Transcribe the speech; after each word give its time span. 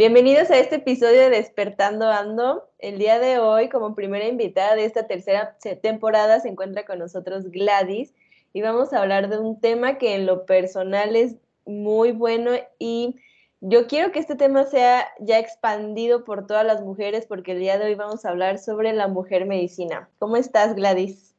Bienvenidos 0.00 0.50
a 0.50 0.56
este 0.56 0.76
episodio 0.76 1.20
de 1.20 1.28
Despertando 1.28 2.08
Ando. 2.08 2.70
El 2.78 2.98
día 2.98 3.18
de 3.18 3.38
hoy, 3.38 3.68
como 3.68 3.94
primera 3.94 4.26
invitada 4.26 4.74
de 4.74 4.86
esta 4.86 5.06
tercera 5.06 5.58
temporada, 5.82 6.40
se 6.40 6.48
encuentra 6.48 6.86
con 6.86 6.98
nosotros 6.98 7.50
Gladys 7.50 8.14
y 8.54 8.62
vamos 8.62 8.94
a 8.94 9.02
hablar 9.02 9.28
de 9.28 9.38
un 9.38 9.60
tema 9.60 9.98
que 9.98 10.14
en 10.14 10.24
lo 10.24 10.46
personal 10.46 11.16
es 11.16 11.36
muy 11.66 12.12
bueno 12.12 12.52
y 12.78 13.16
yo 13.60 13.86
quiero 13.88 14.10
que 14.10 14.20
este 14.20 14.36
tema 14.36 14.64
sea 14.64 15.06
ya 15.20 15.38
expandido 15.38 16.24
por 16.24 16.46
todas 16.46 16.64
las 16.64 16.80
mujeres 16.80 17.26
porque 17.26 17.52
el 17.52 17.58
día 17.58 17.76
de 17.76 17.84
hoy 17.84 17.94
vamos 17.94 18.24
a 18.24 18.30
hablar 18.30 18.58
sobre 18.58 18.94
la 18.94 19.06
mujer 19.06 19.44
medicina. 19.44 20.08
¿Cómo 20.18 20.38
estás, 20.38 20.74
Gladys? 20.74 21.30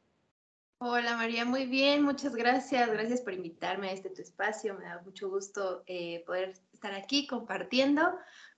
Hola 0.84 1.16
María, 1.16 1.44
muy 1.44 1.66
bien, 1.66 2.02
muchas 2.02 2.34
gracias. 2.34 2.90
Gracias 2.90 3.20
por 3.20 3.32
invitarme 3.32 3.88
a 3.88 3.92
este 3.92 4.10
tu 4.10 4.20
espacio. 4.20 4.74
Me 4.74 4.84
da 4.84 5.00
mucho 5.04 5.30
gusto 5.30 5.84
eh, 5.86 6.24
poder 6.26 6.54
estar 6.72 6.92
aquí 6.92 7.28
compartiendo 7.28 8.02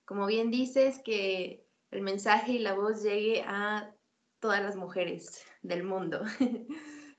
como 0.05 0.27
bien 0.27 0.51
dices, 0.51 1.01
que 1.03 1.65
el 1.91 2.01
mensaje 2.01 2.53
y 2.53 2.59
la 2.59 2.73
voz 2.73 3.03
llegue 3.03 3.43
a 3.47 3.93
todas 4.39 4.61
las 4.61 4.75
mujeres 4.75 5.43
del 5.61 5.83
mundo. 5.83 6.21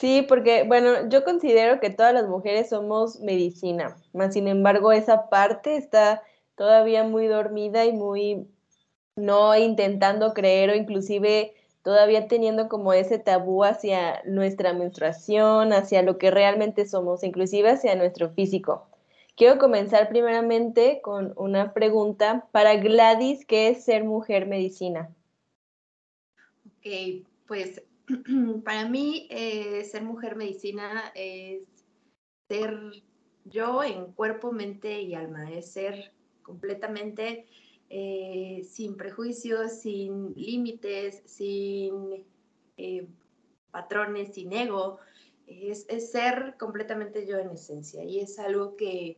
Sí, 0.00 0.24
porque 0.26 0.62
bueno, 0.62 1.10
yo 1.10 1.24
considero 1.24 1.78
que 1.78 1.90
todas 1.90 2.14
las 2.14 2.26
mujeres 2.26 2.70
somos 2.70 3.20
medicina, 3.20 3.98
más 4.14 4.32
sin 4.32 4.48
embargo 4.48 4.92
esa 4.92 5.28
parte 5.28 5.76
está 5.76 6.22
todavía 6.54 7.04
muy 7.04 7.26
dormida 7.26 7.84
y 7.84 7.92
muy 7.92 8.48
no 9.14 9.54
intentando 9.54 10.32
creer 10.32 10.70
o 10.70 10.74
inclusive 10.74 11.52
todavía 11.82 12.28
teniendo 12.28 12.68
como 12.68 12.92
ese 12.92 13.18
tabú 13.18 13.64
hacia 13.64 14.22
nuestra 14.24 14.72
menstruación, 14.72 15.72
hacia 15.72 16.02
lo 16.02 16.18
que 16.18 16.30
realmente 16.30 16.86
somos, 16.86 17.22
inclusive 17.22 17.70
hacia 17.70 17.94
nuestro 17.94 18.30
físico. 18.30 18.89
Quiero 19.40 19.58
comenzar 19.58 20.10
primeramente 20.10 21.00
con 21.02 21.32
una 21.34 21.72
pregunta 21.72 22.46
para 22.52 22.76
Gladys, 22.76 23.46
¿qué 23.46 23.70
es 23.70 23.84
ser 23.84 24.04
mujer 24.04 24.46
medicina? 24.46 25.16
Ok, 26.66 27.24
pues 27.46 27.82
para 28.66 28.86
mí 28.86 29.28
eh, 29.30 29.82
ser 29.84 30.02
mujer 30.02 30.36
medicina 30.36 31.10
es 31.14 31.62
ser 32.48 32.78
yo 33.46 33.82
en 33.82 34.12
cuerpo, 34.12 34.52
mente 34.52 35.00
y 35.00 35.14
alma, 35.14 35.50
es 35.50 35.72
ser 35.72 36.12
completamente 36.42 37.46
eh, 37.88 38.60
sin 38.68 38.98
prejuicios, 38.98 39.72
sin 39.80 40.34
límites, 40.34 41.22
sin 41.24 42.26
eh, 42.76 43.06
patrones, 43.70 44.34
sin 44.34 44.52
ego, 44.52 44.98
es, 45.46 45.86
es, 45.88 46.12
ser 46.12 46.56
completamente 46.58 47.26
yo 47.26 47.38
en 47.38 47.48
esencia 47.52 48.04
y 48.04 48.20
es 48.20 48.38
algo 48.38 48.76
que 48.76 49.16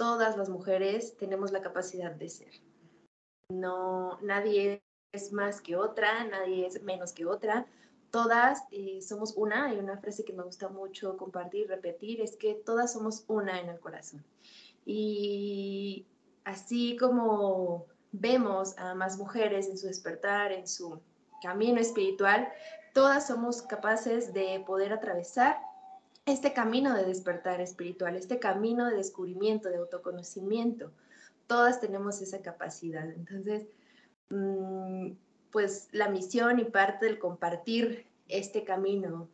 todas 0.00 0.38
las 0.38 0.48
mujeres 0.48 1.14
tenemos 1.18 1.52
la 1.52 1.60
capacidad 1.60 2.10
de 2.10 2.30
ser. 2.30 2.52
No, 3.50 4.18
nadie 4.22 4.82
es 5.12 5.30
más 5.30 5.60
que 5.60 5.76
otra, 5.76 6.24
nadie 6.24 6.66
es 6.66 6.82
menos 6.82 7.12
que 7.12 7.26
otra. 7.26 7.66
Todas 8.10 8.62
eh, 8.70 9.02
somos 9.02 9.34
una. 9.36 9.66
Hay 9.66 9.78
una 9.78 9.98
frase 9.98 10.24
que 10.24 10.32
me 10.32 10.42
gusta 10.42 10.70
mucho 10.70 11.18
compartir, 11.18 11.68
repetir, 11.68 12.22
es 12.22 12.38
que 12.38 12.54
todas 12.54 12.94
somos 12.94 13.24
una 13.28 13.60
en 13.60 13.68
el 13.68 13.78
corazón. 13.78 14.24
Y 14.86 16.06
así 16.44 16.96
como 16.96 17.84
vemos 18.10 18.78
a 18.78 18.94
más 18.94 19.18
mujeres 19.18 19.68
en 19.68 19.76
su 19.76 19.86
despertar, 19.86 20.50
en 20.50 20.66
su 20.66 20.98
camino 21.42 21.78
espiritual, 21.78 22.48
todas 22.94 23.26
somos 23.26 23.60
capaces 23.60 24.32
de 24.32 24.64
poder 24.66 24.94
atravesar 24.94 25.58
este 26.30 26.52
camino 26.52 26.94
de 26.94 27.04
despertar 27.04 27.60
espiritual, 27.60 28.16
este 28.16 28.38
camino 28.38 28.88
de 28.88 28.96
descubrimiento, 28.96 29.68
de 29.68 29.76
autoconocimiento. 29.76 30.90
Todas 31.46 31.80
tenemos 31.80 32.20
esa 32.22 32.42
capacidad. 32.42 33.08
Entonces, 33.10 33.66
mm, 34.30 35.12
pues 35.50 35.88
la 35.92 36.08
misión 36.08 36.58
y 36.58 36.64
parte 36.64 37.06
del 37.06 37.18
compartir 37.18 38.06
este 38.28 38.64
camino 38.64 39.28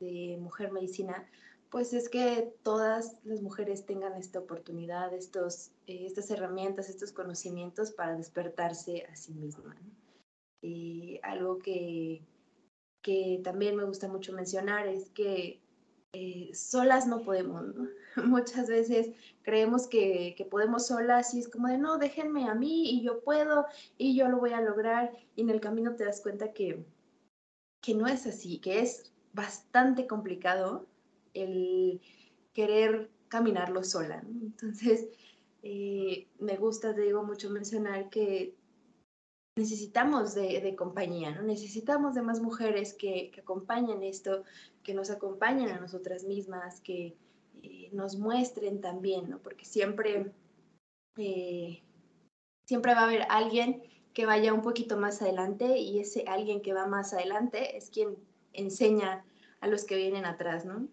de 0.00 0.38
mujer 0.40 0.72
medicina, 0.72 1.28
pues 1.70 1.92
es 1.92 2.08
que 2.08 2.54
todas 2.62 3.16
las 3.24 3.42
mujeres 3.42 3.84
tengan 3.84 4.14
esta 4.14 4.38
oportunidad, 4.38 5.12
estos, 5.12 5.70
eh, 5.86 6.06
estas 6.06 6.30
herramientas, 6.30 6.88
estos 6.88 7.12
conocimientos 7.12 7.90
para 7.90 8.16
despertarse 8.16 9.04
a 9.04 9.16
sí 9.16 9.34
misma. 9.34 9.76
Y 10.62 11.20
algo 11.22 11.58
que, 11.58 12.22
que 13.02 13.40
también 13.44 13.76
me 13.76 13.84
gusta 13.84 14.08
mucho 14.08 14.32
mencionar 14.32 14.88
es 14.88 15.10
que 15.10 15.60
eh, 16.12 16.50
solas 16.54 17.06
no 17.06 17.22
podemos, 17.22 17.64
Muchas 18.16 18.68
veces 18.68 19.10
creemos 19.42 19.86
que, 19.86 20.46
podemos 20.50 20.86
solas 20.86 21.34
y 21.34 21.40
es 21.40 21.48
como 21.48 21.68
de, 21.68 21.78
no, 21.78 21.98
déjenme 21.98 22.48
a 22.48 22.54
mí 22.54 22.90
y 22.90 23.02
yo 23.02 23.20
puedo 23.20 23.66
y 23.96 24.16
yo 24.16 24.28
lo 24.28 24.38
voy 24.38 24.52
a 24.52 24.60
lograr 24.60 25.12
y 25.36 25.42
en 25.42 25.50
el 25.50 25.60
camino 25.60 25.94
te 25.94 26.04
das 26.04 26.20
cuenta 26.20 26.52
que, 26.52 26.84
que 27.80 27.94
no 27.94 28.06
es 28.06 28.26
así, 28.26 28.58
que 28.58 28.80
es 28.80 29.12
bastante 29.32 30.06
complicado 30.06 30.86
el 31.34 32.00
querer 32.54 33.10
caminarlo 33.28 33.84
sola, 33.84 34.24
Entonces, 34.26 35.06
eh, 35.62 36.26
me 36.38 36.56
gusta, 36.56 36.94
te 36.94 37.02
digo, 37.02 37.22
mucho 37.22 37.50
mencionar 37.50 38.08
que 38.08 38.54
necesitamos 39.58 40.34
de, 40.34 40.74
compañía, 40.76 41.32
¿no? 41.32 41.42
Necesitamos 41.42 42.14
de 42.14 42.22
más 42.22 42.40
mujeres 42.40 42.94
que, 42.94 43.32
acompañen 43.38 44.02
esto, 44.02 44.44
que 44.82 44.94
nos 44.94 45.10
acompañen 45.10 45.70
a 45.70 45.80
nosotras 45.80 46.24
mismas, 46.24 46.80
que 46.80 47.16
eh, 47.62 47.90
nos 47.92 48.16
muestren 48.16 48.80
también, 48.80 49.28
¿no? 49.28 49.38
Porque 49.40 49.64
siempre, 49.64 50.32
eh, 51.16 51.82
siempre 52.66 52.94
va 52.94 53.00
a 53.00 53.04
haber 53.04 53.26
alguien 53.28 53.82
que 54.14 54.26
vaya 54.26 54.54
un 54.54 54.62
poquito 54.62 54.96
más 54.96 55.20
adelante 55.22 55.78
y 55.78 55.98
ese 55.98 56.24
alguien 56.28 56.62
que 56.62 56.72
va 56.72 56.86
más 56.86 57.12
adelante 57.12 57.76
es 57.76 57.90
quien 57.90 58.16
enseña 58.52 59.24
a 59.60 59.66
los 59.66 59.84
que 59.84 59.96
vienen 59.96 60.24
atrás, 60.24 60.64
¿no? 60.64 60.88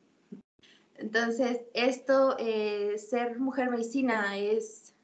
Entonces, 0.96 1.62
esto, 1.74 2.36
eh, 2.40 2.98
ser 2.98 3.40
mujer 3.40 3.70
medicina 3.70 4.38
es 4.38 4.96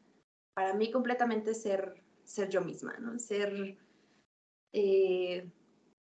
para 0.55 0.73
mí 0.73 0.89
completamente 0.89 1.53
ser 1.53 2.00
ser 2.31 2.50
yo 2.50 2.62
misma, 2.62 2.97
¿no? 3.00 3.19
Ser, 3.19 3.78
eh, 4.74 5.50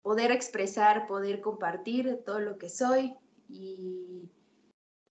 poder 0.01 0.31
expresar, 0.31 1.07
poder 1.07 1.41
compartir 1.41 2.23
todo 2.25 2.39
lo 2.39 2.57
que 2.57 2.69
soy 2.69 3.15
y 3.47 4.29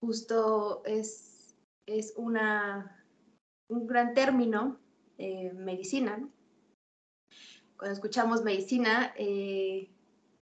justo 0.00 0.83
es, 0.84 1.56
es 1.87 2.12
una, 2.16 3.05
un 3.69 3.87
gran 3.87 4.15
término, 4.15 4.81
eh, 5.19 5.53
medicina. 5.53 6.28
Cuando 7.77 7.95
escuchamos 7.95 8.43
medicina, 8.43 9.15
eh, 9.16 9.91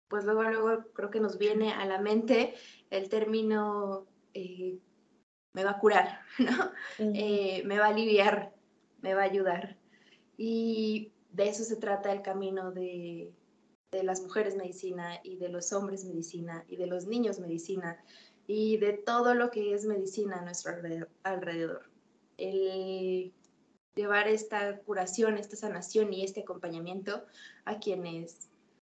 pues 0.07 0.25
luego, 0.25 0.43
luego 0.43 0.91
creo 0.93 1.09
que 1.09 1.19
nos 1.19 1.37
viene 1.37 1.73
a 1.73 1.85
la 1.85 1.99
mente 1.99 2.53
el 2.91 3.09
término 3.09 4.07
me 5.55 5.63
va 5.63 5.71
a 5.71 5.79
curar, 5.79 6.19
¿no? 6.39 6.71
me 6.99 7.79
va 7.79 7.85
a 7.85 7.89
aliviar, 7.89 8.53
me 9.01 9.13
va 9.13 9.21
a 9.21 9.25
ayudar. 9.25 9.82
Y 10.37 11.11
de 11.31 11.49
eso 11.49 11.63
se 11.63 11.75
trata 11.75 12.11
el 12.11 12.21
camino 12.21 12.71
de, 12.71 13.31
las 13.91 14.21
mujeres 14.21 14.55
medicina 14.55 15.19
y 15.23 15.37
de 15.37 15.49
los 15.49 15.71
hombres 15.71 16.03
medicina 16.03 16.65
y 16.67 16.77
de 16.77 16.87
los 16.87 17.05
niños 17.05 17.39
medicina 17.39 18.03
y 18.47 18.77
de 18.77 18.93
todo 18.93 19.35
lo 19.35 19.51
que 19.51 19.75
es 19.75 19.85
medicina 19.85 20.37
a 20.37 20.41
nuestro 20.41 20.73
alrededor. 21.23 21.83
El 22.37 23.31
llevar 23.95 24.27
esta 24.27 24.79
curación, 24.79 25.37
esta 25.37 25.55
sanación 25.55 26.11
y 26.11 26.23
este 26.23 26.41
acompañamiento 26.41 27.23
a 27.65 27.79
quienes 27.79 28.49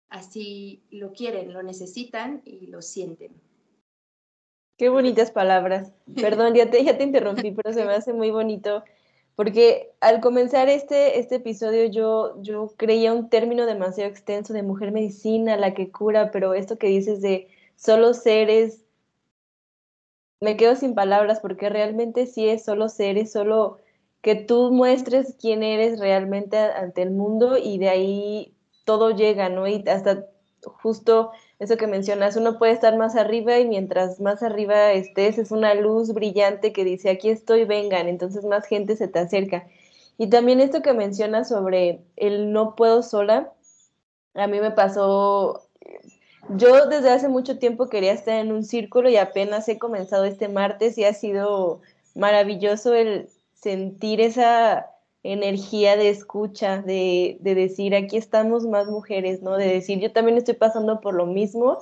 así 0.09 0.83
lo 0.92 1.13
quieren, 1.13 1.53
lo 1.53 1.63
necesitan 1.63 2.42
y 2.44 2.68
lo 2.68 2.81
sienten. 2.81 3.31
Qué 4.77 4.89
bonitas 4.89 5.31
palabras. 5.31 5.94
Perdón, 6.15 6.56
ya 6.56 6.69
te, 6.69 6.83
ya 6.83 6.97
te 6.97 7.03
interrumpí, 7.03 7.51
pero 7.51 7.74
se 7.74 7.85
me 7.85 7.94
hace 7.94 8.13
muy 8.13 8.31
bonito 8.31 8.83
porque 9.39 9.94
al 10.01 10.19
comenzar 10.19 10.68
este, 10.68 11.18
este 11.18 11.36
episodio 11.36 11.86
yo, 11.86 12.41
yo 12.41 12.74
creía 12.75 13.13
un 13.13 13.30
término 13.30 13.65
demasiado 13.65 14.09
extenso 14.09 14.51
de 14.51 14.63
mujer 14.63 14.91
medicina, 14.91 15.56
la 15.56 15.74
que 15.74 15.91
cura, 15.91 16.30
pero 16.31 16.53
esto 16.53 16.77
que 16.77 16.88
dices 16.88 17.21
de 17.21 17.47
solo 17.77 18.13
seres 18.13 18.83
me 20.41 20.57
quedo 20.57 20.75
sin 20.75 20.94
palabras 20.94 21.39
porque 21.39 21.69
realmente 21.69 22.25
sí 22.25 22.50
es 22.50 22.65
solo 22.65 22.89
ser, 22.89 23.18
es 23.18 23.31
solo 23.31 23.77
que 24.21 24.36
tú 24.36 24.74
muestres 24.74 25.38
quién 25.39 25.63
eres 25.63 26.01
realmente 26.01 26.57
ante 26.57 27.01
el 27.01 27.12
mundo 27.12 27.57
y 27.57 27.77
de 27.77 27.88
ahí 27.88 28.53
todo 28.83 29.12
llega, 29.12 29.47
¿no? 29.47 29.69
Y 29.69 29.85
hasta 29.88 30.25
justo 30.65 31.31
eso 31.59 31.75
que 31.75 31.88
mencionas, 31.88 32.38
uno 32.38 32.57
puede 32.57 32.71
estar 32.71 32.97
más 32.97 33.17
arriba 33.17 33.59
y 33.59 33.67
mientras 33.67 34.21
más 34.21 34.44
arriba 34.44 34.94
estés 34.94 35.38
es 35.38 35.51
una 35.51 35.73
luz 35.73 36.13
brillante 36.13 36.71
que 36.71 36.85
dice, 36.85 37.09
aquí 37.09 37.29
estoy, 37.29 37.65
vengan, 37.65 38.07
entonces 38.07 38.45
más 38.45 38.65
gente 38.65 38.95
se 38.95 39.09
te 39.09 39.19
acerca. 39.19 39.67
Y 40.17 40.27
también 40.27 40.61
esto 40.61 40.81
que 40.81 40.94
mencionas 40.94 41.50
sobre 41.50 42.01
el 42.15 42.53
no 42.53 42.75
puedo 42.75 43.03
sola, 43.03 43.51
a 44.35 44.47
mí 44.47 44.61
me 44.61 44.71
pasó, 44.71 45.67
yo 46.50 46.88
desde 46.88 47.09
hace 47.09 47.27
mucho 47.27 47.59
tiempo 47.59 47.89
quería 47.89 48.13
estar 48.13 48.35
en 48.35 48.53
un 48.53 48.63
círculo 48.63 49.09
y 49.09 49.17
apenas 49.17 49.67
he 49.67 49.77
comenzado 49.77 50.23
este 50.23 50.47
martes 50.47 50.97
y 50.97 51.03
ha 51.03 51.13
sido 51.13 51.81
maravilloso 52.15 52.94
el 52.94 53.29
sentir 53.53 54.21
esa 54.21 54.91
energía 55.24 55.98
de 55.98 56.10
escucha, 56.10 56.81
de, 56.81 57.38
de, 57.42 57.56
decir, 57.56 57.95
aquí 57.95 58.18
estamos 58.18 58.66
más 58.66 58.88
mujeres, 58.88 59.42
¿no? 59.42 59.57
De 59.57 59.68
decir, 59.68 60.00
yo 60.00 60.12
también 60.12 60.38
estoy 60.38 60.56
pasando 60.56 61.01
por 61.01 61.13
lo 61.13 61.25
mismo, 61.25 61.80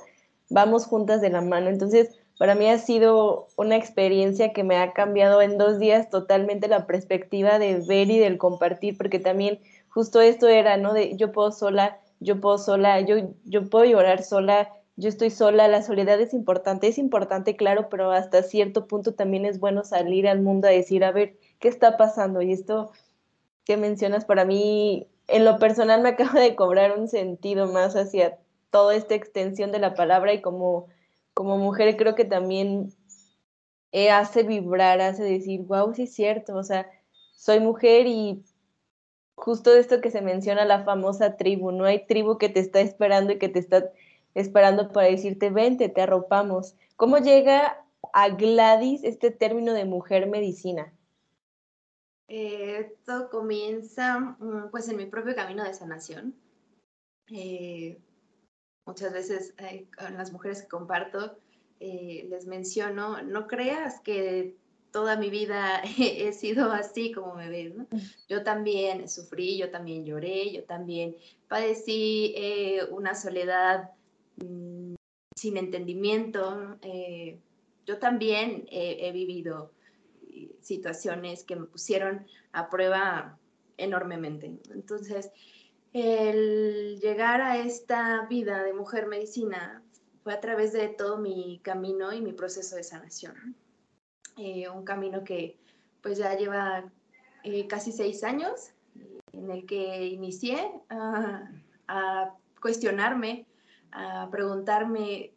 vamos 0.50 0.86
juntas 0.86 1.20
de 1.20 1.30
la 1.30 1.40
mano. 1.40 1.68
Entonces, 1.68 2.18
para 2.38 2.54
mí 2.54 2.68
ha 2.68 2.78
sido 2.78 3.48
una 3.56 3.76
experiencia 3.76 4.52
que 4.52 4.64
me 4.64 4.76
ha 4.76 4.92
cambiado 4.92 5.42
en 5.42 5.58
dos 5.58 5.78
días 5.78 6.08
totalmente 6.08 6.68
la 6.68 6.86
perspectiva 6.86 7.58
de 7.58 7.80
ver 7.80 8.10
y 8.10 8.18
del 8.18 8.38
compartir, 8.38 8.96
porque 8.96 9.18
también 9.18 9.60
justo 9.88 10.20
esto 10.20 10.48
era, 10.48 10.76
¿no? 10.76 10.92
De 10.92 11.16
yo 11.16 11.32
puedo 11.32 11.50
sola, 11.50 11.98
yo 12.20 12.40
puedo 12.40 12.58
sola, 12.58 13.00
yo, 13.00 13.16
yo 13.44 13.68
puedo 13.68 13.84
llorar 13.84 14.22
sola, 14.22 14.72
yo 14.96 15.08
estoy 15.08 15.30
sola, 15.30 15.68
la 15.68 15.82
soledad 15.82 16.20
es 16.20 16.34
importante, 16.34 16.88
es 16.88 16.98
importante, 16.98 17.56
claro, 17.56 17.88
pero 17.88 18.10
hasta 18.12 18.42
cierto 18.42 18.86
punto 18.86 19.14
también 19.14 19.44
es 19.44 19.60
bueno 19.60 19.84
salir 19.84 20.28
al 20.28 20.40
mundo 20.40 20.68
a 20.68 20.72
decir, 20.72 21.04
a 21.04 21.12
ver, 21.12 21.36
¿qué 21.60 21.68
está 21.68 21.96
pasando? 21.96 22.42
Y 22.42 22.52
esto 22.52 22.90
que 23.68 23.76
mencionas 23.76 24.24
para 24.24 24.46
mí, 24.46 25.06
en 25.28 25.44
lo 25.44 25.58
personal 25.58 26.00
me 26.00 26.08
acaba 26.18 26.40
de 26.40 26.56
cobrar 26.56 26.98
un 26.98 27.06
sentido 27.06 27.70
más 27.70 27.94
hacia 27.96 28.38
toda 28.70 28.96
esta 28.96 29.14
extensión 29.14 29.70
de 29.72 29.78
la 29.78 29.94
palabra 29.94 30.32
y 30.32 30.40
como, 30.40 30.88
como 31.34 31.58
mujer 31.58 31.96
creo 31.98 32.14
que 32.14 32.24
también 32.24 32.94
hace 34.10 34.42
vibrar, 34.42 35.02
hace 35.02 35.22
decir, 35.22 35.60
wow, 35.62 35.94
sí 35.94 36.04
es 36.04 36.14
cierto, 36.14 36.56
o 36.56 36.62
sea, 36.62 36.90
soy 37.34 37.60
mujer 37.60 38.06
y 38.06 38.42
justo 39.34 39.74
esto 39.74 40.00
que 40.00 40.10
se 40.10 40.22
menciona 40.22 40.64
la 40.64 40.84
famosa 40.84 41.36
tribu, 41.36 41.70
no 41.70 41.84
hay 41.84 42.06
tribu 42.06 42.38
que 42.38 42.48
te 42.48 42.60
está 42.60 42.80
esperando 42.80 43.34
y 43.34 43.38
que 43.38 43.50
te 43.50 43.58
está 43.58 43.90
esperando 44.34 44.92
para 44.92 45.08
decirte, 45.08 45.50
vente, 45.50 45.90
te 45.90 46.00
arropamos. 46.02 46.74
¿Cómo 46.96 47.18
llega 47.18 47.84
a 48.14 48.28
Gladys 48.30 49.04
este 49.04 49.30
término 49.30 49.74
de 49.74 49.84
mujer 49.84 50.26
medicina? 50.26 50.92
Eh, 52.28 52.80
esto 52.80 53.30
comienza 53.30 54.20
mm, 54.20 54.70
pues 54.70 54.88
en 54.88 54.98
mi 54.98 55.06
propio 55.06 55.34
camino 55.34 55.64
de 55.64 55.72
sanación. 55.72 56.34
Eh, 57.30 57.98
muchas 58.86 59.12
veces 59.12 59.54
eh, 59.58 59.86
con 59.96 60.14
las 60.14 60.32
mujeres 60.32 60.62
que 60.62 60.68
comparto 60.68 61.38
les 61.80 62.46
menciono, 62.46 63.22
no 63.22 63.46
creas 63.46 64.00
que 64.00 64.56
toda 64.90 65.16
mi 65.16 65.30
vida 65.30 65.80
he 65.98 66.32
sido 66.32 66.72
así 66.72 67.12
como 67.12 67.34
me 67.34 67.48
ves. 67.48 67.74
¿no? 67.74 67.86
Yo 68.28 68.42
también 68.42 69.08
sufrí, 69.08 69.56
yo 69.56 69.70
también 69.70 70.04
lloré, 70.04 70.52
yo 70.52 70.64
también 70.64 71.16
padecí 71.48 72.34
una 72.90 73.14
soledad 73.14 73.92
mm, 74.36 74.96
sin 75.36 75.56
entendimiento. 75.56 76.78
yo 77.86 77.98
también 77.98 78.66
he 78.70 79.12
vivido 79.12 79.70
situaciones 80.60 81.44
que 81.44 81.56
me 81.56 81.66
pusieron 81.66 82.26
a 82.52 82.68
prueba 82.68 83.38
enormemente. 83.76 84.58
Entonces, 84.72 85.30
el 85.92 86.98
llegar 87.00 87.40
a 87.40 87.58
esta 87.58 88.26
vida 88.26 88.62
de 88.62 88.74
mujer 88.74 89.06
medicina 89.06 89.82
fue 90.22 90.34
a 90.34 90.40
través 90.40 90.72
de 90.72 90.88
todo 90.88 91.18
mi 91.18 91.60
camino 91.62 92.12
y 92.12 92.20
mi 92.20 92.32
proceso 92.32 92.76
de 92.76 92.84
sanación. 92.84 93.56
Eh, 94.36 94.68
un 94.68 94.84
camino 94.84 95.24
que 95.24 95.56
pues 96.02 96.18
ya 96.18 96.36
lleva 96.36 96.90
eh, 97.44 97.66
casi 97.66 97.92
seis 97.92 98.22
años, 98.22 98.72
en 99.32 99.50
el 99.50 99.66
que 99.66 100.06
inicié 100.06 100.70
a, 100.90 101.50
a 101.88 102.34
cuestionarme, 102.60 103.46
a 103.92 104.28
preguntarme 104.30 105.32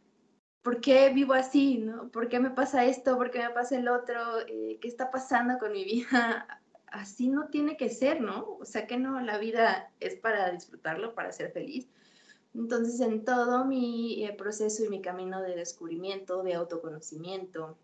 ¿por 0.61 0.81
qué 0.81 1.09
vivo 1.09 1.33
así? 1.33 1.77
¿no? 1.77 2.09
¿Por 2.09 2.29
qué 2.29 2.39
me 2.39 2.51
pasa 2.51 2.85
esto? 2.85 3.17
¿Por 3.17 3.31
qué 3.31 3.39
me 3.39 3.49
pasa 3.49 3.77
el 3.77 3.87
otro? 3.87 4.39
Eh, 4.47 4.77
¿Qué 4.81 4.87
está 4.87 5.11
pasando 5.11 5.57
con 5.59 5.71
mi 5.71 5.83
vida? 5.83 6.47
Así 6.87 7.29
no 7.29 7.47
tiene 7.47 7.77
que 7.77 7.89
ser, 7.89 8.19
¿no? 8.19 8.57
O 8.59 8.65
sea 8.65 8.85
que 8.85 8.97
no, 8.97 9.21
la 9.21 9.37
vida 9.37 9.93
es 10.01 10.15
para 10.15 10.51
disfrutarlo, 10.51 11.15
para 11.15 11.31
ser 11.31 11.51
feliz. 11.53 11.87
Entonces, 12.53 12.99
en 12.99 13.23
todo 13.23 13.63
mi 13.63 14.25
eh, 14.25 14.33
proceso 14.33 14.83
y 14.83 14.89
mi 14.89 15.01
camino 15.01 15.41
de 15.41 15.55
descubrimiento, 15.55 16.43
de 16.43 16.55
autoconocimiento, 16.55 17.77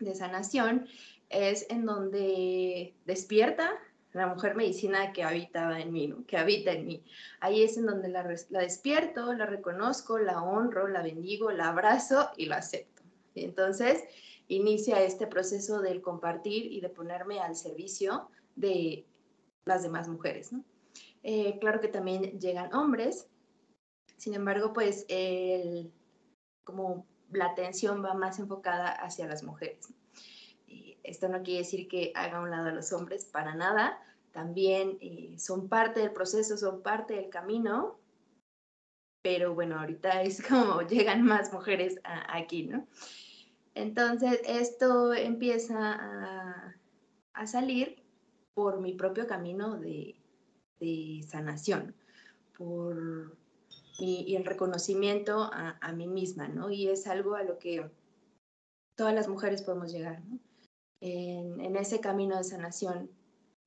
de 0.00 0.16
sanación, 0.16 0.88
es 1.28 1.66
en 1.70 1.86
donde 1.86 2.94
despierta 3.06 3.78
la 4.12 4.26
mujer 4.26 4.54
medicina 4.54 5.12
que 5.12 5.22
habitaba 5.22 5.80
en 5.80 5.92
mí, 5.92 6.14
que 6.26 6.36
habita 6.36 6.72
en 6.72 6.86
mí. 6.86 7.04
Ahí 7.40 7.62
es 7.62 7.76
en 7.76 7.86
donde 7.86 8.08
la, 8.08 8.22
despierto, 8.22 9.32
la 9.32 9.46
reconozco, 9.46 10.18
la 10.18 10.42
honro, 10.42 10.88
la 10.88 11.02
bendigo, 11.02 11.50
la 11.50 11.68
abrazo 11.68 12.30
y 12.36 12.46
la 12.46 12.56
acepto. 12.56 13.02
Entonces 13.34 14.04
inicia 14.48 15.02
este 15.02 15.26
proceso 15.26 15.80
del 15.80 16.02
compartir 16.02 16.70
y 16.70 16.80
de 16.80 16.90
ponerme 16.90 17.40
al 17.40 17.56
servicio 17.56 18.28
de 18.54 19.06
las 19.64 19.82
demás 19.82 20.08
mujeres. 20.08 20.50
Eh, 21.22 21.58
claro 21.60 21.80
que 21.80 21.88
también 21.88 22.38
llegan 22.38 22.74
hombres, 22.74 23.28
sin 24.18 24.34
embargo, 24.34 24.72
pues 24.72 25.06
como 26.64 27.06
la 27.32 27.46
atención 27.46 28.04
va 28.04 28.14
más 28.14 28.38
enfocada 28.38 28.88
hacia 28.88 29.26
las 29.26 29.42
mujeres. 29.42 29.92
Esto 31.02 31.28
no 31.28 31.42
quiere 31.42 31.60
decir 31.60 31.88
que 31.88 32.12
haga 32.14 32.40
un 32.40 32.50
lado 32.50 32.68
a 32.68 32.72
los 32.72 32.92
hombres, 32.92 33.24
para 33.24 33.54
nada. 33.54 33.98
También 34.32 34.98
eh, 35.00 35.36
son 35.38 35.68
parte 35.68 36.00
del 36.00 36.12
proceso, 36.12 36.56
son 36.56 36.82
parte 36.82 37.14
del 37.14 37.28
camino. 37.28 37.98
Pero 39.22 39.54
bueno, 39.54 39.78
ahorita 39.78 40.22
es 40.22 40.42
como 40.46 40.82
llegan 40.82 41.22
más 41.22 41.52
mujeres 41.52 42.00
aquí, 42.04 42.64
¿no? 42.64 42.86
Entonces, 43.74 44.40
esto 44.46 45.14
empieza 45.14 46.74
a, 47.34 47.46
salir 47.46 48.02
por 48.54 48.80
mi 48.80 48.92
propio 48.92 49.26
camino 49.26 49.78
de, 49.78 50.14
sanación, 51.26 51.94
por 52.56 53.36
y 53.98 54.34
el 54.36 54.44
reconocimiento 54.44 55.50
a, 55.52 55.92
mí 55.92 56.06
misma, 56.06 56.48
¿no? 56.48 56.70
Y 56.70 56.88
es 56.88 57.06
algo 57.06 57.34
a 57.34 57.44
lo 57.44 57.58
que 57.58 57.88
todas 58.96 59.14
las 59.14 59.28
mujeres 59.28 59.62
podemos 59.62 59.92
llegar, 59.92 60.22
¿no? 60.24 60.38
En, 61.02 61.76
ese 61.76 62.00
camino 62.00 62.36
de 62.36 62.44
sanación, 62.44 63.10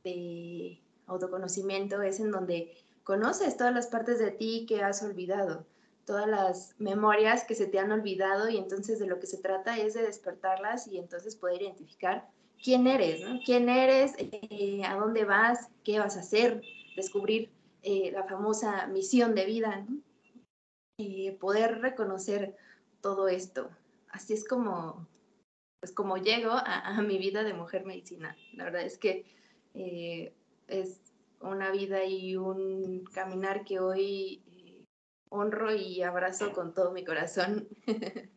de 0.04 0.82
autoconocimiento, 1.06 2.02
es 2.02 2.20
en 2.20 2.32
donde 2.32 2.74
conoces 3.04 3.58
todas 3.58 3.74
las 3.74 3.88
partes 3.88 4.20
de 4.20 4.32
ti 4.32 4.66
que 4.68 4.82
has 4.82 5.04
olvidado, 5.04 5.66
todas 6.06 6.28
las 6.28 6.76
memorias 6.80 7.44
que 7.44 7.56
se 7.56 7.68
te 7.68 7.78
han 7.78 7.92
olvidado 7.92 8.50
y 8.50 8.58
entonces 8.58 9.00
de 9.00 9.08
lo 9.08 9.20
que 9.20 9.28
se 9.28 9.38
trata 9.38 9.78
es 9.78 9.94
de 9.94 10.04
despertarlas 10.04 10.88
y 10.88 10.98
entonces 10.98 11.36
poder 11.36 11.62
identificar 11.62 12.30
quién 12.64 12.88
eres, 12.88 13.22
¿no? 13.22 13.40
quién 13.46 13.68
eres, 13.68 14.14
eh, 14.18 14.84
a 14.86 14.96
dónde 14.96 15.26
vas, 15.26 15.68
qué 15.84 16.00
vas 16.00 16.16
a 16.16 16.22
hacer, 16.22 16.62
descubrir 16.96 17.50
eh, 17.84 18.12
la 18.14 18.24
famosa 18.24 18.88
misión 18.88 19.36
de 19.36 19.46
vida, 19.46 19.86
¿no? 19.88 20.02
poder 21.40 21.82
reconocer 21.82 22.56
todo 23.02 23.28
esto. 23.28 23.70
Así 24.10 24.34
es 24.34 24.48
como 24.48 25.06
pues 25.86 25.94
como 25.94 26.18
llego 26.18 26.50
a, 26.52 27.00
mi 27.04 27.20
vida 27.20 27.44
de 27.44 27.54
mujer 27.54 27.86
medicina. 27.86 28.36
La 28.54 28.64
verdad 28.64 28.82
es 28.82 28.98
que 28.98 29.24
eh, 29.76 30.34
es 30.68 31.00
una 31.42 31.70
vida 31.70 32.04
y 32.06 32.36
un 32.38 33.04
caminar 33.14 33.64
que 33.66 33.80
hoy 33.80 34.42
eh, 34.48 34.84
honro 35.30 35.76
y 35.76 36.02
abrazo 36.02 36.54
con 36.54 36.74
todo 36.74 36.92
mi 36.92 37.06
corazón. 37.06 37.68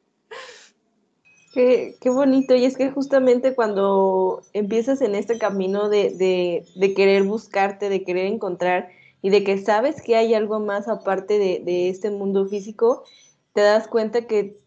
Qué, 1.54 1.96
qué, 2.02 2.10
bonito, 2.10 2.54
y 2.54 2.66
es 2.66 2.76
que 2.76 2.90
justamente 2.90 3.54
cuando 3.54 4.42
empiezas 4.52 5.00
en 5.00 5.14
este 5.14 5.38
camino 5.38 5.88
de, 5.88 6.10
de, 6.10 6.66
de, 6.76 6.94
querer 6.94 7.22
buscarte, 7.22 7.88
de 7.88 8.04
querer 8.04 8.26
encontrar 8.26 8.90
y 9.22 9.30
de 9.30 9.42
que 9.42 9.56
sabes 9.56 10.02
que 10.02 10.14
hay 10.14 10.34
algo 10.34 10.60
más 10.60 10.88
aparte 10.88 11.38
de, 11.38 11.62
de 11.64 11.88
este 11.88 12.10
mundo 12.10 12.46
físico, 12.46 13.02
te 13.54 13.62
das 13.62 13.88
cuenta 13.88 14.26
que 14.26 14.58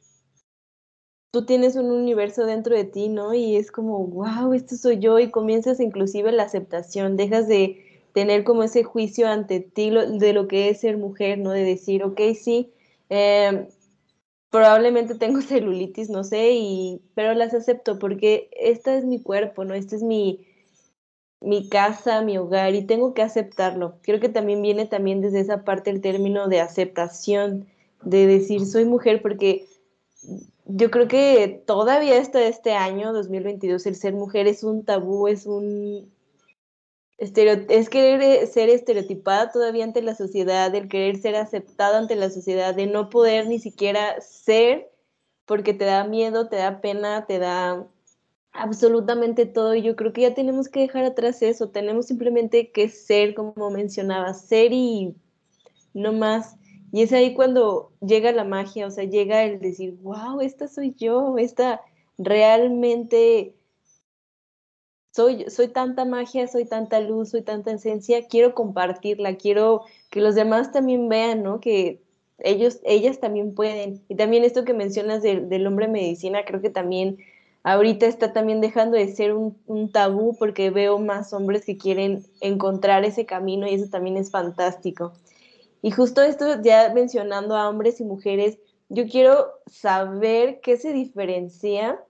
tú 1.32 1.46
tienes 1.46 1.76
un 1.78 1.90
universo 1.92 2.46
dentro 2.46 2.76
de 2.76 2.84
ti, 2.84 3.08
¿no? 3.08 3.34
Y 3.34 3.56
es 3.56 3.72
como, 3.72 4.06
wow, 4.06 4.54
esto 4.54 4.76
soy 4.76 5.00
yo 5.00 5.18
y 5.20 5.32
comienzas 5.32 5.80
inclusive 5.80 6.32
la 6.32 6.44
aceptación, 6.44 7.16
dejas 7.18 7.48
de 7.48 7.86
tener 8.14 8.44
como 8.44 8.64
ese 8.64 8.84
juicio 8.84 9.30
ante 9.30 9.62
ti 9.62 9.90
de 9.90 10.34
lo 10.34 10.48
que 10.48 10.70
es 10.70 10.82
ser 10.82 10.98
mujer, 10.98 11.40
¿no? 11.40 11.52
De 11.52 11.64
decir, 11.64 12.04
ok, 12.04 12.20
sí, 12.36 12.74
em, 13.10 13.68
probablemente 14.50 15.16
tengo 15.16 15.42
celulitis, 15.42 16.10
no 16.10 16.24
sé, 16.24 16.52
y, 16.54 17.02
pero 17.16 17.34
las 17.34 17.54
acepto 17.54 18.00
porque 18.00 18.50
este 18.60 18.98
es 18.98 19.06
mi 19.06 19.22
cuerpo, 19.22 19.64
¿no? 19.66 19.74
Este 19.74 19.96
es 19.96 20.04
mi, 20.04 20.46
mi 21.42 21.70
casa, 21.70 22.22
mi 22.22 22.38
hogar, 22.38 22.76
y 22.76 22.84
tengo 22.86 23.14
que 23.14 23.22
aceptarlo. 23.22 23.96
Creo 24.04 24.20
que 24.20 24.30
también 24.30 24.62
viene 24.62 24.86
también 24.86 25.22
desde 25.22 25.40
esa 25.42 25.64
parte 25.64 25.90
el 25.92 26.02
término 26.02 26.50
de 26.50 26.60
aceptación, 26.62 27.68
de 28.04 28.28
decir 28.28 28.66
soy 28.66 28.86
mujer, 28.86 29.22
porque 29.22 29.66
yo 30.66 30.92
creo 30.92 31.08
que 31.08 31.64
todavía 31.66 32.20
hasta 32.20 32.42
este 32.44 32.74
año, 32.74 33.14
2022, 33.14 33.86
el 33.86 33.96
ser 33.96 34.14
mujer 34.14 34.48
es 34.48 34.64
un 34.64 34.86
tabú, 34.86 35.28
es 35.28 35.46
un... 35.46 36.12
es 37.18 37.90
querer 37.90 38.48
ser 38.48 38.70
estereotipada 38.70 39.52
todavía 39.52 39.84
ante 39.84 40.02
la 40.02 40.16
sociedad, 40.16 40.74
el 40.74 40.88
querer 40.88 41.18
ser 41.18 41.36
aceptada 41.36 41.98
ante 41.98 42.16
la 42.16 42.30
sociedad, 42.30 42.76
de 42.76 42.88
no 42.88 43.10
poder 43.10 43.48
ni 43.48 43.60
siquiera 43.60 44.20
ser 44.22 44.92
porque 45.46 45.74
te 45.74 45.86
da 45.86 46.06
miedo, 46.06 46.48
te 46.48 46.56
da 46.58 46.80
pena, 46.80 47.26
te 47.26 47.40
da 47.40 47.86
absolutamente 48.54 49.46
todo. 49.46 49.76
Y 49.76 49.82
yo 49.82 49.96
creo 49.96 50.14
que 50.14 50.22
ya 50.22 50.34
tenemos 50.34 50.70
que 50.70 50.82
dejar 50.82 51.04
atrás 51.04 51.42
eso, 51.42 51.70
tenemos 51.70 52.06
simplemente 52.06 52.72
que 52.72 52.90
ser, 52.90 53.34
como 53.34 53.70
mencionaba, 53.70 54.34
ser 54.34 54.72
y 54.72 55.16
no 55.94 56.14
más. 56.14 56.56
Y 56.92 57.04
es 57.04 57.14
ahí 57.14 57.34
cuando 57.34 57.92
llega 58.02 58.32
la 58.32 58.44
magia, 58.44 58.88
o 58.88 58.92
sea, 58.92 59.06
llega 59.06 59.44
el 59.44 59.60
decir, 59.60 59.98
wow, 60.02 60.42
esta 60.42 60.68
soy 60.68 60.94
yo, 60.98 61.38
esta 61.38 61.82
realmente 62.18 63.56
soy, 65.12 65.50
soy 65.50 65.68
tanta 65.70 66.06
magia, 66.06 66.48
soy 66.48 66.66
tanta 66.66 67.00
luz, 67.00 67.30
soy 67.30 67.42
tanta 67.42 67.72
esencia, 67.72 68.28
quiero 68.28 68.54
compartirla, 68.54 69.36
quiero 69.36 69.84
que 70.10 70.22
los 70.22 70.36
demás 70.36 70.72
también 70.72 71.10
vean, 71.10 71.44
¿no? 71.44 71.60
Que 71.60 72.02
ellos, 72.40 72.80
ellas 72.84 73.20
también 73.20 73.54
pueden. 73.54 74.04
Y 74.08 74.16
también 74.16 74.44
esto 74.44 74.66
que 74.66 74.74
mencionas 74.74 75.22
del, 75.22 75.50
del 75.50 75.68
hombre 75.68 75.88
medicina, 75.88 76.46
creo 76.46 76.62
que 76.62 76.70
también 76.70 77.18
ahorita 77.64 78.06
está 78.06 78.34
también 78.34 78.62
dejando 78.62 78.98
de 78.98 79.14
ser 79.14 79.34
un, 79.34 79.58
un, 79.68 79.92
tabú 79.92 80.36
porque 80.38 80.72
veo 80.72 80.98
más 81.00 81.34
hombres 81.34 81.66
que 81.66 81.78
quieren 81.78 82.24
encontrar 82.40 83.06
ese 83.06 83.26
camino 83.26 83.68
y 83.68 83.76
eso 83.76 83.90
también 83.90 84.18
es 84.18 84.32
fantástico. 84.32 85.14
Y 85.82 85.92
justo 85.92 86.22
esto, 86.22 86.62
ya 86.62 86.92
mencionando 86.94 87.56
a 87.56 87.68
hombres 87.68 88.00
y 88.00 88.04
mujeres, 88.04 88.60
yo 88.90 89.08
quiero 89.08 89.52
saber 89.68 90.60
qué 90.62 90.78
se 90.78 90.94
diferencia 90.94 92.04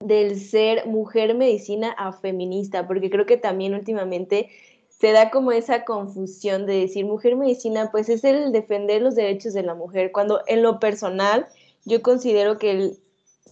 del 0.00 0.38
ser 0.38 0.86
mujer 0.86 1.34
medicina 1.34 1.90
a 1.96 2.12
feminista, 2.12 2.86
porque 2.86 3.10
creo 3.10 3.26
que 3.26 3.38
también 3.38 3.74
últimamente 3.74 4.50
se 4.88 5.12
da 5.12 5.30
como 5.30 5.50
esa 5.50 5.84
confusión 5.84 6.66
de 6.66 6.80
decir 6.80 7.04
mujer 7.04 7.36
medicina, 7.36 7.90
pues 7.90 8.08
es 8.08 8.22
el 8.22 8.52
defender 8.52 9.02
los 9.02 9.14
derechos 9.14 9.54
de 9.54 9.62
la 9.62 9.74
mujer, 9.74 10.12
cuando 10.12 10.42
en 10.46 10.62
lo 10.62 10.78
personal 10.78 11.48
yo 11.84 12.02
considero 12.02 12.58
que 12.58 12.70
el 12.70 12.98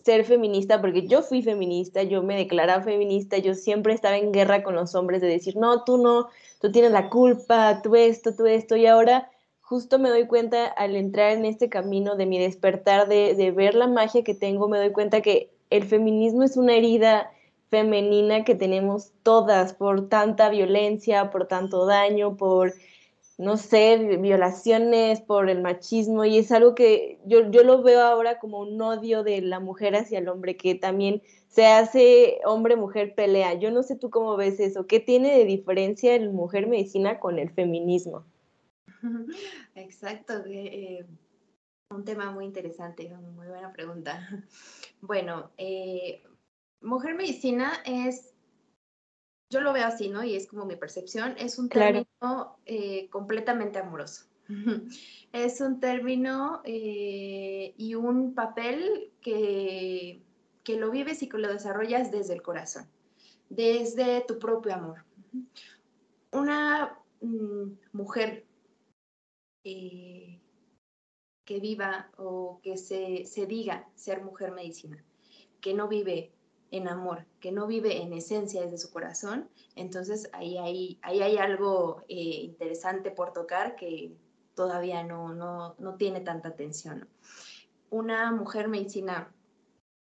ser 0.05 0.25
feminista, 0.25 0.81
porque 0.81 1.07
yo 1.07 1.23
fui 1.23 1.43
feminista, 1.43 2.03
yo 2.03 2.23
me 2.23 2.37
declaraba 2.37 2.83
feminista, 2.83 3.39
yo 3.39 3.55
siempre 3.55 3.95
estaba 3.95 4.17
en 4.17 4.33
guerra 4.33 4.63
con 4.63 4.75
los 4.75 4.95
hombres 4.95 5.21
de 5.21 5.29
decir, 5.29 5.57
no, 5.57 5.85
tú 5.85 5.99
no, 5.99 6.29
tú 6.61 6.73
tienes 6.73 6.91
la 6.93 7.09
culpa, 7.09 7.81
tú 7.83 7.97
esto, 7.97 8.35
tú 8.35 8.47
esto, 8.47 8.77
y 8.77 8.87
ahora 8.87 9.31
justo 9.73 9.99
me 9.99 10.11
doy 10.11 10.27
cuenta 10.27 10.67
al 10.67 10.95
entrar 10.97 11.33
en 11.33 11.47
este 11.47 11.71
camino 11.71 12.15
de 12.15 12.27
mi 12.27 12.39
despertar, 12.39 13.09
de, 13.09 13.35
de 13.35 13.53
ver 13.53 13.75
la 13.75 13.87
magia 13.87 14.23
que 14.23 14.35
tengo, 14.35 14.69
me 14.69 14.77
doy 14.77 14.93
cuenta 14.93 15.23
que 15.23 15.49
el 15.71 15.85
feminismo 15.85 16.43
es 16.43 16.59
una 16.59 16.77
herida 16.77 17.31
femenina 17.71 18.45
que 18.45 18.55
tenemos 18.55 19.13
todas 19.23 19.73
por 19.73 20.11
tanta 20.11 20.51
violencia, 20.51 21.31
por 21.31 21.49
tanto 21.49 21.87
daño, 21.87 22.37
por, 22.37 22.75
no 23.39 23.57
sé, 23.57 24.19
violaciones, 24.21 25.23
por 25.23 25.49
el 25.49 25.63
machismo, 25.63 26.27
y 26.27 26.37
es 26.37 26.53
algo 26.53 26.75
que 26.75 27.19
yo, 27.25 27.51
yo 27.51 27.65
lo 27.65 27.83
veo 27.83 28.03
ahora 28.03 28.39
como 28.41 28.59
un 28.59 28.79
odio 28.83 29.23
de 29.23 29.41
la 29.41 29.59
mujer 29.59 29.97
hacia 29.97 30.19
el 30.19 30.29
hombre, 30.29 30.59
que 30.59 30.75
también 30.75 31.23
se 31.49 31.65
hace 31.65 32.41
hombre-mujer 32.45 33.15
pelea. 33.15 33.55
Yo 33.55 33.71
no 33.71 33.83
sé 33.83 33.97
tú 33.97 34.11
cómo 34.11 34.37
ves 34.37 34.61
eso, 34.61 34.87
¿qué 34.87 35.01
tiene 35.01 35.39
de 35.39 35.47
diferencia 35.47 36.15
el 36.15 36.31
mujer 36.31 36.67
medicina 36.67 37.19
con 37.19 37.39
el 37.39 37.49
feminismo? 37.49 38.27
Exacto, 39.75 40.45
eh, 40.47 41.07
un 41.93 42.05
tema 42.05 42.31
muy 42.31 42.45
interesante, 42.45 43.09
muy 43.35 43.47
buena 43.47 43.73
pregunta. 43.73 44.29
Bueno, 45.05 45.51
eh, 45.59 46.23
mujer 46.81 47.17
medicina 47.17 47.73
es, 47.85 48.35
yo 49.51 49.61
lo 49.61 49.73
veo 49.73 49.85
así, 49.85 50.09
¿no? 50.09 50.23
Y 50.23 50.37
es 50.37 50.47
como 50.47 50.65
mi 50.65 50.77
percepción, 50.77 51.35
es 51.39 51.59
un 51.59 51.69
término 51.69 52.07
claro. 52.21 52.57
eh, 52.67 53.09
completamente 53.11 53.81
amoroso. 53.81 54.27
es 55.33 55.61
un 55.61 55.81
término 55.81 56.63
eh, 56.65 57.75
y 57.77 57.97
un 57.97 58.33
papel 58.35 59.13
que, 59.21 60.23
que 60.63 60.77
lo 60.77 60.93
vives 60.93 61.21
y 61.25 61.29
que 61.29 61.39
lo 61.39 61.53
desarrollas 61.53 62.13
desde 62.13 62.35
el 62.35 62.43
corazón, 62.43 62.87
desde 63.49 64.21
tu 64.21 64.39
propio 64.39 64.75
amor. 64.75 65.05
Una 66.31 66.97
mm, 67.21 67.73
mujer 67.93 68.47
eh, 69.65 70.41
que 71.45 71.61
viva 71.61 72.11
o 72.17 72.61
que 72.63 72.77
se, 72.77 73.25
se, 73.25 73.47
diga 73.47 73.89
ser 73.95 74.23
mujer 74.23 74.53
medicina, 74.53 75.05
que 75.61 75.75
no 75.75 75.89
vive 75.89 76.33
en 76.71 76.89
amor, 76.89 77.27
que 77.41 77.53
no 77.53 77.67
vive 77.67 78.01
en 78.01 78.13
esencia 78.13 78.63
desde 78.63 78.79
su 78.79 78.91
corazón, 78.93 79.49
entonces 79.77 80.31
ahí, 80.33 80.57
ahí, 80.59 80.99
ahí 81.03 81.21
hay 81.21 81.37
algo 81.37 82.03
eh, 82.09 82.41
interesante 82.45 83.11
por 83.11 83.33
tocar 83.33 83.77
que 83.77 84.17
todavía 84.55 85.03
no, 85.03 85.35
no, 85.35 85.75
no 85.79 85.97
tiene 85.97 86.21
tanta 86.21 86.49
atención. 86.49 87.09
Una 87.91 88.33
mujer 88.33 88.69
medicina 88.69 89.35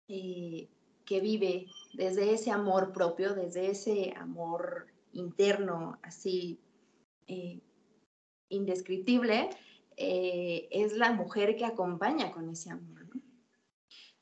eh, 0.08 0.68
que 1.04 1.20
vive 1.20 1.66
desde 1.94 2.32
ese 2.32 2.50
amor 2.50 2.92
propio, 2.92 3.34
desde 3.34 3.70
ese 3.70 4.14
amor 4.16 4.86
interno, 5.12 5.98
así 6.02 6.60
indescriptible, 8.50 9.48
eh, 9.96 10.68
es 10.70 10.92
la 10.92 11.12
mujer 11.12 11.56
que 11.56 11.64
acompaña 11.64 12.30
con 12.30 12.48
ese 12.50 12.70
amor. 12.70 13.06
¿no? 13.14 13.22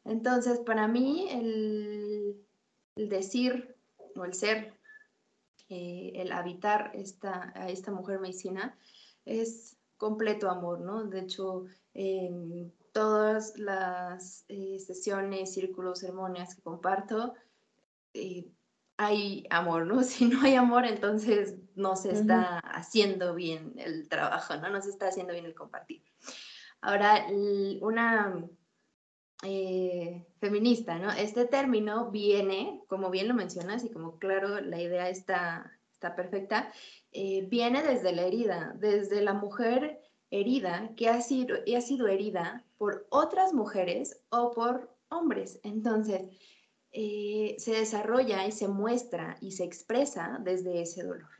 Entonces, 0.04 0.60
para 0.60 0.88
mí, 0.88 1.28
el, 1.30 2.36
decir 2.96 3.76
o 4.16 4.24
el 4.24 4.34
ser, 4.34 4.72
eh, 5.68 6.12
el 6.14 6.32
habitar 6.32 6.92
esta, 6.94 7.52
a 7.54 7.68
esta 7.68 7.92
mujer 7.92 8.20
medicina, 8.20 8.78
es 9.24 9.76
completo 9.98 10.50
amor, 10.50 10.80
¿no? 10.80 11.04
De 11.04 11.20
hecho, 11.20 11.66
en 11.92 12.72
todas 12.92 13.58
las 13.58 14.44
eh, 14.48 14.78
sesiones, 14.78 15.52
círculos, 15.52 16.00
ceremonias 16.00 16.54
que 16.54 16.62
comparto, 16.62 17.34
eh, 18.14 18.50
hay 18.96 19.46
amor, 19.50 19.86
¿no? 19.86 20.02
Si 20.04 20.26
no 20.26 20.40
hay 20.42 20.54
amor, 20.54 20.86
entonces 20.86 21.56
no 21.78 21.96
se 21.96 22.12
está 22.12 22.58
haciendo 22.58 23.34
bien 23.34 23.74
el 23.76 24.08
trabajo, 24.08 24.56
¿no? 24.56 24.68
No 24.68 24.82
se 24.82 24.90
está 24.90 25.08
haciendo 25.08 25.32
bien 25.32 25.46
el 25.46 25.54
compartir. 25.54 26.02
Ahora, 26.80 27.26
una 27.80 28.44
eh, 29.42 30.26
feminista, 30.40 30.98
¿no? 30.98 31.10
Este 31.12 31.44
término 31.46 32.10
viene, 32.10 32.82
como 32.88 33.10
bien 33.10 33.28
lo 33.28 33.34
mencionas 33.34 33.84
y 33.84 33.90
como 33.90 34.18
claro 34.18 34.60
la 34.60 34.80
idea 34.80 35.08
está, 35.08 35.72
está 35.92 36.14
perfecta, 36.14 36.72
eh, 37.12 37.46
viene 37.48 37.82
desde 37.82 38.12
la 38.12 38.22
herida, 38.22 38.74
desde 38.78 39.22
la 39.22 39.32
mujer 39.32 40.00
herida 40.30 40.90
que 40.96 41.08
ha 41.08 41.20
sido, 41.20 41.56
ha 41.56 41.80
sido 41.80 42.08
herida 42.08 42.64
por 42.76 43.06
otras 43.10 43.54
mujeres 43.54 44.20
o 44.30 44.50
por 44.50 44.94
hombres. 45.08 45.60
Entonces, 45.62 46.22
eh, 46.90 47.56
se 47.58 47.72
desarrolla 47.72 48.46
y 48.46 48.52
se 48.52 48.66
muestra 48.66 49.36
y 49.40 49.52
se 49.52 49.64
expresa 49.64 50.38
desde 50.42 50.82
ese 50.82 51.02
dolor. 51.02 51.37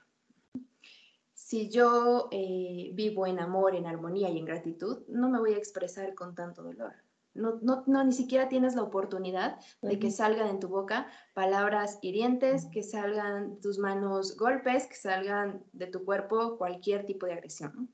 Si 1.49 1.71
yo 1.71 2.29
eh, 2.31 2.91
vivo 2.93 3.27
en 3.27 3.41
amor, 3.41 3.75
en 3.75 3.87
armonía 3.87 4.29
y 4.29 4.37
en 4.37 4.45
gratitud, 4.45 5.07
no 5.09 5.31
me 5.31 5.39
voy 5.39 5.55
a 5.55 5.57
expresar 5.57 6.15
con 6.15 6.35
tanto 6.35 6.63
dolor. 6.63 6.93
No, 7.33 7.59
no, 7.63 7.85
no 7.87 8.05
ni 8.05 8.13
siquiera 8.13 8.51
tienes 8.51 8.75
la 8.75 8.83
oportunidad 8.83 9.59
de 9.81 9.99
que 9.99 10.11
salgan 10.11 10.49
en 10.49 10.61
tu 10.61 10.69
boca 10.69 11.07
palabras 11.33 12.01
hirientes, 12.03 12.67
que 12.67 12.83
salgan 12.83 13.63
tus 13.63 13.79
manos 13.79 14.37
golpes, 14.37 14.89
que 14.89 14.97
salgan 14.97 15.65
de 15.73 15.87
tu 15.87 16.05
cuerpo 16.05 16.59
cualquier 16.59 17.07
tipo 17.07 17.25
de 17.25 17.33
agresión. 17.33 17.91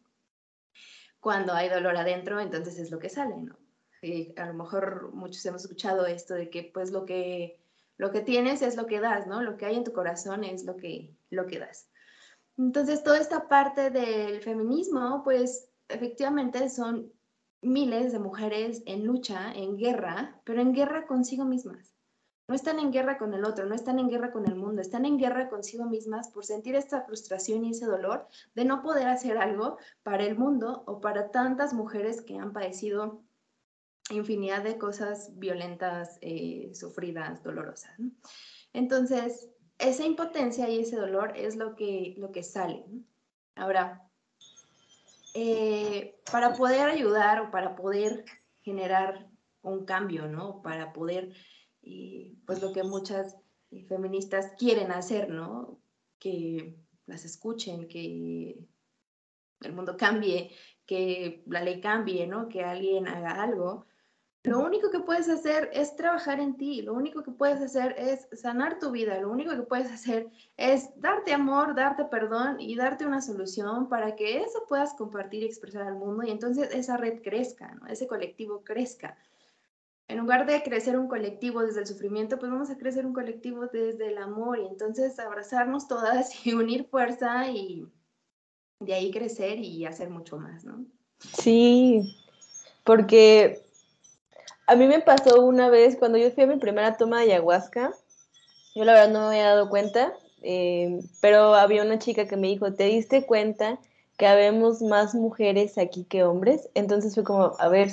Cuando 1.20 1.52
hay 1.52 1.68
dolor 1.68 1.96
adentro, 1.96 2.40
entonces 2.40 2.76
es 2.80 2.90
lo 2.90 2.98
que 2.98 3.08
sale, 3.08 3.36
¿no? 3.36 3.56
Eh, 4.02 4.34
a 4.36 4.46
lo 4.46 4.54
mejor 4.54 5.14
muchos 5.14 5.46
hemos 5.46 5.62
escuchado 5.62 6.06
esto 6.06 6.34
de 6.34 6.50
que 6.50 6.72
pues 6.74 6.90
lo 6.90 7.04
que, 7.04 7.60
lo 7.98 8.10
que 8.10 8.20
tienes 8.20 8.62
es 8.62 8.74
lo 8.74 8.86
que 8.86 8.98
das, 8.98 9.28
¿no? 9.28 9.42
Lo 9.42 9.56
que 9.56 9.66
hay 9.66 9.76
en 9.76 9.84
tu 9.84 9.92
corazón 9.92 10.42
es 10.42 10.64
lo 10.64 10.76
que, 10.76 11.14
lo 11.30 11.46
que 11.46 11.60
das. 11.60 11.88
Entonces, 12.56 13.02
toda 13.02 13.18
esta 13.18 13.48
parte 13.48 13.90
del 13.90 14.40
feminismo, 14.40 15.22
pues 15.24 15.68
efectivamente 15.88 16.68
son 16.70 17.12
miles 17.62 18.12
de 18.12 18.18
mujeres 18.18 18.82
en 18.86 19.04
lucha, 19.04 19.52
en 19.52 19.76
guerra, 19.76 20.40
pero 20.44 20.60
en 20.60 20.72
guerra 20.72 21.06
consigo 21.06 21.44
mismas. 21.44 21.94
No 22.46 22.54
están 22.54 22.78
en 22.78 22.92
guerra 22.92 23.16
con 23.16 23.32
el 23.32 23.44
otro, 23.44 23.64
no 23.64 23.74
están 23.74 23.98
en 23.98 24.10
guerra 24.10 24.30
con 24.30 24.46
el 24.46 24.54
mundo, 24.54 24.82
están 24.82 25.06
en 25.06 25.16
guerra 25.16 25.48
consigo 25.48 25.86
mismas 25.86 26.28
por 26.28 26.44
sentir 26.44 26.74
esta 26.76 27.00
frustración 27.00 27.64
y 27.64 27.70
ese 27.70 27.86
dolor 27.86 28.28
de 28.54 28.66
no 28.66 28.82
poder 28.82 29.08
hacer 29.08 29.38
algo 29.38 29.78
para 30.02 30.24
el 30.24 30.36
mundo 30.36 30.84
o 30.86 31.00
para 31.00 31.30
tantas 31.30 31.72
mujeres 31.72 32.20
que 32.20 32.36
han 32.36 32.52
padecido 32.52 33.24
infinidad 34.10 34.62
de 34.62 34.76
cosas 34.76 35.38
violentas, 35.38 36.18
eh, 36.20 36.70
sufridas, 36.74 37.42
dolorosas. 37.42 37.94
Entonces, 38.74 39.48
esa 39.78 40.04
impotencia 40.04 40.68
y 40.68 40.80
ese 40.80 40.96
dolor 40.96 41.32
es 41.36 41.56
lo 41.56 41.74
que, 41.76 42.14
lo 42.18 42.32
que 42.32 42.42
sale. 42.42 42.84
Ahora, 43.54 44.08
eh, 45.34 46.20
para 46.30 46.54
poder 46.54 46.88
ayudar 46.88 47.40
o 47.40 47.50
para 47.50 47.74
poder 47.74 48.24
generar 48.62 49.28
un 49.62 49.84
cambio, 49.84 50.28
¿no? 50.28 50.62
Para 50.62 50.92
poder, 50.92 51.32
eh, 51.82 52.34
pues 52.46 52.62
lo 52.62 52.72
que 52.72 52.82
muchas 52.82 53.36
feministas 53.88 54.52
quieren 54.58 54.92
hacer, 54.92 55.30
¿no? 55.30 55.80
Que 56.18 56.76
las 57.06 57.24
escuchen, 57.24 57.88
que 57.88 58.58
el 59.60 59.72
mundo 59.72 59.96
cambie, 59.96 60.52
que 60.86 61.42
la 61.46 61.62
ley 61.62 61.80
cambie, 61.80 62.26
¿no? 62.26 62.48
Que 62.48 62.62
alguien 62.62 63.08
haga 63.08 63.42
algo. 63.42 63.86
Lo 64.44 64.60
único 64.60 64.90
que 64.90 65.00
puedes 65.00 65.30
hacer 65.30 65.70
es 65.72 65.96
trabajar 65.96 66.38
en 66.38 66.58
ti, 66.58 66.82
lo 66.82 66.92
único 66.92 67.22
que 67.22 67.30
puedes 67.30 67.62
hacer 67.62 67.94
es 67.96 68.28
sanar 68.38 68.78
tu 68.78 68.90
vida, 68.90 69.18
lo 69.18 69.30
único 69.30 69.52
que 69.52 69.62
puedes 69.62 69.90
hacer 69.90 70.28
es 70.58 70.90
darte 71.00 71.32
amor, 71.32 71.74
darte 71.74 72.04
perdón 72.04 72.60
y 72.60 72.76
darte 72.76 73.06
una 73.06 73.22
solución 73.22 73.88
para 73.88 74.16
que 74.16 74.42
eso 74.42 74.66
puedas 74.68 74.92
compartir 74.94 75.42
y 75.42 75.46
expresar 75.46 75.86
al 75.86 75.94
mundo 75.94 76.24
y 76.24 76.30
entonces 76.30 76.68
esa 76.74 76.98
red 76.98 77.22
crezca, 77.22 77.74
ese 77.88 78.06
colectivo 78.06 78.62
crezca. 78.62 79.16
En 80.08 80.18
lugar 80.18 80.44
de 80.44 80.62
crecer 80.62 80.98
un 80.98 81.08
colectivo 81.08 81.62
desde 81.62 81.80
el 81.80 81.86
sufrimiento, 81.86 82.38
pues 82.38 82.52
vamos 82.52 82.68
a 82.68 82.76
crecer 82.76 83.06
un 83.06 83.14
colectivo 83.14 83.68
desde 83.68 84.08
el 84.08 84.18
amor 84.18 84.58
y 84.58 84.66
entonces 84.66 85.18
abrazarnos 85.18 85.88
todas 85.88 86.30
y 86.46 86.52
unir 86.52 86.84
fuerza 86.84 87.50
y 87.50 87.88
de 88.78 88.92
ahí 88.92 89.10
crecer 89.10 89.58
y 89.58 89.86
hacer 89.86 90.10
mucho 90.10 90.36
más, 90.36 90.66
¿no? 90.66 90.84
Sí, 91.18 92.14
porque 92.84 93.64
a 94.66 94.76
mí 94.76 94.86
me 94.86 95.00
pasó 95.00 95.44
una 95.44 95.68
vez 95.68 95.96
cuando 95.96 96.18
yo 96.18 96.30
fui 96.30 96.44
a 96.44 96.46
mi 96.46 96.56
primera 96.56 96.96
toma 96.96 97.20
de 97.20 97.32
ayahuasca, 97.32 97.92
yo 98.74 98.84
la 98.84 98.94
verdad 98.94 99.12
no 99.12 99.20
me 99.20 99.26
había 99.26 99.50
dado 99.50 99.68
cuenta, 99.68 100.14
eh, 100.42 101.00
pero 101.20 101.54
había 101.54 101.82
una 101.82 101.98
chica 101.98 102.26
que 102.26 102.36
me 102.36 102.48
dijo, 102.48 102.72
¿te 102.72 102.84
diste 102.84 103.24
cuenta 103.26 103.78
que 104.16 104.26
habemos 104.26 104.82
más 104.82 105.14
mujeres 105.14 105.78
aquí 105.78 106.04
que 106.04 106.24
hombres? 106.24 106.68
Entonces 106.74 107.14
fue 107.14 107.24
como, 107.24 107.52
a 107.58 107.68
ver, 107.68 107.90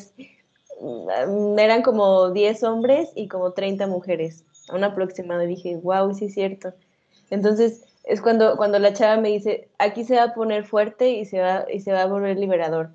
mm, 0.82 1.60
eran 1.60 1.82
como 1.84 2.32
10 2.32 2.64
hombres 2.64 3.10
y 3.16 3.28
como 3.28 3.52
30 3.54 3.88
mujeres, 3.88 4.44
a 4.70 4.76
un 4.76 4.84
aproximado. 4.84 5.44
Y 5.44 5.48
dije, 5.48 5.78
wow, 5.78 6.14
sí 6.14 6.26
es 6.26 6.34
cierto. 6.34 6.74
Entonces 7.30 7.86
es 8.04 8.22
cuando, 8.22 8.58
cuando 8.58 8.80
la 8.80 8.94
chava 8.94 9.22
me 9.22 9.30
dice, 9.30 9.70
aquí 9.78 10.04
se 10.04 10.16
va 10.16 10.24
a 10.24 10.34
poner 10.34 10.66
fuerte 10.66 11.12
y 11.12 11.26
se 11.26 11.40
va, 11.40 11.66
y 11.72 11.82
se 11.82 11.94
va 11.94 12.04
a 12.04 12.08
volver 12.08 12.38
liberador. 12.38 12.92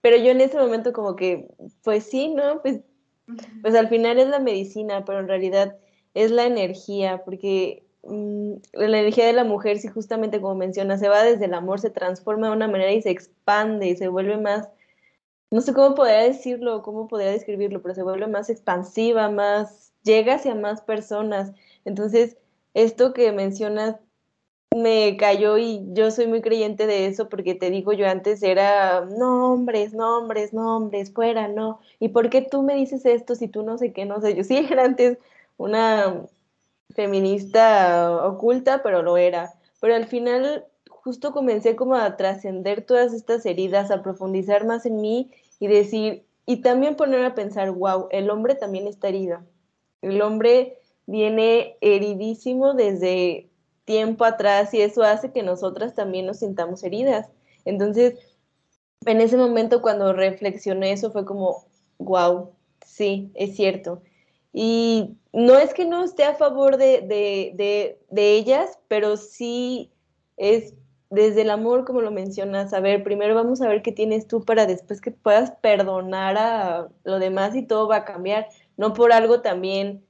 Pero 0.00 0.16
yo 0.16 0.30
en 0.30 0.40
ese 0.40 0.58
momento 0.58 0.92
como 0.92 1.16
que, 1.16 1.48
pues 1.82 2.04
sí, 2.04 2.28
¿no? 2.28 2.62
Pues 2.62 2.80
pues 3.62 3.74
al 3.74 3.88
final 3.88 4.18
es 4.18 4.28
la 4.28 4.38
medicina, 4.38 5.04
pero 5.04 5.20
en 5.20 5.28
realidad 5.28 5.76
es 6.14 6.30
la 6.30 6.44
energía, 6.46 7.22
porque 7.24 7.84
mm, 8.04 8.54
la 8.72 9.00
energía 9.00 9.26
de 9.26 9.32
la 9.32 9.44
mujer, 9.44 9.78
si 9.78 9.88
justamente 9.88 10.40
como 10.40 10.54
menciona, 10.54 10.98
se 10.98 11.08
va 11.08 11.22
desde 11.22 11.46
el 11.46 11.54
amor, 11.54 11.80
se 11.80 11.90
transforma 11.90 12.48
de 12.48 12.54
una 12.54 12.68
manera 12.68 12.92
y 12.92 13.02
se 13.02 13.10
expande 13.10 13.88
y 13.88 13.96
se 13.96 14.08
vuelve 14.08 14.36
más, 14.38 14.68
no 15.50 15.60
sé 15.60 15.74
cómo 15.74 15.94
podría 15.94 16.22
decirlo, 16.22 16.82
cómo 16.82 17.08
podría 17.08 17.30
describirlo, 17.30 17.82
pero 17.82 17.94
se 17.94 18.02
vuelve 18.02 18.26
más 18.26 18.50
expansiva, 18.50 19.30
más, 19.30 19.92
llega 20.02 20.34
hacia 20.34 20.54
más 20.54 20.80
personas. 20.82 21.52
Entonces, 21.84 22.36
esto 22.74 23.12
que 23.12 23.32
mencionas 23.32 23.96
me 24.74 25.16
cayó 25.16 25.58
y 25.58 25.84
yo 25.92 26.10
soy 26.10 26.26
muy 26.26 26.42
creyente 26.42 26.86
de 26.86 27.06
eso 27.06 27.28
porque 27.28 27.54
te 27.54 27.70
digo, 27.70 27.92
yo 27.92 28.08
antes 28.08 28.42
era 28.42 29.02
nombres, 29.04 29.94
nombres, 29.94 30.52
nombres, 30.52 31.12
fuera, 31.12 31.48
no. 31.48 31.80
¿Y 32.00 32.08
por 32.08 32.30
qué 32.30 32.42
tú 32.42 32.62
me 32.62 32.74
dices 32.74 33.06
esto 33.06 33.34
si 33.34 33.48
tú 33.48 33.62
no 33.62 33.78
sé 33.78 33.92
qué, 33.92 34.04
no 34.04 34.20
sé? 34.20 34.34
Yo 34.34 34.44
sí 34.44 34.56
era 34.70 34.84
antes 34.84 35.18
una 35.56 36.26
feminista 36.90 38.26
oculta, 38.26 38.82
pero 38.82 39.02
lo 39.02 39.16
era. 39.16 39.54
Pero 39.80 39.94
al 39.94 40.06
final 40.06 40.66
justo 40.90 41.32
comencé 41.32 41.76
como 41.76 41.94
a 41.94 42.16
trascender 42.16 42.82
todas 42.82 43.14
estas 43.14 43.46
heridas, 43.46 43.90
a 43.90 44.02
profundizar 44.02 44.66
más 44.66 44.86
en 44.86 45.00
mí 45.00 45.30
y 45.60 45.68
decir, 45.68 46.24
y 46.46 46.58
también 46.62 46.96
ponerme 46.96 47.26
a 47.26 47.34
pensar, 47.34 47.70
wow, 47.72 48.08
el 48.10 48.30
hombre 48.30 48.54
también 48.54 48.86
está 48.86 49.08
herido. 49.08 49.40
El 50.02 50.20
hombre 50.22 50.80
viene 51.06 51.76
heridísimo 51.80 52.74
desde 52.74 53.48
tiempo 53.86 54.26
atrás 54.26 54.74
y 54.74 54.82
eso 54.82 55.02
hace 55.02 55.32
que 55.32 55.42
nosotras 55.42 55.94
también 55.94 56.26
nos 56.26 56.40
sintamos 56.40 56.82
heridas. 56.82 57.28
Entonces, 57.64 58.14
en 59.06 59.20
ese 59.20 59.38
momento 59.38 59.80
cuando 59.80 60.12
reflexioné 60.12 60.92
eso 60.92 61.10
fue 61.10 61.24
como, 61.24 61.64
wow, 61.98 62.50
sí, 62.84 63.30
es 63.34 63.56
cierto. 63.56 64.02
Y 64.52 65.16
no 65.32 65.58
es 65.58 65.72
que 65.72 65.84
no 65.84 66.04
esté 66.04 66.24
a 66.24 66.34
favor 66.34 66.76
de, 66.76 67.02
de, 68.10 68.36
ellas, 68.36 68.78
pero 68.88 69.16
sí 69.16 69.92
es 70.36 70.74
desde 71.10 71.42
el 71.42 71.50
amor, 71.50 71.84
como 71.84 72.00
lo 72.00 72.10
mencionas, 72.10 72.72
a 72.72 72.80
ver, 72.80 73.04
primero 73.04 73.34
vamos 73.34 73.60
a 73.60 73.68
ver 73.68 73.82
qué 73.82 73.92
tienes 73.92 74.26
tú 74.26 74.44
para 74.44 74.66
después 74.66 75.00
que 75.00 75.12
puedas 75.12 75.52
perdonar 75.60 76.36
a 76.38 76.88
lo 77.04 77.18
demás 77.18 77.54
y 77.54 77.62
todo 77.62 77.86
va 77.86 77.96
a 77.96 78.04
cambiar. 78.04 78.48
No 78.76 78.92
por 78.92 79.12
algo 79.12 79.40
también 79.40 80.04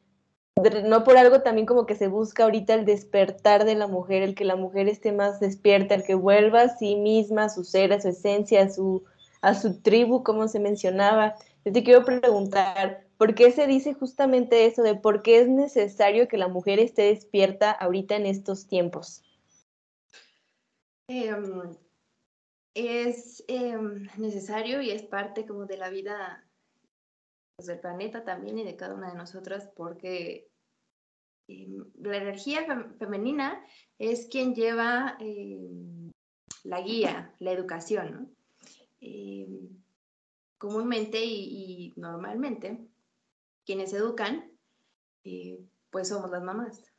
no 0.85 1.05
por 1.05 1.19
algo 1.19 1.43
también 1.43 1.67
como 1.67 1.85
que 1.85 1.95
se 1.95 2.09
busca 2.09 2.45
ahorita 2.45 2.75
el 2.75 2.87
despertar 2.87 3.65
de 3.65 3.75
la 3.75 3.87
mujer, 3.87 4.23
el 4.23 4.35
que 4.35 4.45
la 4.45 4.57
mujer 4.57 4.89
esté 4.89 5.13
más 5.13 5.39
despierta, 5.39 5.95
el 5.95 6.05
que 6.05 6.15
vuelva 6.15 6.63
a 6.63 6.77
sí 6.77 6.97
misma, 6.97 7.45
a 7.45 7.49
su 7.51 7.63
ser, 7.63 7.93
a 7.93 8.01
su 8.01 8.09
esencia, 8.09 8.63
a 8.63 8.71
su, 8.71 9.05
a 9.43 9.55
su 9.55 9.81
tribu, 9.83 10.23
como 10.23 10.49
se 10.49 10.59
mencionaba. 10.59 11.35
Yo 11.65 11.73
te 11.73 11.83
quiero 11.83 12.05
preguntar, 12.05 13.05
¿por 13.19 13.35
qué 13.35 13.53
se 13.53 13.67
dice 13.67 13.93
justamente 13.93 14.65
eso 14.65 14.83
de 14.83 14.95
por 14.95 15.23
qué 15.23 15.41
es 15.41 15.49
necesario 15.49 16.27
que 16.27 16.39
la 16.39 16.49
mujer 16.49 16.79
esté 16.79 17.03
despierta 17.03 17.71
ahorita 17.71 18.17
en 18.17 18.25
estos 18.25 18.67
tiempos? 18.67 19.23
Em, 21.09 21.77
es 22.75 23.45
em, 23.47 24.09
necesario 24.17 24.81
y 24.81 24.91
es 24.91 25.03
parte 25.03 25.47
como 25.47 25.67
de 25.67 25.77
la 25.77 25.91
vida 25.91 26.46
pues, 27.57 27.67
del 27.67 27.81
planeta 27.81 28.23
también 28.25 28.59
y 28.59 28.65
de 28.65 28.77
cada 28.77 28.95
una 28.95 29.11
de 29.11 29.17
nosotras, 29.17 29.71
porque 29.75 30.51
em, 31.49 31.85
la 31.95 32.19
energía 32.19 32.67
femenina 32.99 33.65
es 33.99 34.29
quien 34.31 34.55
lleva 34.55 35.17
em, 35.21 36.13
la 36.65 36.81
guía, 36.83 37.35
la 37.39 37.53
educación. 37.53 38.37
Em, 39.01 39.69
comúnmente 40.59 41.23
y, 41.25 41.95
normalmente, 41.97 42.87
quienes 43.65 43.93
educan, 43.93 44.51
eh, 45.25 45.59
pues 45.91 46.09
somos 46.09 46.31
las 46.31 46.43
mamás. 46.43 46.93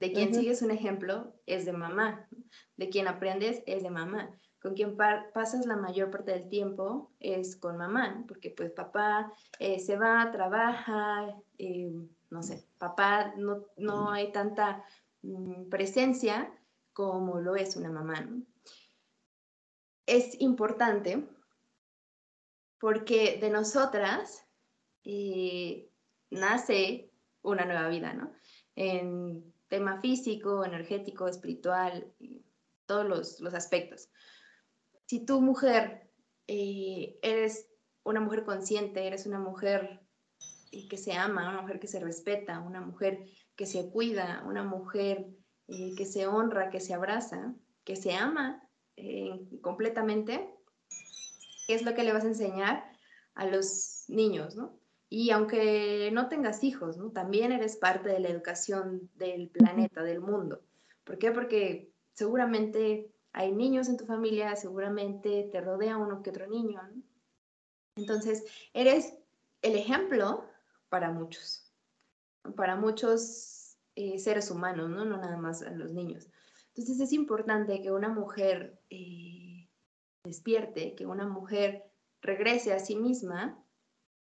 De 0.00 0.12
quien 0.12 0.34
sigues 0.34 0.60
un 0.60 0.70
ejemplo 0.70 1.34
es 1.46 1.64
de 1.64 1.72
mamá, 1.72 2.28
de 2.76 2.90
quien 2.90 3.08
aprendes 3.08 3.62
es 3.66 3.82
de 3.82 3.90
mamá 3.90 4.38
con 4.64 4.72
quien 4.72 4.96
pasas 4.96 5.66
la 5.66 5.76
mayor 5.76 6.10
parte 6.10 6.32
del 6.32 6.48
tiempo 6.48 7.12
es 7.20 7.54
con 7.54 7.76
mamá, 7.76 8.24
porque 8.26 8.48
pues 8.48 8.70
papá 8.70 9.30
eh, 9.58 9.78
se 9.78 9.98
va, 9.98 10.30
trabaja, 10.32 11.36
eh, 11.58 11.92
no 12.30 12.42
sé, 12.42 12.66
papá 12.78 13.34
no, 13.36 13.66
no 13.76 14.10
hay 14.10 14.32
tanta 14.32 14.82
mm, 15.20 15.68
presencia 15.68 16.50
como 16.94 17.40
lo 17.40 17.56
es 17.56 17.76
una 17.76 17.90
mamá. 17.90 18.26
Es 20.06 20.40
importante 20.40 21.28
porque 22.80 23.36
de 23.38 23.50
nosotras 23.50 24.46
eh, 25.04 25.90
nace 26.30 27.10
una 27.42 27.66
nueva 27.66 27.88
vida, 27.88 28.14
¿no? 28.14 28.32
En 28.76 29.52
tema 29.68 30.00
físico, 30.00 30.64
energético, 30.64 31.28
espiritual, 31.28 32.10
todos 32.86 33.06
los, 33.06 33.40
los 33.40 33.52
aspectos 33.52 34.08
si 35.06 35.24
tú 35.24 35.40
mujer 35.40 36.10
eh, 36.46 37.18
eres 37.22 37.68
una 38.04 38.20
mujer 38.20 38.44
consciente, 38.44 39.06
eres 39.06 39.26
una 39.26 39.38
mujer 39.38 40.00
eh, 40.72 40.88
que 40.88 40.96
se 40.96 41.12
ama, 41.12 41.48
una 41.48 41.62
mujer 41.62 41.80
que 41.80 41.86
se 41.86 42.00
respeta, 42.00 42.60
una 42.60 42.80
mujer 42.80 43.24
que 43.56 43.66
se 43.66 43.90
cuida, 43.90 44.42
una 44.46 44.62
mujer 44.62 45.26
eh, 45.68 45.94
que 45.96 46.04
se 46.04 46.26
honra, 46.26 46.70
que 46.70 46.80
se 46.80 46.94
abraza, 46.94 47.54
que 47.84 47.96
se 47.96 48.14
ama 48.14 48.60
completamente, 49.60 50.48
es 51.66 51.82
lo 51.82 51.94
que 51.94 52.04
le 52.04 52.12
vas 52.12 52.22
a 52.22 52.28
enseñar 52.28 52.92
a 53.34 53.44
los 53.44 54.04
niños, 54.06 54.54
¿no? 54.54 54.78
Y 55.08 55.30
aunque 55.30 56.10
no 56.12 56.28
tengas 56.28 56.62
hijos, 56.62 56.96
¿no? 56.96 57.10
También 57.10 57.50
eres 57.50 57.76
parte 57.76 58.08
de 58.08 58.20
la 58.20 58.28
educación 58.28 59.10
del 59.14 59.48
planeta, 59.48 60.04
del 60.04 60.20
mundo. 60.20 60.62
¿Por 61.02 61.18
qué? 61.18 61.32
Porque 61.32 61.92
seguramente 62.12 63.13
hay 63.34 63.50
niños 63.50 63.88
en 63.88 63.96
tu 63.96 64.06
familia, 64.06 64.54
seguramente 64.54 65.48
te 65.50 65.60
rodea 65.60 65.96
uno 65.96 66.22
que 66.22 66.30
otro 66.30 66.46
niño. 66.46 66.80
Entonces, 67.96 68.44
eres 68.72 69.12
el 69.60 69.74
ejemplo 69.74 70.44
para 70.88 71.10
muchos, 71.10 71.72
para 72.56 72.76
muchos 72.76 73.76
eh, 73.96 74.20
seres 74.20 74.52
humanos, 74.52 74.88
¿no? 74.88 75.04
no 75.04 75.16
nada 75.16 75.36
más 75.36 75.62
a 75.62 75.70
los 75.72 75.92
niños. 75.92 76.28
Entonces, 76.68 77.00
es 77.00 77.12
importante 77.12 77.82
que 77.82 77.90
una 77.90 78.08
mujer 78.08 78.80
eh, 78.88 79.68
despierte, 80.22 80.94
que 80.94 81.04
una 81.04 81.26
mujer 81.26 81.90
regrese 82.22 82.72
a 82.72 82.78
sí 82.78 82.94
misma 82.94 83.60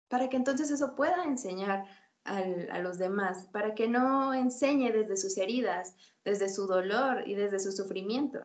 para 0.08 0.30
que 0.30 0.38
entonces 0.38 0.71
eso 0.71 0.95
pueda 0.95 1.26
enseñar 1.26 1.86
a 2.24 2.80
los 2.80 3.00
demás, 3.00 3.47
para 3.52 3.74
que 3.74 3.88
no 3.88 4.34
enseñe 4.34 4.91
desde 4.91 5.17
sus 5.17 5.38
heridas, 5.38 5.95
desde 6.24 6.50
su 6.50 6.67
dolor 6.67 7.28
y 7.28 7.34
desde 7.34 7.60
su 7.60 7.71
sufrimiento. 7.71 8.43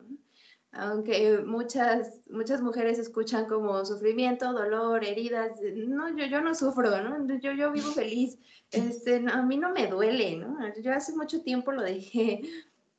Aunque 0.78 1.38
muchas, 1.38 2.20
muchas 2.28 2.60
mujeres 2.60 2.98
escuchan 2.98 3.46
como 3.46 3.84
sufrimiento, 3.84 4.52
dolor, 4.52 5.04
heridas, 5.04 5.52
no, 5.74 6.16
yo, 6.16 6.26
yo 6.26 6.40
no 6.40 6.54
sufro, 6.54 7.02
¿no? 7.02 7.38
Yo, 7.38 7.52
yo 7.52 7.72
vivo 7.72 7.90
feliz, 7.92 8.38
este, 8.70 9.24
a 9.28 9.42
mí 9.42 9.56
no 9.56 9.70
me 9.70 9.86
duele, 9.86 10.36
¿no? 10.36 10.58
Yo 10.82 10.92
hace 10.92 11.14
mucho 11.14 11.42
tiempo 11.42 11.72
lo 11.72 11.82
dejé. 11.82 12.42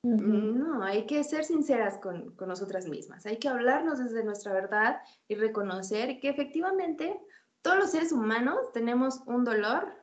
No, 0.03 0.83
hay 0.83 1.05
que 1.05 1.23
ser 1.23 1.43
sinceras 1.43 1.97
con, 1.97 2.35
con 2.35 2.47
nosotras 2.47 2.87
mismas, 2.87 3.25
hay 3.25 3.37
que 3.37 3.49
hablarnos 3.49 3.99
desde 3.99 4.23
nuestra 4.23 4.53
verdad 4.53 5.01
y 5.27 5.35
reconocer 5.35 6.19
que 6.19 6.29
efectivamente 6.29 7.19
todos 7.61 7.77
los 7.77 7.91
seres 7.91 8.11
humanos 8.11 8.71
tenemos 8.73 9.21
un 9.25 9.43
dolor 9.43 9.93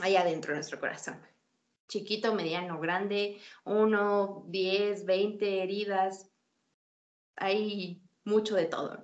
allá 0.00 0.20
adentro 0.20 0.52
de 0.52 0.58
nuestro 0.58 0.78
corazón. 0.78 1.20
Chiquito, 1.88 2.34
mediano, 2.34 2.78
grande, 2.78 3.38
uno, 3.64 4.44
diez, 4.46 5.04
veinte 5.06 5.62
heridas. 5.62 6.27
Hay 7.38 8.02
mucho 8.24 8.54
de 8.54 8.66
todo. 8.66 9.02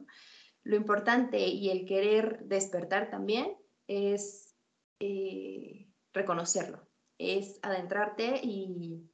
Lo 0.62 0.76
importante 0.76 1.38
y 1.46 1.70
el 1.70 1.84
querer 1.84 2.44
despertar 2.44 3.10
también 3.10 3.56
es 3.86 4.56
eh, 5.00 5.88
reconocerlo, 6.12 6.88
es 7.18 7.58
adentrarte 7.62 8.40
y, 8.42 9.10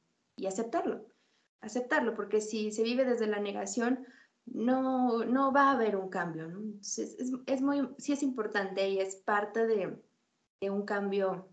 aceptarlo. 0.47 1.05
Aceptarlo, 1.61 2.15
porque 2.15 2.41
si 2.41 2.71
se 2.71 2.81
vive 2.81 3.05
desde 3.05 3.27
la 3.27 3.39
negación, 3.39 4.07
no, 4.45 5.23
no 5.25 5.53
va 5.53 5.69
a 5.69 5.73
haber 5.73 5.95
un 5.95 6.09
cambio. 6.09 6.51
es, 6.81 7.61
muy, 7.61 7.89
sí 7.99 8.13
es 8.13 8.23
importante 8.23 8.89
y 8.89 8.99
es 8.99 9.17
parte 9.17 9.67
de 9.67 10.01
un 10.69 10.85
cambio 10.85 11.51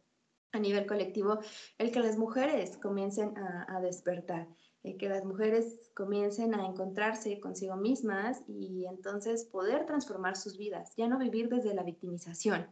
a 0.52 0.58
nivel 0.58 0.86
colectivo, 0.86 1.40
el 1.78 1.90
que 1.90 2.00
las 2.00 2.16
mujeres 2.16 2.76
comiencen 2.78 3.36
a, 3.36 3.80
despertar, 3.80 4.48
el 4.82 4.96
que 4.96 5.08
las 5.08 5.24
mujeres 5.24 5.90
comiencen 5.94 6.54
a 6.54 6.66
encontrarse 6.66 7.40
consigo 7.40 7.76
mismas 7.76 8.42
y 8.46 8.86
entonces 8.86 9.44
poder 9.44 9.86
transformar 9.86 10.36
sus 10.36 10.56
vidas, 10.56 10.94
ya 10.96 11.08
no 11.08 11.18
vivir 11.18 11.48
desde 11.48 11.74
la 11.74 11.82
victimización. 11.82 12.66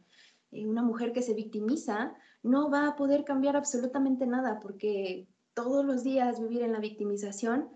Eh, 0.53 0.67
una 0.67 0.83
mujer 0.83 1.13
que 1.13 1.23
se 1.23 1.35
victimiza 1.35 2.15
no 2.43 2.71
va 2.71 2.89
a 2.89 2.97
poder 2.97 3.25
cambiar 3.25 3.57
absolutamente 3.57 4.27
nada 4.27 4.61
porque 4.61 5.27
todos 5.55 5.85
los 5.85 6.05
días 6.05 6.41
vivir 6.41 6.63
en 6.63 6.73
la 6.73 6.81
victimización 6.81 7.69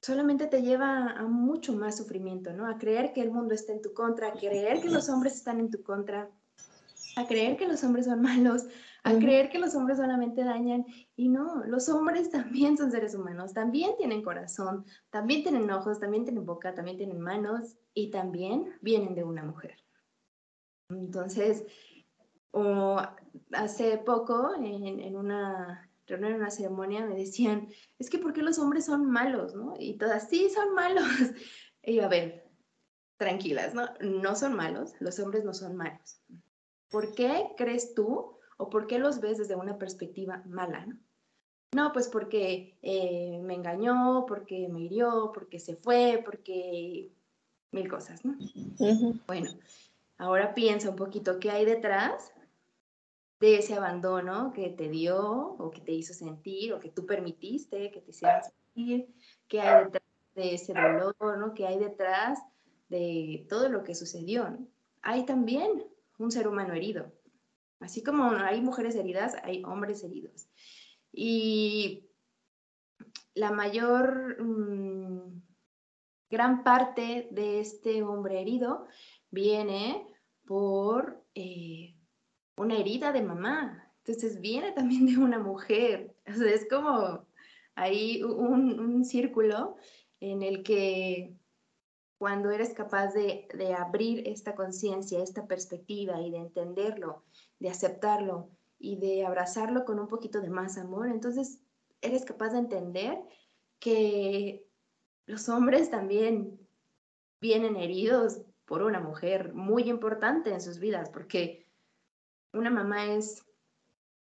solamente 0.00 0.46
te 0.46 0.62
lleva 0.62 1.10
a 1.10 1.26
mucho 1.26 1.72
más 1.72 1.96
sufrimiento, 1.96 2.52
¿no? 2.52 2.66
A 2.66 2.78
creer 2.78 3.12
que 3.12 3.20
el 3.20 3.30
mundo 3.30 3.54
está 3.54 3.72
en 3.72 3.82
tu 3.82 3.92
contra, 3.92 4.28
a 4.28 4.32
creer 4.32 4.80
que 4.80 4.90
los 4.90 5.08
hombres 5.08 5.34
están 5.34 5.60
en 5.60 5.70
tu 5.70 5.82
contra, 5.82 6.30
a 7.16 7.26
creer 7.26 7.56
que 7.56 7.66
los 7.66 7.82
hombres 7.84 8.06
son 8.06 8.22
malos, 8.22 8.66
a 9.04 9.14
creer 9.18 9.50
que 9.50 9.58
los 9.58 9.74
hombres 9.74 9.98
solamente 9.98 10.44
dañan. 10.44 10.86
Y 11.16 11.28
no, 11.28 11.64
los 11.64 11.88
hombres 11.88 12.30
también 12.30 12.76
son 12.76 12.90
seres 12.90 13.14
humanos, 13.14 13.52
también 13.54 13.96
tienen 13.96 14.22
corazón, 14.22 14.84
también 15.10 15.42
tienen 15.42 15.70
ojos, 15.70 16.00
también 16.00 16.24
tienen 16.24 16.44
boca, 16.44 16.74
también 16.74 16.96
tienen 16.96 17.20
manos 17.20 17.76
y 17.94 18.10
también 18.10 18.74
vienen 18.80 19.14
de 19.14 19.24
una 19.24 19.44
mujer. 19.44 19.76
Entonces, 20.90 21.64
hace 23.52 23.98
poco 23.98 24.54
en, 24.54 25.16
una 25.16 25.90
reunión, 26.06 26.32
en 26.32 26.40
una 26.40 26.50
ceremonia, 26.50 27.06
me 27.06 27.14
decían, 27.14 27.68
es 27.98 28.08
que 28.08 28.18
¿por 28.18 28.32
qué 28.32 28.42
los 28.42 28.58
hombres 28.58 28.86
son 28.86 29.06
malos? 29.10 29.54
¿no? 29.54 29.74
Y 29.78 29.98
todas, 29.98 30.28
sí, 30.28 30.50
son 30.50 30.74
malos. 30.74 31.04
Y 31.80 32.00
a 32.00 32.08
ver, 32.08 32.44
tranquilas, 33.16 33.72
¿no? 33.72 33.86
No 34.00 34.34
son 34.34 34.54
malos, 34.54 34.92
los 35.00 35.18
hombres 35.20 35.44
no 35.44 35.54
son 35.54 35.76
malos. 35.76 36.20
¿Por 36.90 37.14
qué 37.14 37.52
crees 37.56 37.94
tú 37.94 38.37
o 38.58 38.68
por 38.68 38.86
qué 38.86 38.98
los 38.98 39.20
ves 39.20 39.38
desde 39.38 39.56
una 39.56 39.78
perspectiva 39.78 40.42
mala? 40.46 40.84
No, 40.84 40.98
no 41.74 41.92
pues 41.92 42.08
porque 42.08 42.76
eh, 42.82 43.40
me 43.42 43.54
engañó, 43.54 44.26
porque 44.28 44.68
me 44.68 44.80
hirió, 44.82 45.32
porque 45.32 45.58
se 45.58 45.76
fue, 45.76 46.22
porque 46.24 47.10
mil 47.72 47.88
cosas, 47.88 48.24
¿no? 48.24 48.36
Bueno, 49.26 49.50
ahora 50.18 50.54
piensa 50.54 50.90
un 50.90 50.96
poquito 50.96 51.38
qué 51.38 51.50
hay 51.50 51.64
detrás 51.64 52.32
de 53.40 53.56
ese 53.56 53.74
abandono 53.74 54.52
que 54.52 54.70
te 54.70 54.88
dio 54.88 55.18
o 55.20 55.70
que 55.70 55.80
te 55.80 55.92
hizo 55.92 56.12
sentir 56.12 56.72
o 56.72 56.80
que 56.80 56.90
tú 56.90 57.06
permitiste 57.06 57.90
que 57.90 58.00
te 58.00 58.10
hiciera 58.10 58.42
sentir, 58.42 59.08
qué 59.46 59.60
hay 59.60 59.84
detrás 59.84 60.02
de 60.34 60.54
ese 60.54 60.72
dolor, 60.72 61.38
¿no? 61.38 61.54
¿Qué 61.54 61.66
hay 61.66 61.78
detrás 61.78 62.40
de 62.88 63.46
todo 63.48 63.68
lo 63.68 63.84
que 63.84 63.94
sucedió? 63.94 64.48
¿no? 64.50 64.66
Hay 65.02 65.24
también 65.24 65.84
un 66.18 66.30
ser 66.30 66.48
humano 66.48 66.74
herido. 66.74 67.12
Así 67.80 68.02
como 68.02 68.30
hay 68.30 68.60
mujeres 68.60 68.94
heridas, 68.96 69.36
hay 69.42 69.62
hombres 69.64 70.02
heridos. 70.02 70.48
Y 71.12 72.08
la 73.34 73.52
mayor 73.52 74.42
mm, 74.42 75.42
gran 76.30 76.64
parte 76.64 77.28
de 77.30 77.60
este 77.60 78.02
hombre 78.02 78.40
herido 78.40 78.86
viene 79.30 80.06
por 80.44 81.24
eh, 81.34 81.94
una 82.56 82.76
herida 82.76 83.12
de 83.12 83.22
mamá. 83.22 83.92
Entonces 84.04 84.40
viene 84.40 84.72
también 84.72 85.06
de 85.06 85.18
una 85.18 85.38
mujer. 85.38 86.16
es 86.26 86.66
como 86.68 87.26
hay 87.74 88.22
un 88.24 89.04
círculo 89.04 89.76
en 90.20 90.42
el 90.42 90.64
que 90.64 91.38
cuando 92.18 92.50
eres 92.50 92.74
capaz 92.74 93.12
de, 93.14 93.46
abrir 93.78 94.26
esta 94.26 94.54
conciencia, 94.56 95.22
esta 95.22 95.46
perspectiva 95.46 96.20
y 96.20 96.32
de 96.32 96.38
entenderlo, 96.38 97.24
de 97.58 97.70
aceptarlo 97.70 98.50
y 98.78 98.96
de 98.96 99.26
abrazarlo 99.26 99.84
con 99.84 99.98
un 99.98 100.08
poquito 100.08 100.40
de 100.40 100.50
más 100.50 100.78
amor, 100.78 101.08
entonces 101.08 101.60
eres 102.00 102.24
capaz 102.24 102.50
de 102.50 102.58
entender 102.58 103.18
que 103.80 104.66
los 105.26 105.48
hombres 105.48 105.90
también 105.90 106.58
vienen 107.40 107.76
heridos 107.76 108.42
por 108.64 108.82
una 108.82 109.00
mujer 109.00 109.54
muy 109.54 109.88
importante 109.88 110.52
en 110.52 110.60
sus 110.60 110.78
vidas, 110.78 111.10
porque 111.10 111.66
una 112.52 112.70
mamá 112.70 113.06
es 113.06 113.44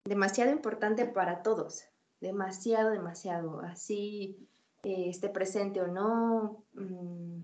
demasiado 0.05 0.51
importante 0.51 1.05
para 1.05 1.41
todos, 1.41 1.83
demasiado, 2.21 2.91
demasiado, 2.91 3.61
así 3.61 4.47
eh, 4.83 5.09
esté 5.09 5.29
presente 5.29 5.81
o 5.81 5.87
no, 5.87 6.63
mm, 6.73 7.43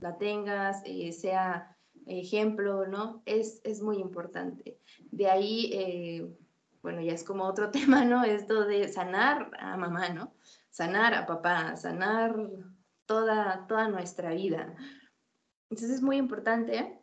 la 0.00 0.16
tengas, 0.18 0.82
eh, 0.84 1.12
sea 1.12 1.77
ejemplo, 2.08 2.86
¿no? 2.86 3.22
Es, 3.26 3.60
es 3.64 3.82
muy 3.82 3.98
importante. 3.98 4.80
De 5.10 5.28
ahí, 5.28 5.70
eh, 5.72 6.36
bueno, 6.82 7.00
ya 7.00 7.12
es 7.12 7.24
como 7.24 7.44
otro 7.44 7.70
tema, 7.70 8.04
¿no? 8.04 8.24
Esto 8.24 8.64
de 8.64 8.88
sanar 8.88 9.50
a 9.58 9.76
mamá, 9.76 10.08
¿no? 10.10 10.34
Sanar 10.70 11.14
a 11.14 11.26
papá, 11.26 11.76
sanar 11.76 12.36
toda, 13.06 13.66
toda 13.66 13.88
nuestra 13.88 14.34
vida. 14.34 14.74
Entonces 15.70 15.96
es 15.96 16.02
muy 16.02 16.16
importante 16.16 16.98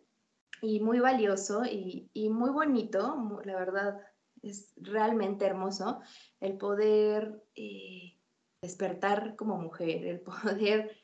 y 0.62 0.80
muy 0.80 1.00
valioso 1.00 1.64
y, 1.66 2.10
muy 2.30 2.50
bonito, 2.50 3.42
la 3.44 3.56
verdad, 3.56 4.00
es 4.42 4.74
realmente 4.78 5.46
hermoso 5.46 6.00
el 6.40 6.58
poder 6.58 7.44
eh, 7.56 8.18
despertar 8.62 9.36
como 9.36 9.58
mujer, 9.58 10.06
el 10.06 10.22
poder 10.22 10.98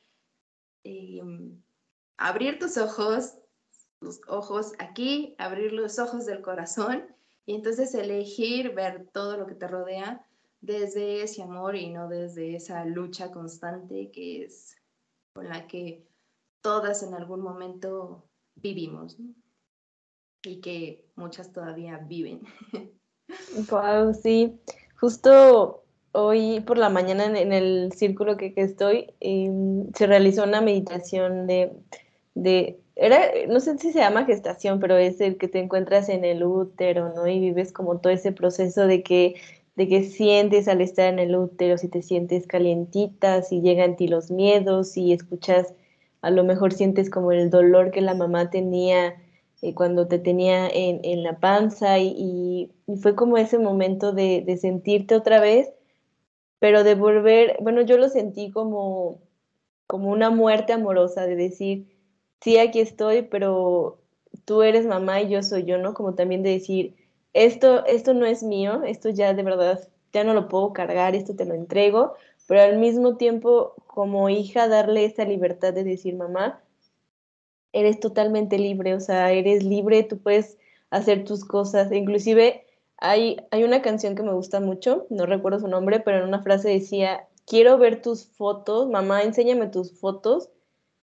abrir 2.18 2.60
tus 2.60 2.78
ojos, 2.78 3.36
tus 4.02 4.20
ojos 4.28 4.74
aquí, 4.80 5.36
abrir 5.38 5.72
los 5.72 6.00
ojos 6.00 6.26
del 6.26 6.42
corazón 6.42 7.06
y 7.46 7.56
entonces 7.56 7.94
elegir 7.94 8.74
ver 8.74 9.08
todo 9.14 9.38
lo 9.38 9.46
que 9.46 9.56
te 9.56 9.68
rodea 9.68 10.26
desde 10.60 11.24
ese 11.24 11.44
amor 11.44 11.76
y 11.76 11.90
no 11.90 12.10
desde 12.10 12.56
esa 12.56 12.84
lucha 12.86 13.32
constante 13.32 14.12
que 14.12 14.44
es 14.44 14.76
con 15.34 15.48
la 15.48 15.68
que 15.68 16.04
todas 16.62 17.04
en 17.04 17.14
algún 17.14 17.42
momento 17.42 18.26
vivimos 18.56 19.18
y 20.44 20.62
que 20.62 21.06
muchas 21.16 21.54
todavía 21.54 21.98
viven. 21.98 22.42
Wow, 23.70 24.14
sí, 24.14 24.60
justo 25.00 25.86
hoy 26.12 26.60
por 26.60 26.78
la 26.78 26.90
mañana 26.90 27.26
en, 27.26 27.54
el 27.54 27.94
círculo 27.94 28.36
que, 28.36 28.54
estoy 28.58 29.14
em, 29.22 29.90
se 29.94 30.06
realizó 30.06 30.44
una 30.44 30.60
meditación 30.60 31.48
de, 31.48 31.72
era, 33.02 33.20
no 33.48 33.60
sé 33.60 33.78
si 33.80 33.92
se 33.92 34.00
llama 34.00 34.26
gestación, 34.26 34.80
pero 34.80 34.96
es 34.96 35.20
el 35.22 35.38
que 35.38 35.48
te 35.48 35.60
encuentras 35.60 36.08
en 36.08 36.24
el 36.24 36.44
útero, 36.44 37.14
¿no? 37.16 37.28
Y 37.28 37.40
vives 37.40 37.74
como 37.74 38.00
todo 38.00 38.14
ese 38.14 38.32
proceso 38.32 38.86
de 38.86 39.02
que, 39.02 39.36
de 39.76 39.88
que 39.88 40.04
sientes 40.04 40.68
al 40.68 40.82
estar 40.82 41.12
en 41.12 41.18
el 41.18 41.36
útero, 41.36 41.80
si 41.80 41.88
te 41.88 42.04
sientes 42.04 42.46
calientita, 42.46 43.42
si 43.42 43.62
llegan 43.62 43.94
a 43.94 43.96
ti 43.96 44.08
los 44.08 44.30
miedos, 44.30 44.92
si 44.92 45.14
escuchas, 45.14 45.74
a 46.22 46.30
lo 46.30 46.44
mejor 46.44 46.74
sientes 46.74 47.10
como 47.10 47.32
el 47.32 47.50
dolor 47.50 47.90
que 47.90 48.02
la 48.02 48.14
mamá 48.14 48.52
tenía 48.52 49.16
eh, 49.64 49.74
cuando 49.74 50.08
te 50.08 50.20
tenía 50.20 50.68
en, 50.68 51.02
en 51.04 51.24
la 51.24 51.40
panza 51.40 52.00
y, 52.00 52.72
y, 52.88 52.96
fue 52.98 53.16
como 53.16 53.38
ese 53.38 53.58
momento 53.60 54.12
de, 54.14 54.44
de 54.46 54.58
sentirte 54.58 55.16
otra 55.16 55.40
vez, 55.40 55.72
pero 56.60 56.84
de 56.84 56.96
volver, 56.96 57.58
bueno, 57.62 57.82
yo 57.82 57.98
lo 57.98 58.10
sentí 58.10 58.52
como, 58.52 59.22
como 59.88 60.12
una 60.12 60.30
muerte 60.30 60.74
amorosa, 60.74 61.26
de 61.28 61.36
decir, 61.36 61.91
sí, 62.42 62.58
aquí 62.58 62.80
estoy, 62.80 63.24
pero 63.24 64.00
tú 64.46 64.64
eres 64.64 64.86
mamá 64.86 65.22
y 65.22 65.30
yo 65.30 65.44
soy 65.44 65.66
yo, 65.66 65.78
¿no? 65.78 65.94
Como 65.94 66.16
también 66.16 66.44
de 66.44 66.52
decir, 66.52 66.96
esto, 67.34 67.86
esto 67.86 68.14
no 68.14 68.26
es 68.26 68.44
mío, 68.44 68.84
esto 68.84 69.10
ya 69.10 69.34
de 69.34 69.44
verdad, 69.44 69.88
ya 70.14 70.24
no 70.24 70.34
lo 70.34 70.48
puedo 70.48 70.74
cargar, 70.74 71.16
esto 71.16 71.36
te 71.36 71.46
lo 71.46 71.54
entrego, 71.54 72.16
pero 72.48 72.62
al 72.62 72.78
mismo 72.78 73.18
tiempo, 73.18 73.76
como 73.88 74.30
hija, 74.30 74.68
darle 74.68 75.06
esa 75.06 75.26
libertad 75.26 75.74
de 75.74 75.84
decir, 75.84 76.16
mamá, 76.16 76.62
eres 77.74 78.00
totalmente 78.00 78.58
libre, 78.58 78.96
o 78.96 79.00
sea, 79.00 79.32
eres 79.32 79.64
libre, 79.64 80.04
tú 80.04 80.18
puedes 80.20 80.58
hacer 80.90 81.24
tus 81.24 81.46
cosas, 81.46 81.92
inclusive 81.92 82.66
hay, 82.98 83.38
hay 83.52 83.64
una 83.64 83.82
canción 83.82 84.16
que 84.16 84.24
me 84.24 84.34
gusta 84.34 84.60
mucho, 84.60 85.08
no 85.10 85.26
recuerdo 85.26 85.60
su 85.60 85.68
nombre, 85.68 86.02
pero 86.02 86.18
en 86.18 86.26
una 86.26 86.44
frase 86.44 86.70
decía, 86.70 87.28
quiero 87.46 87.78
ver 87.78 88.02
tus 88.02 88.26
fotos, 88.26 88.90
mamá, 88.90 89.24
enséñame 89.24 89.68
tus 89.68 89.98
fotos 89.98 90.50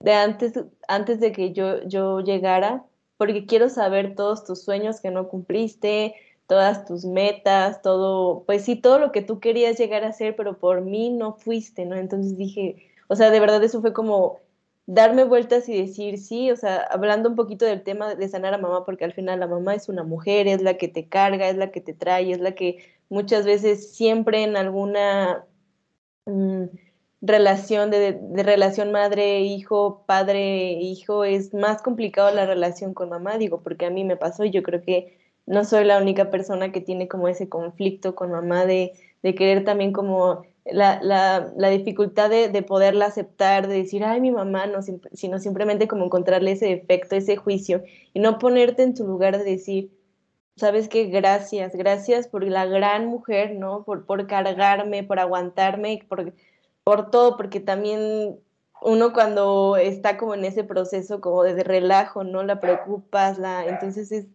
de 0.02 0.12
antes, 0.12 0.52
antes 0.88 1.20
de 1.20 1.32
que 1.32 1.52
yo, 1.52 1.82
yo 1.84 2.20
llegara, 2.20 2.84
porque 3.16 3.46
quiero 3.46 3.68
saber 3.68 4.14
todos 4.16 4.44
tus 4.44 4.62
sueños 4.62 5.00
que 5.00 5.10
no 5.10 5.28
cumpliste, 5.28 6.14
todas 6.46 6.84
tus 6.84 7.04
metas, 7.04 7.82
todo, 7.82 8.44
pues 8.44 8.64
sí, 8.64 8.76
todo 8.76 8.98
lo 8.98 9.12
que 9.12 9.22
tú 9.22 9.40
querías 9.40 9.78
llegar 9.78 10.04
a 10.04 10.08
hacer, 10.08 10.34
pero 10.36 10.58
por 10.58 10.82
mí 10.82 11.10
no 11.10 11.34
fuiste, 11.34 11.86
¿no? 11.86 11.96
Entonces 11.96 12.36
dije, 12.36 12.90
o 13.08 13.16
sea, 13.16 13.30
de 13.30 13.40
verdad 13.40 13.62
eso 13.62 13.80
fue 13.80 13.92
como 13.92 14.40
darme 14.86 15.24
vueltas 15.24 15.68
y 15.68 15.80
decir, 15.80 16.18
sí, 16.18 16.50
o 16.50 16.56
sea, 16.56 16.78
hablando 16.90 17.28
un 17.28 17.36
poquito 17.36 17.64
del 17.64 17.82
tema 17.82 18.14
de 18.16 18.28
sanar 18.28 18.54
a 18.54 18.58
mamá, 18.58 18.84
porque 18.84 19.04
al 19.04 19.12
final 19.12 19.40
la 19.40 19.46
mamá 19.46 19.74
es 19.74 19.88
una 19.88 20.02
mujer, 20.02 20.48
es 20.48 20.60
la 20.62 20.76
que 20.76 20.88
te 20.88 21.08
carga, 21.08 21.48
es 21.48 21.56
la 21.56 21.70
que 21.70 21.80
te 21.80 21.94
trae, 21.94 22.32
es 22.32 22.40
la 22.40 22.54
que 22.54 22.84
muchas 23.08 23.44
veces 23.46 23.94
siempre 23.94 24.42
en 24.42 24.56
alguna 24.56 25.46
mm, 26.26 26.64
relación 27.22 27.90
de, 27.90 28.18
de, 28.20 28.42
relación 28.42 28.92
madre-hijo, 28.92 30.04
padre-hijo, 30.06 31.24
es 31.24 31.54
más 31.54 31.80
complicado 31.80 32.34
la 32.34 32.46
relación 32.46 32.94
con 32.94 33.08
mamá, 33.08 33.38
digo, 33.38 33.62
porque 33.62 33.86
a 33.86 33.90
mí 33.90 34.04
me 34.04 34.16
pasó 34.16 34.44
y 34.44 34.50
yo 34.50 34.62
creo 34.62 34.82
que 34.82 35.18
no 35.46 35.64
soy 35.64 35.84
la 35.84 35.98
única 35.98 36.30
persona 36.30 36.72
que 36.72 36.80
tiene 36.80 37.08
como 37.08 37.28
ese 37.28 37.48
conflicto 37.48 38.14
con 38.14 38.32
mamá 38.32 38.66
de, 38.66 38.92
de 39.22 39.34
querer 39.34 39.64
también 39.64 39.92
como 39.92 40.42
la, 40.64 41.00
la, 41.02 41.52
la 41.56 41.68
dificultad 41.70 42.30
de, 42.30 42.48
de, 42.48 42.62
poderla 42.62 43.06
aceptar, 43.06 43.68
de 43.68 43.76
decir, 43.76 44.04
ay, 44.04 44.20
mi 44.20 44.30
mamá, 44.30 44.66
no, 44.66 44.80
sino 45.12 45.38
simplemente 45.38 45.88
como 45.88 46.04
encontrarle 46.04 46.52
ese 46.52 46.66
defecto, 46.66 47.16
ese 47.16 47.36
juicio, 47.36 47.82
y 48.14 48.20
no 48.20 48.38
ponerte 48.38 48.82
en 48.82 48.94
tu 48.94 49.06
lugar 49.06 49.38
de 49.38 49.44
decir, 49.44 49.90
sabes 50.56 50.88
qué, 50.88 51.06
gracias, 51.06 51.74
gracias 51.74 52.28
por 52.28 52.44
la 52.44 52.66
gran 52.66 53.06
mujer, 53.06 53.56
¿no? 53.56 53.84
Por, 53.84 54.06
por 54.06 54.26
cargarme, 54.26 55.02
por 55.02 55.18
aguantarme, 55.18 56.04
por, 56.08 56.32
por 56.84 57.10
todo, 57.10 57.36
porque 57.36 57.60
también 57.60 58.40
uno 58.82 59.12
cuando 59.12 59.76
está 59.76 60.16
como 60.16 60.34
en 60.34 60.44
ese 60.44 60.64
proceso 60.64 61.20
como 61.20 61.44
de 61.44 61.62
relajo, 61.62 62.24
¿no? 62.24 62.42
La 62.42 62.60
preocupas, 62.60 63.38
la, 63.38 63.66
entonces 63.66 64.10
es 64.12 64.26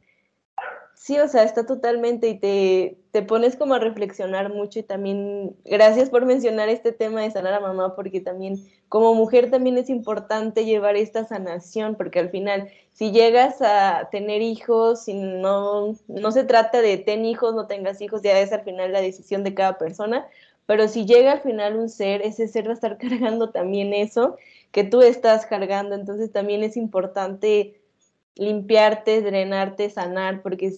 Sí, 0.97 1.17
o 1.19 1.27
sea, 1.27 1.43
está 1.43 1.65
totalmente 1.65 2.27
y 2.27 2.39
te, 2.39 2.97
te 3.11 3.21
pones 3.21 3.55
como 3.55 3.75
a 3.75 3.79
reflexionar 3.79 4.51
mucho 4.51 4.79
y 4.79 4.83
también 4.83 5.55
gracias 5.63 6.09
por 6.09 6.25
mencionar 6.25 6.69
este 6.69 6.91
tema 6.91 7.21
de 7.21 7.29
sanar 7.29 7.53
a 7.53 7.59
mamá 7.59 7.95
porque 7.95 8.19
también 8.19 8.57
como 8.89 9.13
mujer 9.13 9.51
también 9.51 9.77
es 9.77 9.91
importante 9.91 10.65
llevar 10.65 10.95
esta 10.95 11.23
sanación 11.23 11.95
porque 11.95 12.19
al 12.19 12.29
final 12.29 12.69
si 12.93 13.11
llegas 13.11 13.61
a 13.61 14.09
tener 14.11 14.41
hijos, 14.41 15.03
si 15.03 15.13
no, 15.13 15.95
no 16.07 16.31
se 16.31 16.43
trata 16.43 16.81
de 16.81 16.97
ten 16.97 17.25
hijos, 17.25 17.53
no 17.53 17.67
tengas 17.67 18.01
hijos, 18.01 18.23
ya 18.23 18.39
es 18.39 18.51
al 18.51 18.63
final 18.63 18.91
la 18.91 18.99
decisión 18.99 19.43
de 19.43 19.53
cada 19.53 19.77
persona, 19.77 20.27
pero 20.67 20.87
si 20.87 21.07
llega 21.07 21.31
al 21.31 21.41
final 21.41 21.77
un 21.77 21.89
ser, 21.89 22.21
ese 22.21 22.47
ser 22.47 22.67
va 22.67 22.71
a 22.71 22.73
estar 22.75 22.97
cargando 22.99 23.49
también 23.49 23.93
eso 23.93 24.37
que 24.71 24.83
tú 24.83 25.01
estás 25.01 25.47
cargando, 25.47 25.95
entonces 25.95 26.31
también 26.31 26.61
es 26.61 26.77
importante 26.77 27.81
limpiarte, 28.35 29.23
drenarte, 29.23 29.89
sanar, 29.89 30.43
porque 30.43 30.71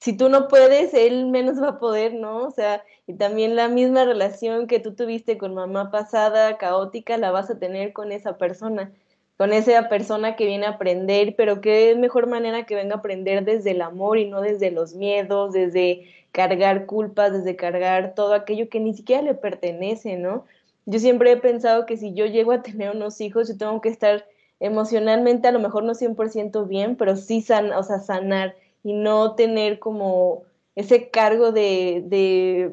si 0.00 0.16
tú 0.16 0.28
no 0.28 0.48
puedes, 0.48 0.94
él 0.94 1.26
menos 1.26 1.62
va 1.62 1.68
a 1.68 1.78
poder, 1.78 2.14
¿no? 2.14 2.44
O 2.44 2.50
sea, 2.50 2.82
y 3.06 3.14
también 3.14 3.54
la 3.54 3.68
misma 3.68 4.04
relación 4.04 4.66
que 4.66 4.80
tú 4.80 4.94
tuviste 4.94 5.36
con 5.36 5.54
mamá 5.54 5.90
pasada, 5.90 6.56
caótica, 6.56 7.18
la 7.18 7.30
vas 7.30 7.50
a 7.50 7.58
tener 7.58 7.92
con 7.92 8.12
esa 8.12 8.38
persona, 8.38 8.92
con 9.36 9.52
esa 9.52 9.88
persona 9.88 10.36
que 10.36 10.46
viene 10.46 10.66
a 10.66 10.70
aprender, 10.70 11.34
pero 11.36 11.60
qué 11.60 11.94
mejor 11.96 12.26
manera 12.26 12.64
que 12.66 12.74
venga 12.74 12.96
a 12.96 12.98
aprender 12.98 13.44
desde 13.44 13.72
el 13.72 13.82
amor 13.82 14.18
y 14.18 14.28
no 14.28 14.40
desde 14.40 14.70
los 14.70 14.94
miedos, 14.94 15.52
desde 15.52 16.06
cargar 16.32 16.86
culpas, 16.86 17.32
desde 17.32 17.56
cargar 17.56 18.14
todo 18.14 18.34
aquello 18.34 18.68
que 18.68 18.80
ni 18.80 18.94
siquiera 18.94 19.22
le 19.22 19.34
pertenece, 19.34 20.16
¿no? 20.16 20.44
Yo 20.86 20.98
siempre 20.98 21.32
he 21.32 21.36
pensado 21.36 21.86
que 21.86 21.96
si 21.96 22.14
yo 22.14 22.26
llego 22.26 22.52
a 22.52 22.62
tener 22.62 22.94
unos 22.94 23.20
hijos, 23.20 23.48
yo 23.48 23.56
tengo 23.56 23.80
que 23.80 23.88
estar 23.88 24.26
emocionalmente 24.60 25.48
a 25.48 25.52
lo 25.52 25.58
mejor 25.58 25.84
no 25.84 25.94
100% 25.94 26.68
bien, 26.68 26.96
pero 26.96 27.16
sí 27.16 27.42
san, 27.42 27.72
o 27.72 27.82
sea, 27.82 27.98
sanar 27.98 28.56
y 28.84 28.92
no 28.92 29.34
tener 29.34 29.78
como 29.78 30.42
ese 30.74 31.10
cargo 31.10 31.52
de, 31.52 32.02
de, 32.06 32.70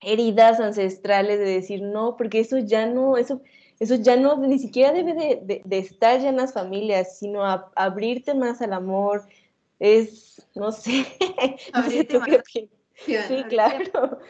heridas 0.00 0.58
ancestrales 0.58 1.38
de 1.38 1.44
decir 1.44 1.82
no, 1.82 2.16
porque 2.16 2.40
eso 2.40 2.58
ya 2.58 2.86
no, 2.86 3.16
eso, 3.16 3.40
eso 3.82 3.96
ya 3.96 4.14
no, 4.14 4.36
ni 4.36 4.60
siquiera 4.60 4.92
debe 4.92 5.12
de, 5.12 5.60
de, 5.64 5.78
estar 5.78 6.20
ya 6.20 6.28
en 6.28 6.36
las 6.36 6.52
familias, 6.52 7.18
sino 7.18 7.44
a, 7.44 7.72
abrirte 7.74 8.32
más 8.32 8.62
al 8.62 8.74
amor, 8.74 9.26
es, 9.80 10.46
no 10.54 10.70
sé, 10.70 11.04
abrirte 11.72 12.20
más. 12.20 12.28
Sí, 12.94 13.16
claro. 13.48 14.20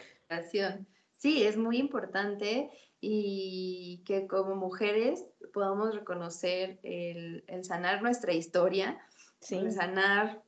Sí, 1.17 1.43
es 1.43 1.55
muy 1.55 1.77
importante 1.77 2.71
y 2.99 4.01
que 4.07 4.25
como 4.25 4.55
mujeres 4.55 5.23
podamos 5.53 5.93
reconocer 5.93 6.79
el, 6.81 7.43
el 7.45 7.63
sanar 7.63 8.01
nuestra 8.01 8.33
historia, 8.33 8.97
sí. 9.39 9.57
el 9.57 9.71
sanar 9.71 10.41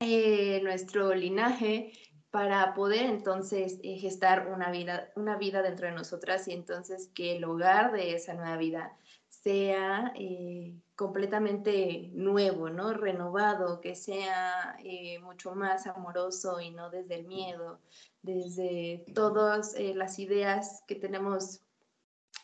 eh, 0.00 0.60
nuestro 0.64 1.14
linaje 1.14 1.92
para 2.32 2.72
poder 2.72 3.04
entonces 3.04 3.78
eh, 3.82 3.98
gestar 3.98 4.48
una 4.48 4.70
vida, 4.70 5.12
una 5.16 5.36
vida 5.36 5.60
dentro 5.60 5.86
de 5.86 5.92
nosotras 5.92 6.48
y 6.48 6.52
entonces 6.52 7.10
que 7.14 7.36
el 7.36 7.44
hogar 7.44 7.92
de 7.92 8.16
esa 8.16 8.32
nueva 8.32 8.56
vida 8.56 8.96
sea 9.28 10.14
eh, 10.16 10.74
completamente 10.96 12.08
nuevo, 12.14 12.70
¿no? 12.70 12.94
Renovado, 12.94 13.82
que 13.82 13.94
sea 13.94 14.76
eh, 14.82 15.18
mucho 15.18 15.54
más 15.54 15.86
amoroso 15.86 16.58
y 16.58 16.70
no 16.70 16.88
desde 16.88 17.16
el 17.16 17.26
miedo, 17.26 17.80
desde 18.22 19.04
todas 19.14 19.76
las 19.78 20.18
ideas 20.18 20.82
que 20.86 20.94
tenemos 20.94 21.60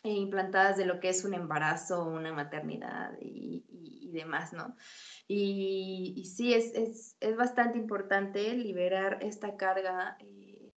implantadas 0.03 0.77
de 0.77 0.85
lo 0.85 0.99
que 0.99 1.09
es 1.09 1.23
un 1.23 1.33
embarazo, 1.33 2.05
una 2.05 2.33
maternidad 2.33 3.13
y, 3.21 3.65
demás, 4.11 4.53
¿no? 4.53 4.75
Y, 5.27 6.15
y 6.17 6.25
sí, 6.25 6.51
es, 6.53 6.73
es, 6.73 7.15
es, 7.19 7.37
bastante 7.37 7.77
importante 7.77 8.55
liberar 8.55 9.19
esta 9.21 9.55
carga 9.55 10.17
eh, 10.19 10.71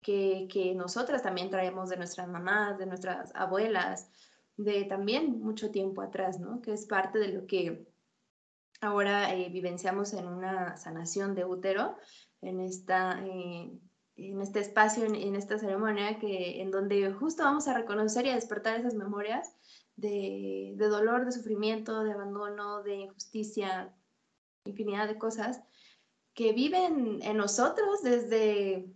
que, 0.00 0.46
que, 0.48 0.72
nosotras 0.76 1.22
también 1.22 1.50
traemos 1.50 1.88
de 1.88 1.96
nuestras 1.96 2.28
mamás, 2.28 2.78
de 2.78 2.86
nuestras 2.86 3.34
abuelas, 3.34 4.08
de 4.56 4.84
también 4.84 5.40
mucho 5.40 5.72
tiempo 5.72 6.00
atrás, 6.00 6.38
¿no? 6.38 6.62
Que 6.62 6.74
es 6.74 6.86
parte 6.86 7.18
de 7.18 7.28
lo 7.32 7.46
que 7.46 7.88
ahora 8.80 9.34
eh, 9.34 9.48
vivenciamos 9.50 10.12
en 10.12 10.26
una 10.26 10.76
sanación 10.76 11.34
de 11.34 11.44
útero, 11.44 11.96
en 12.40 12.60
esta 12.60 13.20
eh, 13.26 13.72
en 14.18 14.40
este 14.42 14.60
espacio, 14.60 15.04
en, 15.04 15.36
esta 15.36 15.58
ceremonia, 15.58 16.18
que, 16.18 16.60
en 16.60 16.70
donde 16.70 17.12
justo 17.12 17.44
vamos 17.44 17.68
a 17.68 17.74
reconocer 17.74 18.26
y 18.26 18.30
a 18.30 18.34
despertar 18.34 18.78
esas 18.78 18.94
memorias 18.94 19.54
de, 19.96 20.74
de, 20.76 20.88
dolor, 20.88 21.24
de 21.24 21.32
sufrimiento, 21.32 22.02
de 22.02 22.12
abandono, 22.12 22.82
de 22.82 22.96
injusticia, 22.96 23.94
infinidad 24.64 25.08
de 25.08 25.18
cosas 25.18 25.62
que 26.34 26.52
viven 26.52 27.20
en 27.22 27.36
nosotros 27.36 28.02
desde 28.02 28.86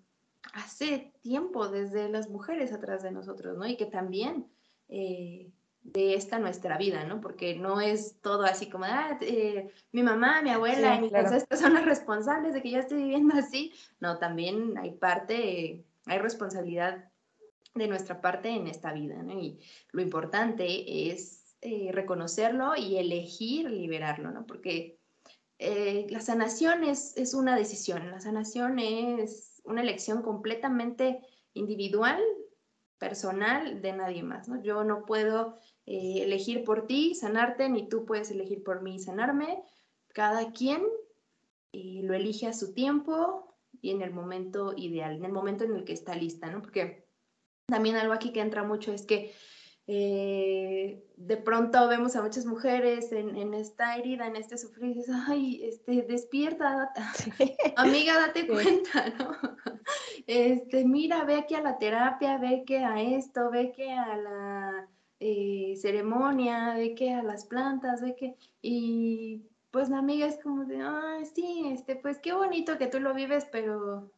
hace 0.55 1.13
tiempo, 1.23 1.69
desde 1.69 2.09
las 2.09 2.29
mujeres 2.29 2.73
atrás 2.73 3.03
de 3.03 3.13
nosotros, 3.13 3.57
¿no? 3.57 3.67
Y 3.67 3.77
que 3.77 3.87
también 3.87 4.49
eh, 4.89 5.53
de 5.83 6.15
esta 6.15 6.39
nuestra 6.39 6.79
vida, 6.79 7.05
¿no? 7.05 7.21
Porque 7.21 7.57
no 7.57 7.81
es 7.81 8.21
todo 8.21 8.45
así 8.45 8.69
como, 8.69 8.85
ah, 8.85 9.19
eh, 9.21 9.71
mi 9.91 10.03
mamá, 10.03 10.43
mi 10.43 10.51
abuela, 10.51 11.01
sí, 11.01 11.09
claro. 11.09 11.37
estas 11.37 11.61
son 11.61 11.75
las 11.75 11.85
responsables 11.85 12.55
de 12.55 12.63
que 12.63 12.71
yo 12.71 12.79
esté 12.79 12.95
viviendo 12.95 13.35
así. 13.37 13.73
No, 14.01 14.19
también 14.19 14.79
hay 14.79 14.93
parte, 14.93 15.85
hay 16.07 16.19
responsabilidad 16.19 17.11
de 17.75 17.89
nuestra 17.89 18.21
parte 18.21 18.51
en 18.51 18.69
esta 18.69 18.93
vida, 18.93 19.23
¿no? 19.23 19.39
Y 19.41 19.59
lo 19.91 20.03
importante 20.03 21.11
es 21.11 21.57
eh, 21.61 21.91
reconocerlo 21.93 22.77
y 22.77 22.99
elegir 22.99 23.71
liberarlo, 23.71 24.31
¿no? 24.31 24.47
Porque 24.47 24.99
eh, 25.59 26.07
la 26.11 26.21
sanación 26.21 26.85
es, 26.85 27.17
es 27.17 27.35
una 27.35 27.57
decisión, 27.57 28.11
la 28.11 28.21
sanación 28.21 28.79
es 28.79 29.61
una 29.65 29.83
elección 29.83 30.23
completamente 30.23 31.21
individual, 31.55 32.21
personal 33.03 33.83
de 33.83 33.93
nadie 33.93 34.23
más, 34.23 34.49
¿no? 34.49 34.63
Yo 34.63 34.85
no 34.85 35.05
puedo 35.05 35.59
eh, 35.87 36.23
elegir 36.23 36.63
por 36.63 36.87
ti, 36.87 37.17
sanarte, 37.17 37.69
ni 37.69 37.89
tú 37.89 38.05
puedes 38.05 38.31
elegir 38.31 38.63
por 38.63 38.81
mí, 38.81 39.01
sanarme. 39.01 39.65
Cada 40.15 40.53
quien 40.53 40.85
eh, 41.73 42.03
lo 42.05 42.15
elige 42.15 42.47
a 42.47 42.53
su 42.53 42.73
tiempo 42.75 43.57
y 43.81 43.91
en 43.91 44.03
el 44.03 44.13
momento 44.13 44.73
ideal, 44.77 45.17
en 45.17 45.25
el 45.25 45.33
momento 45.33 45.65
en 45.65 45.75
el 45.75 45.85
que 45.85 45.95
está 45.95 46.15
lista, 46.15 46.49
¿no? 46.49 46.63
Porque 46.63 47.09
también 47.67 47.97
algo 47.97 48.13
aquí 48.13 48.33
que 48.33 48.41
entra 48.41 48.63
mucho 48.63 48.93
es 48.93 49.05
que 49.05 49.35
eh, 49.87 51.05
de 51.17 51.37
pronto 51.37 51.89
vemos 51.89 52.15
a 52.15 52.23
muchas 52.23 52.47
mujeres 52.47 53.11
en, 53.13 53.53
esta 53.55 53.97
herida, 53.97 54.27
en 54.27 54.37
este 54.37 54.57
sufrir, 54.57 54.93
y 54.93 54.95
dices, 54.95 55.15
ay, 55.27 55.65
este, 55.65 56.03
despierta, 56.03 56.93
amiga, 57.77 58.19
date 58.19 58.47
cuenta, 58.47 59.11
¿no? 59.19 59.37
Este, 60.29 60.85
mira, 60.85 61.25
ve 61.25 61.35
aquí 61.35 61.57
a 61.57 61.61
la 61.63 61.79
terapia, 61.79 62.39
ve 62.39 62.63
que 62.65 62.79
a 62.79 63.03
esto, 63.03 63.51
ve 63.51 63.73
que 63.73 63.91
a 63.91 64.17
la 64.17 64.89
eh, 65.19 65.75
ceremonia, 65.77 66.75
ve 66.75 66.95
que 66.95 67.13
a 67.13 67.25
las 67.25 67.47
plantas, 67.47 68.01
ve 68.01 68.15
que, 68.15 68.37
y 68.63 69.43
pues 69.73 69.89
la 69.89 69.99
amiga 69.99 70.27
es 70.27 70.39
como 70.41 70.65
de, 70.65 70.81
ay, 70.81 71.27
sí, 71.27 71.65
este, 71.73 71.97
pues 71.97 72.21
qué 72.21 72.33
bonito 72.33 72.79
que 72.79 72.87
tú 72.87 73.01
lo 73.01 73.15
vives, 73.15 73.47
pero 73.51 74.13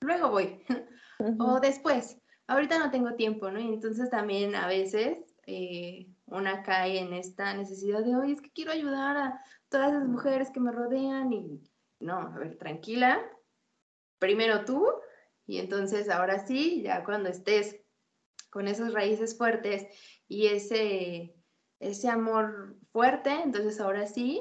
luego 0.00 0.30
voy, 0.30 0.60
o 1.38 1.60
después 1.60 2.18
ahorita 2.48 2.78
no 2.78 2.90
tengo 2.90 3.14
tiempo, 3.14 3.50
¿no? 3.50 3.60
Y 3.60 3.68
entonces 3.68 4.10
también 4.10 4.56
a 4.56 4.66
veces 4.66 5.18
eh, 5.46 6.08
una 6.26 6.62
cae 6.62 6.98
en 6.98 7.12
esta 7.12 7.54
necesidad 7.54 8.04
de, 8.04 8.16
oye, 8.16 8.32
es 8.32 8.40
que 8.40 8.50
quiero 8.50 8.72
ayudar 8.72 9.16
a 9.16 9.40
todas 9.68 9.92
las 9.92 10.06
mujeres 10.06 10.50
que 10.50 10.60
me 10.60 10.72
rodean 10.72 11.32
y 11.32 11.62
no, 12.00 12.18
a 12.18 12.38
ver, 12.38 12.56
tranquila, 12.56 13.20
primero 14.18 14.64
tú 14.64 14.86
y 15.46 15.58
entonces 15.58 16.08
ahora 16.10 16.46
sí, 16.46 16.82
ya 16.82 17.04
cuando 17.04 17.28
estés 17.28 17.76
con 18.50 18.66
esas 18.66 18.92
raíces 18.92 19.36
fuertes 19.36 19.86
y 20.26 20.46
ese, 20.46 21.34
ese 21.80 22.08
amor 22.08 22.76
fuerte, 22.92 23.30
entonces 23.30 23.78
ahora 23.80 24.06
sí, 24.06 24.40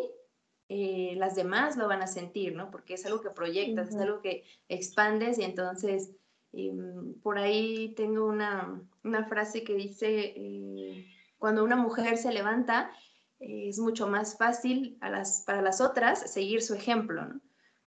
eh, 0.69 1.13
las 1.17 1.35
demás 1.35 1.77
lo 1.77 1.87
van 1.87 2.01
a 2.01 2.07
sentir, 2.07 2.55
¿no? 2.55 2.71
Porque 2.71 2.95
es 2.95 3.05
algo 3.05 3.21
que 3.21 3.29
proyectas, 3.29 3.89
es 3.89 3.95
algo 3.95 4.21
que 4.21 4.43
expandes 4.67 5.37
y 5.39 5.43
entonces 5.43 6.13
Mm, 6.51 7.19
por 7.21 7.37
ahí 7.37 7.93
tengo 7.95 8.25
una, 8.27 8.81
frase 9.27 9.63
que 9.63 9.75
dice, 9.75 10.33
eh, 10.35 11.05
cuando 11.37 11.63
una 11.63 11.75
mujer 11.75 12.17
se 12.17 12.31
levanta, 12.31 12.91
eh, 13.39 13.69
es 13.69 13.79
mucho 13.79 14.07
más 14.07 14.37
fácil 14.37 14.97
a 15.01 15.09
las, 15.09 15.43
para 15.45 15.61
las 15.61 15.81
otras 15.81 16.31
seguir 16.31 16.61
su 16.61 16.73
ejemplo, 16.73 17.25
¿no? 17.25 17.41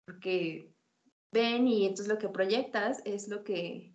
Porque 0.05 0.73
ven 1.33 1.69
y 1.69 1.85
entonces 1.85 2.09
lo 2.09 2.19
que 2.19 2.29
proyectas 2.29 3.03
es 3.05 3.29
lo 3.29 3.45
que, 3.45 3.95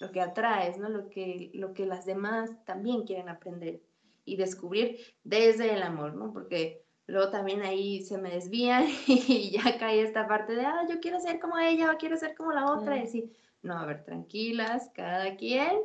lo 0.00 0.10
que 0.10 0.20
atraes, 0.20 0.78
¿no? 0.78 0.88
Lo 0.88 1.08
que, 1.08 1.50
lo 1.54 1.72
que 1.72 1.86
las 1.86 2.04
demás 2.04 2.50
también 2.64 3.04
quieren 3.04 3.28
aprender 3.28 3.80
y 4.24 4.36
descubrir 4.36 4.98
desde 5.22 5.72
el 5.72 5.82
amor, 5.82 6.14
¿no? 6.14 6.32
Porque 6.32 6.84
luego 7.06 7.30
también 7.30 7.62
ahí 7.62 8.02
se 8.02 8.18
me 8.18 8.30
desvían 8.30 8.86
y 9.06 9.50
ya 9.50 9.78
cae 9.78 10.02
esta 10.02 10.26
parte 10.26 10.54
de, 10.54 10.64
ah, 10.66 10.86
yo 10.88 11.00
quiero 11.00 11.20
ser 11.20 11.38
como 11.40 11.58
ella 11.58 11.92
o 11.92 11.96
quiero 11.98 12.16
ser 12.16 12.34
como 12.34 12.52
la 12.52 12.72
otra, 12.72 12.96
y 12.96 13.02
decir, 13.02 13.32
no, 13.64 13.78
a 13.78 13.86
ver, 13.86 14.04
tranquilas, 14.04 14.90
cada 14.94 15.36
quien 15.36 15.80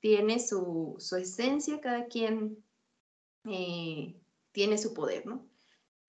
tiene 0.00 0.38
su, 0.38 0.96
esencia, 1.18 1.80
cada 1.80 2.06
quien 2.06 2.62
eh, 3.44 4.20
tiene 4.52 4.76
su 4.76 4.92
poder, 4.92 5.26
¿no? 5.26 5.48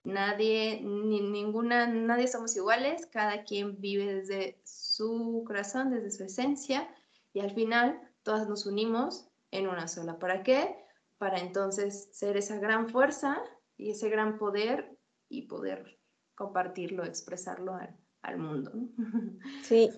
Nadie, 0.04 0.82
ni, 0.82 1.22
ninguna, 1.22 1.86
nadie 1.86 2.28
somos 2.28 2.54
iguales, 2.56 3.06
cada 3.06 3.44
quien 3.44 3.80
vive 3.80 4.16
desde 4.16 4.60
su 4.64 5.42
corazón, 5.46 5.90
desde 5.90 6.10
su 6.10 6.24
esencia, 6.24 6.94
y 7.32 7.40
al 7.40 7.52
final 7.52 7.98
todas 8.22 8.46
nos 8.46 8.66
unimos 8.66 9.26
en 9.50 9.66
una 9.66 9.88
sola. 9.88 10.18
¿Para 10.18 10.42
qué? 10.42 10.76
Para 11.16 11.38
entonces 11.38 12.10
ser 12.12 12.36
esa 12.36 12.58
gran 12.58 12.90
fuerza 12.90 13.42
y 13.78 13.92
ese 13.92 14.10
gran 14.10 14.36
poder 14.36 14.98
y 15.30 15.42
poder 15.42 15.98
compartirlo, 16.34 17.04
expresarlo 17.04 17.74
al, 17.74 17.96
al 18.20 18.38
mundo. 18.38 18.72
Sí, 19.62 19.90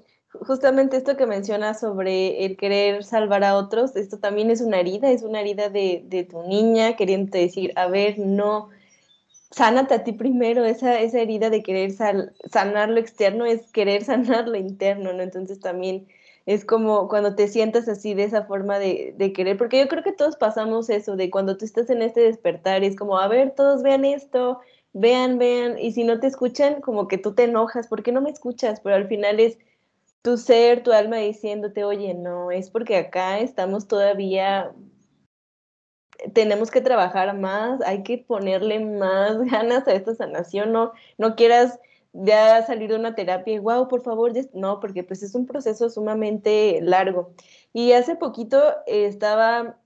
justamente 0.46 0.96
esto 0.96 1.16
que 1.16 1.26
mencionas 1.26 1.80
sobre 1.80 2.44
el 2.44 2.56
querer 2.56 3.04
salvar 3.04 3.44
a 3.44 3.56
otros, 3.56 3.96
esto 3.96 4.18
también 4.18 4.50
es 4.50 4.60
una 4.60 4.80
herida, 4.80 5.10
es 5.10 5.22
una 5.22 5.40
herida 5.40 5.68
de, 5.68 6.28
tu 6.30 6.42
niña 6.42 6.96
queriendo 6.96 7.38
decir, 7.38 7.72
a 7.76 7.86
ver, 7.88 8.18
no, 8.18 8.70
sánate 9.50 9.94
a 9.94 10.04
ti 10.04 10.12
primero, 10.12 10.64
esa, 10.64 11.00
esa 11.00 11.20
herida 11.20 11.50
de 11.50 11.62
querer 11.62 11.92
sanar 11.92 12.90
lo 12.90 12.98
externo 12.98 13.46
es 13.46 13.70
querer 13.72 14.04
sanar 14.04 14.48
lo 14.48 14.56
interno, 14.56 15.12
¿no? 15.12 15.22
Entonces 15.22 15.60
también 15.60 16.06
es 16.46 16.64
como 16.64 17.08
cuando 17.08 17.34
te 17.34 17.48
sientas 17.48 17.88
así 17.88 18.14
de 18.14 18.24
esa 18.24 18.44
forma 18.44 18.78
de, 18.78 19.14
de, 19.16 19.32
querer, 19.32 19.56
porque 19.56 19.80
yo 19.80 19.88
creo 19.88 20.02
que 20.02 20.12
todos 20.12 20.36
pasamos 20.36 20.90
eso, 20.90 21.16
de 21.16 21.30
cuando 21.30 21.56
tú 21.56 21.64
estás 21.64 21.90
en 21.90 22.02
este 22.02 22.20
despertar, 22.20 22.84
es 22.84 22.96
como, 22.96 23.18
a 23.18 23.28
ver, 23.28 23.52
todos 23.52 23.82
vean 23.82 24.04
esto, 24.04 24.60
vean, 24.92 25.38
vean, 25.38 25.78
y 25.78 25.92
si 25.92 26.04
no 26.04 26.20
te 26.20 26.26
escuchan, 26.28 26.80
como 26.80 27.08
que 27.08 27.18
tú 27.18 27.34
te 27.34 27.44
enojas, 27.44 27.88
¿por 27.88 28.02
qué 28.02 28.12
no 28.12 28.20
me 28.20 28.30
escuchas? 28.30 28.80
Pero 28.80 28.96
al 28.96 29.08
final 29.08 29.40
es 29.40 29.58
tu 30.22 30.36
ser, 30.36 30.82
tu 30.82 30.92
alma 30.92 31.18
diciéndote, 31.18 31.84
oye, 31.84 32.14
no, 32.14 32.50
es 32.50 32.70
porque 32.70 32.96
acá 32.96 33.38
estamos 33.38 33.86
todavía, 33.88 34.72
tenemos 36.32 36.70
que 36.70 36.80
trabajar 36.80 37.36
más, 37.36 37.80
hay 37.82 38.02
que 38.02 38.18
ponerle 38.18 38.80
más 38.80 39.38
ganas 39.50 39.86
a 39.86 39.94
esta 39.94 40.14
sanación, 40.14 40.72
no, 40.72 40.92
no 41.18 41.36
quieras 41.36 41.78
ya 42.12 42.64
salir 42.66 42.90
de 42.90 42.96
una 42.96 43.14
terapia 43.14 43.54
y, 43.54 43.58
wow, 43.58 43.88
por 43.88 44.02
favor, 44.02 44.32
no, 44.54 44.80
porque 44.80 45.04
pues 45.04 45.22
es 45.22 45.34
un 45.34 45.46
proceso 45.46 45.90
sumamente 45.90 46.80
largo. 46.82 47.34
Y 47.72 47.92
hace 47.92 48.16
poquito 48.16 48.62
estaba, 48.86 49.78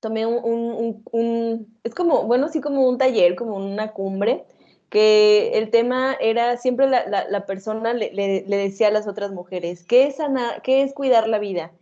tomé 0.00 0.26
un, 0.26 1.02
un, 1.10 1.78
es 1.82 1.94
como, 1.94 2.24
bueno, 2.24 2.48
sí, 2.48 2.60
como 2.60 2.88
un 2.88 2.98
taller, 2.98 3.34
como 3.34 3.56
una 3.56 3.92
cumbre, 3.92 4.46
que 4.90 5.58
el 5.58 5.70
tema 5.70 6.16
era, 6.20 6.56
siempre 6.56 6.88
la, 6.88 7.26
la, 7.28 7.46
persona 7.46 7.92
le, 7.92 8.10
le, 8.12 8.56
decía 8.56 8.88
a 8.88 8.90
las 8.90 9.06
otras 9.06 9.32
mujeres, 9.32 9.84
¿qué 9.84 10.06
es, 10.06 10.16
¿qué 10.62 10.82
es 10.82 10.94
cuidar 10.94 11.28
la 11.28 11.38
vida? 11.38 11.72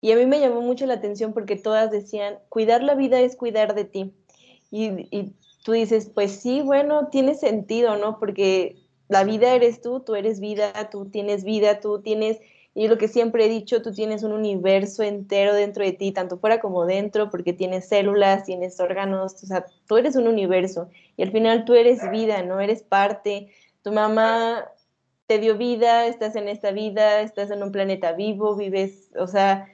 Y 0.00 0.12
a 0.12 0.16
mí 0.16 0.26
me 0.26 0.38
llamó 0.38 0.60
mucho 0.60 0.86
la 0.86 0.94
atención 0.94 1.32
porque 1.32 1.56
todas 1.56 1.90
decían, 1.90 2.38
cuidar 2.48 2.82
la 2.82 2.94
vida 2.94 3.20
es 3.20 3.36
cuidar 3.36 3.74
de 3.74 3.84
ti. 3.84 4.14
Y, 4.70 5.08
y 5.10 5.34
tú 5.64 5.72
dices, 5.72 6.10
pues 6.14 6.32
sí, 6.32 6.60
bueno, 6.60 7.08
tiene 7.08 7.34
sentido, 7.34 7.96
¿no? 7.96 8.18
Porque 8.18 8.76
la 9.08 9.24
vida 9.24 9.54
eres 9.54 9.80
tú, 9.80 10.00
tú 10.00 10.14
eres 10.14 10.40
vida, 10.40 10.90
tú 10.90 11.06
tienes 11.06 11.44
vida, 11.44 11.80
tú 11.80 12.02
tienes 12.02 12.38
y 12.74 12.88
lo 12.88 12.98
que 12.98 13.06
siempre 13.06 13.46
he 13.46 13.48
dicho, 13.48 13.82
tú 13.82 13.92
tienes 13.92 14.24
un 14.24 14.32
universo 14.32 15.04
entero 15.04 15.54
dentro 15.54 15.84
de 15.84 15.92
ti, 15.92 16.10
tanto 16.10 16.38
fuera 16.38 16.60
como 16.60 16.86
dentro, 16.86 17.30
porque 17.30 17.52
tienes 17.52 17.88
células, 17.88 18.44
tienes 18.44 18.80
órganos, 18.80 19.42
o 19.42 19.46
sea, 19.46 19.64
tú 19.86 19.96
eres 19.96 20.16
un 20.16 20.26
universo 20.26 20.88
y 21.16 21.22
al 21.22 21.30
final 21.30 21.64
tú 21.64 21.74
eres 21.74 22.10
vida, 22.10 22.42
¿no? 22.42 22.60
Eres 22.60 22.82
parte. 22.82 23.52
Tu 23.82 23.92
mamá 23.92 24.64
te 25.28 25.38
dio 25.38 25.56
vida, 25.56 26.06
estás 26.06 26.34
en 26.34 26.48
esta 26.48 26.72
vida, 26.72 27.20
estás 27.20 27.52
en 27.52 27.62
un 27.62 27.70
planeta 27.70 28.12
vivo, 28.12 28.56
vives, 28.56 29.10
o 29.16 29.28
sea, 29.28 29.68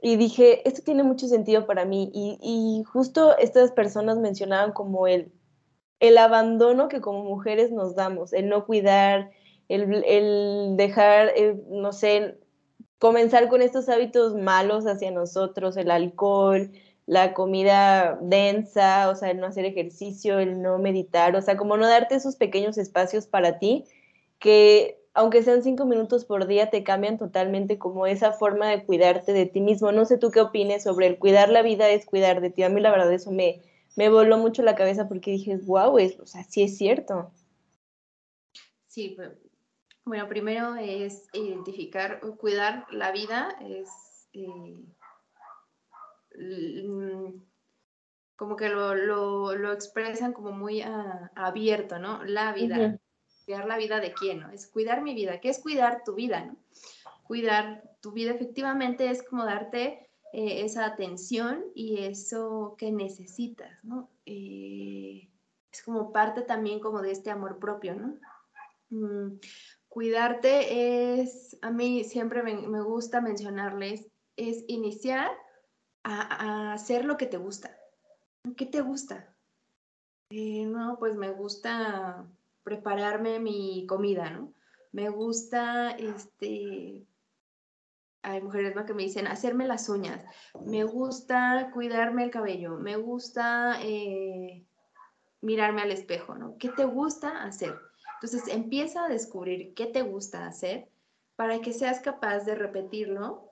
y 0.00 0.14
dije, 0.14 0.66
esto 0.68 0.82
tiene 0.82 1.02
mucho 1.02 1.26
sentido 1.26 1.66
para 1.66 1.84
mí. 1.84 2.10
Y, 2.14 2.38
y 2.40 2.84
justo 2.84 3.36
estas 3.38 3.72
personas 3.72 4.18
mencionaban 4.18 4.72
como 4.72 5.08
el, 5.08 5.32
el 5.98 6.16
abandono 6.16 6.88
que 6.88 7.00
como 7.00 7.24
mujeres 7.24 7.72
nos 7.72 7.96
damos, 7.96 8.32
el 8.32 8.48
no 8.48 8.66
cuidar, 8.66 9.30
el, 9.68 10.76
dejar, 10.76 11.32
eh, 11.36 11.60
no 11.68 11.92
sé, 11.92 12.38
comenzar 12.98 13.48
con 13.48 13.62
estos 13.62 13.88
hábitos 13.88 14.34
malos 14.34 14.86
hacia 14.86 15.10
nosotros, 15.10 15.76
el 15.76 15.90
alcohol, 15.90 16.70
la 17.06 17.34
comida 17.34 18.18
densa, 18.20 19.08
o 19.10 19.14
sea, 19.14 19.30
el 19.30 19.38
no 19.38 19.46
hacer 19.46 19.64
ejercicio, 19.64 20.38
el 20.38 20.62
no 20.62 20.78
meditar, 20.78 21.36
o 21.36 21.42
sea, 21.42 21.56
como 21.56 21.76
no 21.76 21.86
darte 21.88 22.16
esos 22.16 22.36
pequeños 22.36 22.78
espacios 22.78 23.26
para 23.26 23.58
ti 23.58 23.84
que 24.38 25.00
aunque 25.16 25.42
sean 25.42 25.62
cinco 25.62 25.86
minutos 25.86 26.26
por 26.26 26.46
día, 26.46 26.68
te 26.68 26.84
cambian 26.84 27.16
totalmente 27.16 27.78
como 27.78 28.06
esa 28.06 28.32
forma 28.32 28.68
de 28.68 28.84
cuidarte 28.84 29.32
de 29.32 29.46
ti 29.46 29.62
mismo. 29.62 29.90
No 29.90 30.04
sé 30.04 30.18
tú 30.18 30.30
qué 30.30 30.42
opines 30.42 30.82
sobre 30.82 31.06
el 31.06 31.18
cuidar 31.18 31.48
la 31.48 31.62
vida 31.62 31.88
es 31.88 32.04
cuidar 32.04 32.42
de 32.42 32.50
ti. 32.50 32.62
A 32.62 32.68
mí 32.68 32.82
la 32.82 32.90
verdad 32.90 33.10
eso 33.10 33.30
me, 33.30 33.62
me 33.96 34.10
voló 34.10 34.36
mucho 34.36 34.62
la 34.62 34.74
cabeza 34.74 35.08
porque 35.08 35.30
dije, 35.30 35.56
wow, 35.64 35.98
es, 35.98 36.20
o 36.20 36.26
sea, 36.26 36.44
sí 36.44 36.62
es 36.62 36.76
cierto. 36.76 37.32
Sí, 38.88 39.16
bueno, 40.06 40.28
primero 40.28 40.76
es 40.76 41.28
identificar, 41.32 42.20
cuidar 42.38 42.86
la 42.92 43.10
vida, 43.10 43.56
es 43.60 43.90
eh, 44.32 44.76
como 48.36 48.54
que 48.54 48.68
lo, 48.68 49.72
expresan 49.72 50.32
como 50.32 50.52
muy 50.52 50.80
ah, 50.80 51.32
abierto, 51.34 51.98
¿no? 51.98 52.24
La 52.24 52.52
vida. 52.52 52.98
Cuidar 53.44 53.66
la 53.66 53.76
vida 53.78 54.00
de 54.00 54.12
quién, 54.12 54.40
¿no? 54.40 54.50
Es 54.50 54.68
cuidar 54.68 55.02
mi 55.02 55.14
vida. 55.14 55.40
¿Qué 55.40 55.48
es 55.48 55.58
cuidar 55.58 56.02
tu 56.04 56.14
vida, 56.14 56.44
no? 56.44 56.56
Cuidar 57.24 57.82
tu 58.00 58.12
vida 58.12 58.30
efectivamente 58.30 59.10
es 59.10 59.24
como 59.24 59.44
darte 59.44 60.08
eh, 60.32 60.64
esa 60.64 60.86
atención 60.86 61.64
y 61.74 62.04
eso 62.04 62.76
que 62.78 62.92
necesitas, 62.92 63.82
¿no? 63.82 64.08
Eh, 64.24 65.28
es 65.72 65.82
como 65.82 66.12
parte 66.12 66.42
también 66.42 66.78
como 66.78 67.02
de 67.02 67.10
este 67.10 67.30
amor 67.30 67.58
propio, 67.58 67.96
¿no? 67.96 68.14
Cuidarte 69.96 71.20
es, 71.22 71.56
a 71.62 71.70
mí 71.70 72.04
siempre 72.04 72.42
me, 72.42 72.82
gusta 72.82 73.22
mencionarles, 73.22 74.06
es 74.36 74.62
iniciar 74.68 75.30
a, 76.04 76.74
hacer 76.74 77.06
lo 77.06 77.16
que 77.16 77.24
te 77.24 77.38
gusta. 77.38 77.74
¿Qué 78.58 78.66
te 78.66 78.82
gusta? 78.82 79.34
Eh, 80.28 80.66
no, 80.66 80.98
pues 80.98 81.14
me 81.14 81.30
gusta 81.30 82.26
prepararme 82.62 83.40
mi 83.40 83.86
comida, 83.86 84.28
¿no? 84.28 84.52
Me 84.92 85.08
gusta, 85.08 85.92
este, 85.92 87.06
hay 88.20 88.42
mujeres 88.42 88.74
que 88.86 88.92
me 88.92 89.04
dicen 89.04 89.26
hacerme 89.26 89.66
las 89.66 89.88
uñas, 89.88 90.20
me 90.62 90.84
gusta 90.84 91.70
cuidarme 91.72 92.24
el 92.24 92.30
cabello, 92.30 92.76
me 92.76 92.96
gusta 92.96 93.78
eh, 93.80 94.62
mirarme 95.40 95.80
al 95.80 95.90
espejo, 95.90 96.34
¿no? 96.34 96.58
¿Qué 96.58 96.68
te 96.68 96.84
gusta 96.84 97.44
hacer? 97.44 97.85
Entonces 98.16 98.48
empieza 98.48 99.04
a 99.04 99.08
descubrir 99.08 99.74
qué 99.74 99.86
te 99.86 100.02
gusta 100.02 100.46
hacer 100.46 100.88
para 101.36 101.60
que 101.60 101.72
seas 101.72 102.00
capaz 102.00 102.40
de 102.40 102.54
repetirlo, 102.54 103.50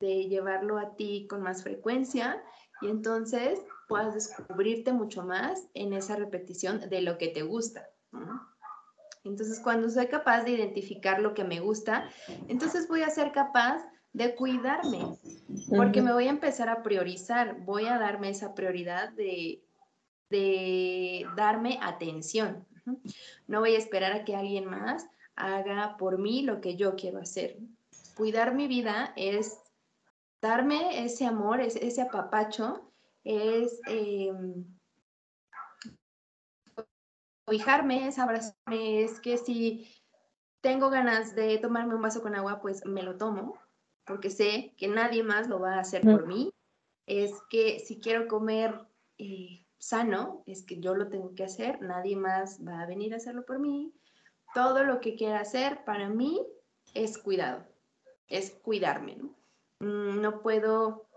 de 0.00 0.28
llevarlo 0.28 0.78
a 0.78 0.94
ti 0.94 1.26
con 1.28 1.42
más 1.42 1.62
frecuencia 1.62 2.42
y 2.82 2.88
entonces 2.88 3.60
puedas 3.88 4.14
descubrirte 4.14 4.92
mucho 4.92 5.24
más 5.24 5.68
en 5.74 5.92
esa 5.92 6.16
repetición 6.16 6.88
de 6.88 7.00
lo 7.00 7.18
que 7.18 7.28
te 7.28 7.42
gusta. 7.42 7.88
Entonces, 9.24 9.58
cuando 9.58 9.90
soy 9.90 10.06
capaz 10.06 10.44
de 10.44 10.52
identificar 10.52 11.20
lo 11.20 11.34
que 11.34 11.44
me 11.44 11.58
gusta, 11.58 12.08
entonces 12.48 12.86
voy 12.86 13.02
a 13.02 13.10
ser 13.10 13.32
capaz 13.32 13.84
de 14.12 14.34
cuidarme, 14.34 15.18
porque 15.68 16.00
me 16.00 16.12
voy 16.12 16.26
a 16.26 16.30
empezar 16.30 16.68
a 16.68 16.82
priorizar, 16.82 17.60
voy 17.64 17.86
a 17.86 17.98
darme 17.98 18.30
esa 18.30 18.54
prioridad 18.54 19.10
de, 19.10 19.62
de 20.30 21.26
darme 21.36 21.78
atención. 21.82 22.64
No 23.46 23.60
voy 23.60 23.74
a 23.74 23.78
esperar 23.78 24.12
a 24.12 24.24
que 24.24 24.36
alguien 24.36 24.66
más 24.66 25.08
haga 25.34 25.96
por 25.96 26.18
mí 26.18 26.42
lo 26.42 26.60
que 26.60 26.76
yo 26.76 26.96
quiero 26.96 27.18
hacer. 27.18 27.58
Cuidar 28.16 28.54
mi 28.54 28.66
vida 28.68 29.12
es 29.16 29.58
darme 30.40 31.04
ese 31.04 31.26
amor, 31.26 31.60
ese, 31.60 32.00
apapacho, 32.00 32.90
es 33.24 33.80
eh, 33.88 34.32
es 37.48 38.18
abrazarme, 38.18 39.04
es 39.04 39.20
que 39.20 39.38
si 39.38 39.88
tengo 40.60 40.90
ganas 40.90 41.34
de 41.34 41.58
tomarme 41.58 41.94
un 41.94 42.02
vaso 42.02 42.22
con 42.22 42.34
agua, 42.34 42.60
pues 42.60 42.84
me 42.86 43.02
lo 43.02 43.16
tomo, 43.16 43.58
porque 44.04 44.30
sé 44.30 44.74
que 44.76 44.88
nadie 44.88 45.22
más 45.22 45.48
lo 45.48 45.60
va 45.60 45.74
a 45.74 45.80
hacer 45.80 46.02
por 46.02 46.26
mí. 46.26 46.50
Es 47.06 47.32
que 47.50 47.78
si 47.78 48.00
quiero 48.00 48.26
comer 48.26 48.80
eh, 49.18 49.65
sano, 49.78 50.42
es 50.46 50.64
que 50.64 50.80
yo 50.80 50.94
lo 50.94 51.08
tengo 51.08 51.34
que 51.34 51.44
hacer, 51.44 51.80
nadie 51.82 52.16
más 52.16 52.60
va 52.66 52.80
a 52.80 52.86
venir 52.86 53.14
a 53.14 53.18
hacerlo 53.18 53.44
por 53.44 53.58
mí. 53.58 53.92
Todo 54.54 54.84
lo 54.84 55.00
que 55.00 55.16
quiera 55.16 55.40
hacer 55.40 55.84
para 55.84 56.08
mí 56.08 56.46
es 56.94 57.18
cuidado, 57.18 57.66
es 58.28 58.50
cuidarme, 58.50 59.16
¿no? 59.16 59.36
Mm, 59.80 60.20
no 60.20 60.40
puedo, 60.40 61.08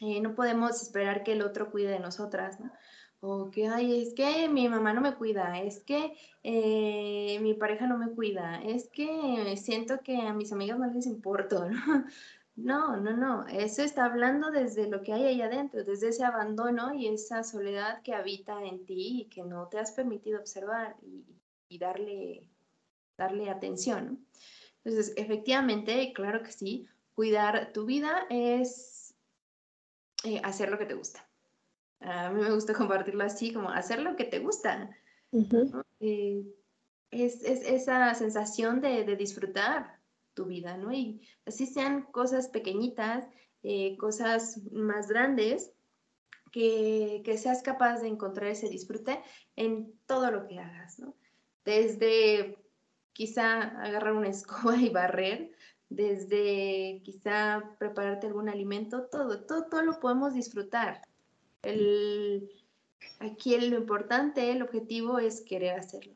eh, 0.00 0.20
no 0.20 0.34
podemos 0.34 0.80
esperar 0.82 1.22
que 1.22 1.32
el 1.32 1.42
otro 1.42 1.70
cuide 1.70 1.90
de 1.90 2.00
nosotras, 2.00 2.60
¿no? 2.60 2.72
O 3.20 3.50
que, 3.50 3.68
ay, 3.68 4.02
es 4.02 4.14
que 4.14 4.48
mi 4.48 4.68
mamá 4.68 4.92
no 4.92 5.00
me 5.00 5.14
cuida, 5.14 5.60
es 5.60 5.84
que 5.84 6.16
eh, 6.42 7.38
mi 7.40 7.54
pareja 7.54 7.86
no 7.86 7.96
me 7.96 8.10
cuida, 8.10 8.60
es 8.62 8.88
que 8.88 9.54
siento 9.56 10.00
que 10.02 10.16
a 10.22 10.32
mis 10.32 10.52
amigas 10.52 10.78
no 10.78 10.86
les 10.86 11.06
importo. 11.06 11.68
No, 12.54 12.96
no, 12.98 13.16
no, 13.16 13.46
eso 13.46 13.82
está 13.82 14.04
hablando 14.04 14.50
desde 14.50 14.88
lo 14.88 15.02
que 15.02 15.12
hay 15.12 15.24
ahí 15.24 15.42
adentro, 15.42 15.84
desde 15.84 16.08
ese 16.08 16.24
abandono 16.24 16.92
y 16.92 17.08
esa 17.08 17.42
soledad 17.44 18.02
que 18.02 18.14
habita 18.14 18.62
en 18.62 18.84
ti 18.84 19.22
y 19.22 19.24
que 19.26 19.42
no 19.42 19.68
te 19.68 19.78
has 19.78 19.92
permitido 19.92 20.38
observar 20.38 20.96
y, 21.68 21.78
darle, 21.78 22.50
darle 23.16 23.48
atención. 23.48 24.26
Entonces, 24.84 25.14
efectivamente, 25.16 26.12
claro 26.14 26.42
que 26.42 26.52
sí, 26.52 26.86
cuidar 27.14 27.72
tu 27.72 27.86
vida 27.86 28.26
es 28.28 29.14
eh, 30.24 30.40
hacer 30.44 30.70
lo 30.70 30.78
que 30.78 30.86
te 30.86 30.94
gusta. 30.94 31.26
A 32.00 32.30
mí 32.30 32.42
me 32.42 32.50
gusta 32.52 32.74
compartirlo 32.74 33.24
así, 33.24 33.52
como 33.52 33.70
hacer 33.70 34.00
lo 34.00 34.16
que 34.16 34.24
te 34.24 34.40
gusta. 34.40 34.90
Eh, 36.00 36.44
es, 37.10 37.42
esa 37.44 38.14
sensación 38.14 38.80
de, 38.80 39.16
disfrutar 39.16 39.98
tu 40.34 40.46
vida, 40.46 40.76
¿no? 40.76 40.92
Y 40.92 41.20
así 41.46 41.66
sean 41.66 42.02
cosas 42.02 42.48
pequeñitas, 42.48 43.28
eh, 43.62 43.96
cosas 43.96 44.60
más 44.72 45.08
grandes, 45.08 45.72
que, 46.50 47.22
que, 47.24 47.38
seas 47.38 47.62
capaz 47.62 48.00
de 48.00 48.08
encontrar 48.08 48.50
ese 48.50 48.68
disfrute 48.68 49.22
en 49.56 49.92
todo 50.06 50.30
lo 50.30 50.46
que 50.46 50.58
hagas, 50.58 50.98
¿no? 50.98 51.14
Desde 51.64 52.58
quizá 53.12 53.62
agarrar 53.82 54.12
una 54.14 54.28
escoba 54.28 54.76
y 54.76 54.88
barrer, 54.90 55.52
desde 55.88 57.02
quizá 57.04 57.76
prepararte 57.78 58.26
algún 58.26 58.48
alimento, 58.48 59.08
todo, 59.10 59.44
todo, 59.44 59.66
todo 59.68 59.82
lo 59.82 60.00
podemos 60.00 60.34
disfrutar. 60.34 61.02
El, 61.62 62.50
aquí 63.20 63.58
lo 63.58 63.76
importante, 63.76 64.50
el 64.50 64.62
objetivo 64.62 65.18
es 65.18 65.42
querer 65.42 65.78
hacerlo, 65.78 66.14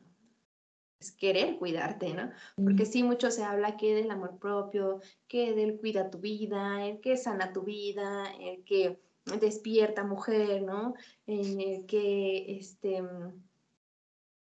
es 0.99 1.11
querer 1.11 1.57
cuidarte, 1.57 2.13
¿no? 2.13 2.31
Porque 2.55 2.85
sí, 2.85 3.03
mucho 3.03 3.29
se 3.31 3.43
habla 3.43 3.77
que 3.77 3.93
del 3.93 4.11
amor 4.11 4.37
propio, 4.39 4.99
que 5.27 5.53
del 5.53 5.77
cuida 5.77 6.09
tu 6.09 6.19
vida, 6.19 6.85
el 6.85 6.99
que 6.99 7.17
sana 7.17 7.53
tu 7.53 7.63
vida, 7.63 8.25
el 8.39 8.63
que 8.63 8.99
despierta 9.39 10.03
mujer, 10.03 10.63
¿no? 10.63 10.95
el 11.25 11.85
que, 11.85 12.57
este, 12.57 13.03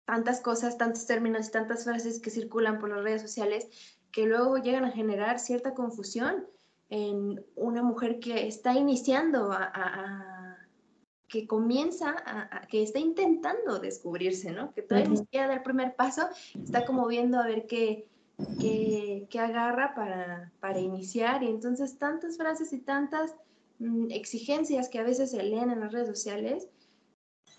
tantas 0.04 0.40
cosas, 0.40 0.78
tantos 0.78 1.06
términos 1.06 1.48
y 1.48 1.52
tantas 1.52 1.84
frases 1.84 2.20
que 2.20 2.30
circulan 2.30 2.78
por 2.78 2.90
las 2.90 3.02
redes 3.02 3.22
sociales 3.22 3.68
que 4.12 4.26
luego 4.26 4.58
llegan 4.58 4.84
a 4.84 4.92
generar 4.92 5.38
cierta 5.38 5.74
confusión 5.74 6.46
en 6.90 7.44
una 7.54 7.82
mujer 7.82 8.18
que 8.18 8.46
está 8.46 8.74
iniciando 8.74 9.52
a, 9.52 10.37
que 11.28 11.46
comienza 11.46 12.16
a, 12.26 12.66
que 12.68 12.82
está 12.82 12.98
intentando 12.98 13.78
descubrirse, 13.78 14.50
¿no? 14.50 14.72
Que 14.72 14.82
todavía 14.82 15.10
ni 15.10 15.16
siquiera 15.18 15.48
da 15.48 15.54
el 15.54 15.62
primer 15.62 15.94
paso, 15.94 16.22
está 16.54 16.86
como 16.86 17.06
viendo 17.06 17.38
a 17.38 17.46
ver 17.46 17.66
qué, 17.66 18.08
qué, 18.58 19.28
agarra 19.38 19.94
para, 19.94 20.50
para, 20.60 20.80
iniciar. 20.80 21.42
Y 21.42 21.48
entonces 21.48 21.98
tantas 21.98 22.38
frases 22.38 22.72
y 22.72 22.78
tantas 22.78 23.34
mm, 23.78 24.10
exigencias 24.10 24.88
que 24.88 24.98
a 24.98 25.04
veces 25.04 25.30
se 25.32 25.42
leen 25.42 25.70
en 25.70 25.80
las 25.80 25.92
redes 25.92 26.08
sociales 26.08 26.68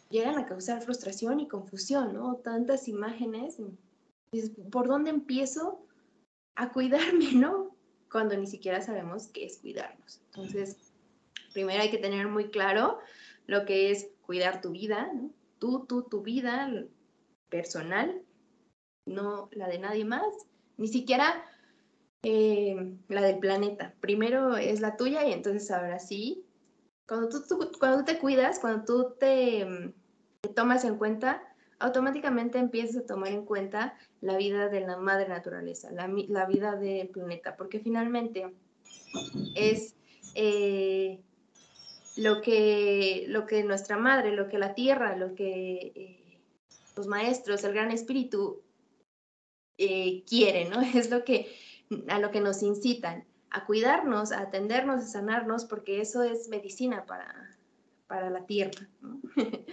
llegan 0.10 0.40
a 0.40 0.48
causar 0.48 0.82
frustración 0.82 1.40
y 1.40 1.48
confusión, 1.48 2.14
¿no? 2.14 2.36
Tantas 2.38 2.88
imágenes. 2.88 3.58
¿Por 4.72 4.88
dónde 4.88 5.12
empiezo 5.12 5.86
a 6.56 6.72
cuidarme, 6.72 7.32
¿no? 7.34 7.76
Cuando 8.12 8.36
ni 8.36 8.48
siquiera 8.48 8.82
sabemos 8.82 9.28
qué 9.28 9.46
es 9.46 9.60
cuidarnos. 9.60 10.22
Entonces, 10.26 10.92
primero 11.54 11.82
hay 11.82 11.92
que 11.92 12.00
tener 12.00 12.28
muy 12.28 12.50
claro 12.50 13.00
lo 13.50 13.66
que 13.66 13.90
es 13.90 14.12
cuidar 14.22 14.62
tu 14.62 14.72
vida. 14.72 15.12
Tú, 15.58 15.86
tú, 15.88 16.04
tu 16.04 16.22
vida 16.22 16.72
personal, 17.50 18.22
no 19.06 19.50
la 19.52 19.68
de 19.68 19.80
nadie 19.80 20.06
más, 20.06 20.28
ni 20.78 20.88
siquiera 20.88 21.44
eh, 22.22 22.96
la 23.08 23.22
del 23.22 23.40
planeta. 23.40 23.96
Primero 24.02 24.56
es 24.56 24.82
la 24.82 24.96
tuya 24.98 25.28
y 25.28 25.34
entonces 25.34 25.72
ahora 25.72 25.98
sí, 25.98 26.46
cuando 27.08 27.30
tú, 27.30 27.72
cuando 27.80 28.06
te 28.06 28.20
cuidas, 28.20 28.60
cuando 28.60 28.86
tú 28.86 29.16
te, 29.20 29.94
te 30.42 30.50
tomas 30.50 30.86
en 30.86 30.98
cuenta, 30.98 31.42
automáticamente 31.80 32.60
empiezas 32.60 33.04
a 33.04 33.08
tomar 33.08 33.30
en 33.30 33.46
cuenta 33.46 33.98
la 34.22 34.38
vida 34.38 34.70
de 34.70 34.82
la 34.82 34.98
madre 34.98 35.28
naturaleza, 35.28 35.90
la, 35.92 36.46
vida 36.46 36.76
del 36.76 37.10
planeta, 37.10 37.58
porque 37.58 37.80
finalmente 37.80 38.54
es 39.56 39.96
eh, 40.36 41.20
lo, 42.18 42.42
que, 42.42 43.26
lo 43.28 43.46
que 43.46 43.64
nuestra 43.64 43.98
madre, 43.98 44.32
lo 44.32 44.48
que 44.48 44.58
la 44.58 44.74
tierra, 44.74 45.16
lo 45.16 45.36
que 45.36 45.92
eh, 45.96 46.40
los 46.96 47.08
maestros, 47.08 47.64
el 47.64 47.74
gran 47.74 47.92
espíritu 47.92 48.62
eh, 49.78 50.24
quieren, 50.28 50.70
¿no? 50.70 50.82
Es 50.96 51.10
lo 51.10 51.24
que, 51.24 51.52
a 52.08 52.20
lo 52.20 52.32
que 52.32 52.42
nos 52.42 52.64
incitan, 52.64 53.26
a 53.52 53.66
cuidarnos, 53.66 54.32
a 54.32 54.42
atendernos, 54.42 55.04
a 55.04 55.08
sanarnos, 55.08 55.66
porque 55.66 56.02
eso 56.02 56.24
es 56.24 56.50
medicina 56.50 57.06
para, 57.06 57.58
para 58.08 58.30
la 58.30 58.46
tierra. 58.46 58.88
¿no? 59.02 59.20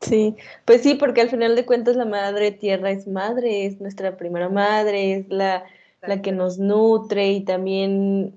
Sí, 0.00 0.34
pues 0.64 0.80
sí, 0.80 0.94
porque 0.94 1.20
al 1.20 1.28
final 1.28 1.54
de 1.54 1.66
cuentas 1.66 1.94
la 1.94 2.06
madre 2.06 2.52
tierra 2.52 2.90
es 2.90 3.06
madre, 3.06 3.66
es 3.66 3.82
nuestra 3.82 4.16
primera 4.16 4.48
madre, 4.48 5.12
es 5.12 5.28
la, 5.28 5.64
la 6.00 6.22
que 6.22 6.32
nos 6.32 6.58
nutre 6.58 7.32
y 7.32 7.44
también 7.44 8.34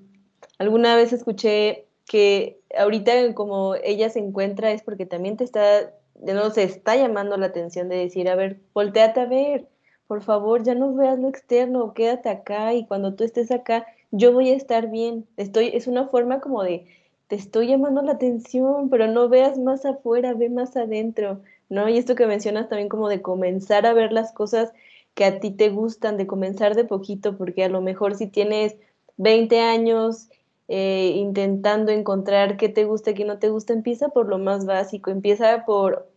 alguna 0.58 0.98
vez 0.98 1.14
escuché 1.14 1.86
que 2.06 2.60
ahorita 2.78 3.34
como 3.34 3.76
ella 3.76 4.10
se 4.10 4.20
encuentra 4.20 4.72
es 4.72 4.82
porque 4.84 5.06
también 5.06 5.38
te 5.38 5.44
está, 5.44 5.94
nuevo 6.22 6.50
se 6.52 6.64
está 6.64 6.96
llamando 6.96 7.38
la 7.38 7.48
atención 7.48 7.90
de 7.90 7.98
decir, 7.98 8.30
a 8.30 8.36
ver, 8.36 8.60
volteate 8.74 9.20
a 9.22 9.26
ver, 9.26 9.68
por 10.08 10.22
favor, 10.22 10.64
ya 10.64 10.76
no 10.76 10.94
veas 10.94 11.20
lo 11.20 11.30
externo, 11.30 11.94
quédate 11.94 12.30
acá 12.30 12.74
y 12.74 12.86
cuando 12.86 13.16
tú 13.16 13.24
estés 13.24 13.52
acá, 13.52 13.86
yo 14.12 14.34
voy 14.34 14.50
a 14.52 14.56
estar 14.56 14.90
bien. 14.90 15.26
Estoy, 15.38 15.72
es 15.74 15.88
una 15.88 16.08
forma 16.08 16.40
como 16.40 16.64
de, 16.64 16.88
te 17.28 17.36
estoy 17.36 17.68
llamando 17.68 18.02
la 18.02 18.14
atención, 18.14 18.90
pero 18.90 19.08
no 19.08 19.30
veas 19.30 19.58
más 19.58 19.86
afuera, 19.86 20.34
ve 20.34 20.50
más 20.50 20.76
adentro. 20.78 21.42
¿no? 21.70 21.90
Y 21.90 21.98
esto 21.98 22.16
que 22.16 22.28
mencionas 22.28 22.70
también 22.70 22.90
como 22.90 23.10
de 23.10 23.22
comenzar 23.22 23.86
a 23.86 23.94
ver 23.94 24.12
las 24.12 24.32
cosas 24.32 24.72
que 25.16 25.26
a 25.26 25.40
ti 25.40 25.52
te 25.52 25.70
gustan, 25.70 26.18
de 26.18 26.28
comenzar 26.28 26.76
de 26.76 26.86
poquito, 26.86 27.38
porque 27.38 27.64
a 27.64 27.70
lo 27.70 27.82
mejor 27.82 28.16
si 28.16 28.28
tienes 28.28 28.76
20 29.18 29.60
años 29.62 30.30
eh, 30.76 31.12
intentando 31.16 31.92
encontrar 31.92 32.58
qué 32.58 32.68
te 32.68 32.86
gusta, 32.86 33.14
qué 33.14 33.26
no 33.26 33.38
te 33.38 33.50
gusta, 33.50 33.74
empieza 33.74 34.10
por 34.10 34.28
lo 34.28 34.40
más 34.40 34.66
básico, 34.66 35.12
empieza 35.12 35.66
por 35.66 36.10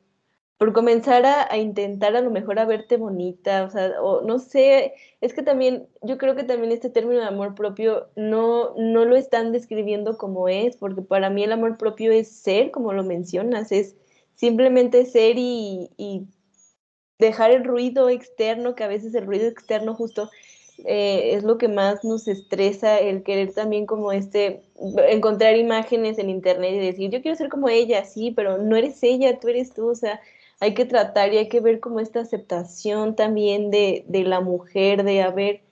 por 0.59 0.73
comenzar 0.73 1.27
a, 1.27 1.55
intentar 1.59 2.17
a 2.17 2.23
lo 2.23 2.31
mejor 2.31 2.59
a 2.59 2.65
verte 2.65 2.97
bonita, 2.97 3.65
o 3.65 3.71
sea, 3.71 4.01
o 4.01 4.23
no 4.23 4.39
sé, 4.39 4.95
es 5.21 5.35
que 5.35 5.43
también, 5.43 5.87
yo 6.03 6.17
creo 6.17 6.35
que 6.35 6.45
también 6.45 6.73
este 6.73 6.89
término 6.89 7.21
de 7.21 7.27
amor 7.27 7.55
propio 7.55 8.09
no, 8.17 8.75
no 8.77 9.05
lo 9.05 9.17
están 9.17 9.53
describiendo 9.53 10.17
como 10.17 10.49
es, 10.49 10.77
porque 10.79 11.03
para 11.03 11.29
mí 11.29 11.45
el 11.45 11.53
amor 11.53 11.77
propio 11.77 12.11
es 12.13 12.29
ser, 12.31 12.71
como 12.71 12.95
lo 12.95 13.05
mencionas, 13.05 13.71
es 13.71 13.97
simplemente 14.35 15.05
ser 15.05 15.37
y 15.37 15.91
dejar 17.19 17.51
el 17.51 17.65
ruido 17.65 18.09
externo, 18.09 18.75
que 18.75 18.85
a 18.85 18.89
veces 18.89 19.15
el 19.15 19.27
ruido 19.27 19.49
externo 19.49 19.95
justo 19.95 20.31
eh, 20.85 21.35
es 21.35 21.45
lo 21.45 21.59
que 21.59 21.69
más 21.69 22.05
nos 22.05 22.29
estresa, 22.29 22.99
el 22.99 23.23
querer 23.23 23.53
también 23.53 23.87
como 23.87 24.13
este, 24.13 24.63
encontrar 25.09 25.57
imágenes 25.57 26.19
en 26.19 26.31
internet 26.31 26.75
y 26.75 26.79
decir, 26.79 27.11
yo 27.11 27.23
quiero 27.23 27.37
ser 27.37 27.49
como 27.49 27.69
ella, 27.69 28.05
sí, 28.05 28.31
pero 28.31 28.59
no 28.59 28.77
eres 28.77 29.03
ella, 29.03 29.41
tú 29.41 29.49
eres 29.49 29.73
tú, 29.73 29.89
o 29.89 29.95
sea, 29.95 30.21
hay 30.61 30.75
que 30.75 30.85
tratar 30.85 31.33
y 31.33 31.39
hay 31.39 31.49
que 31.49 31.61
ver 31.61 31.81
como 31.81 32.01
esta 32.01 32.21
aceptación 32.21 33.17
también 33.17 33.71
de, 33.71 34.05
de 34.09 34.25
la 34.25 34.41
mujer, 34.41 35.03
de 35.05 35.23
a 35.23 35.31
ver, 35.31 35.63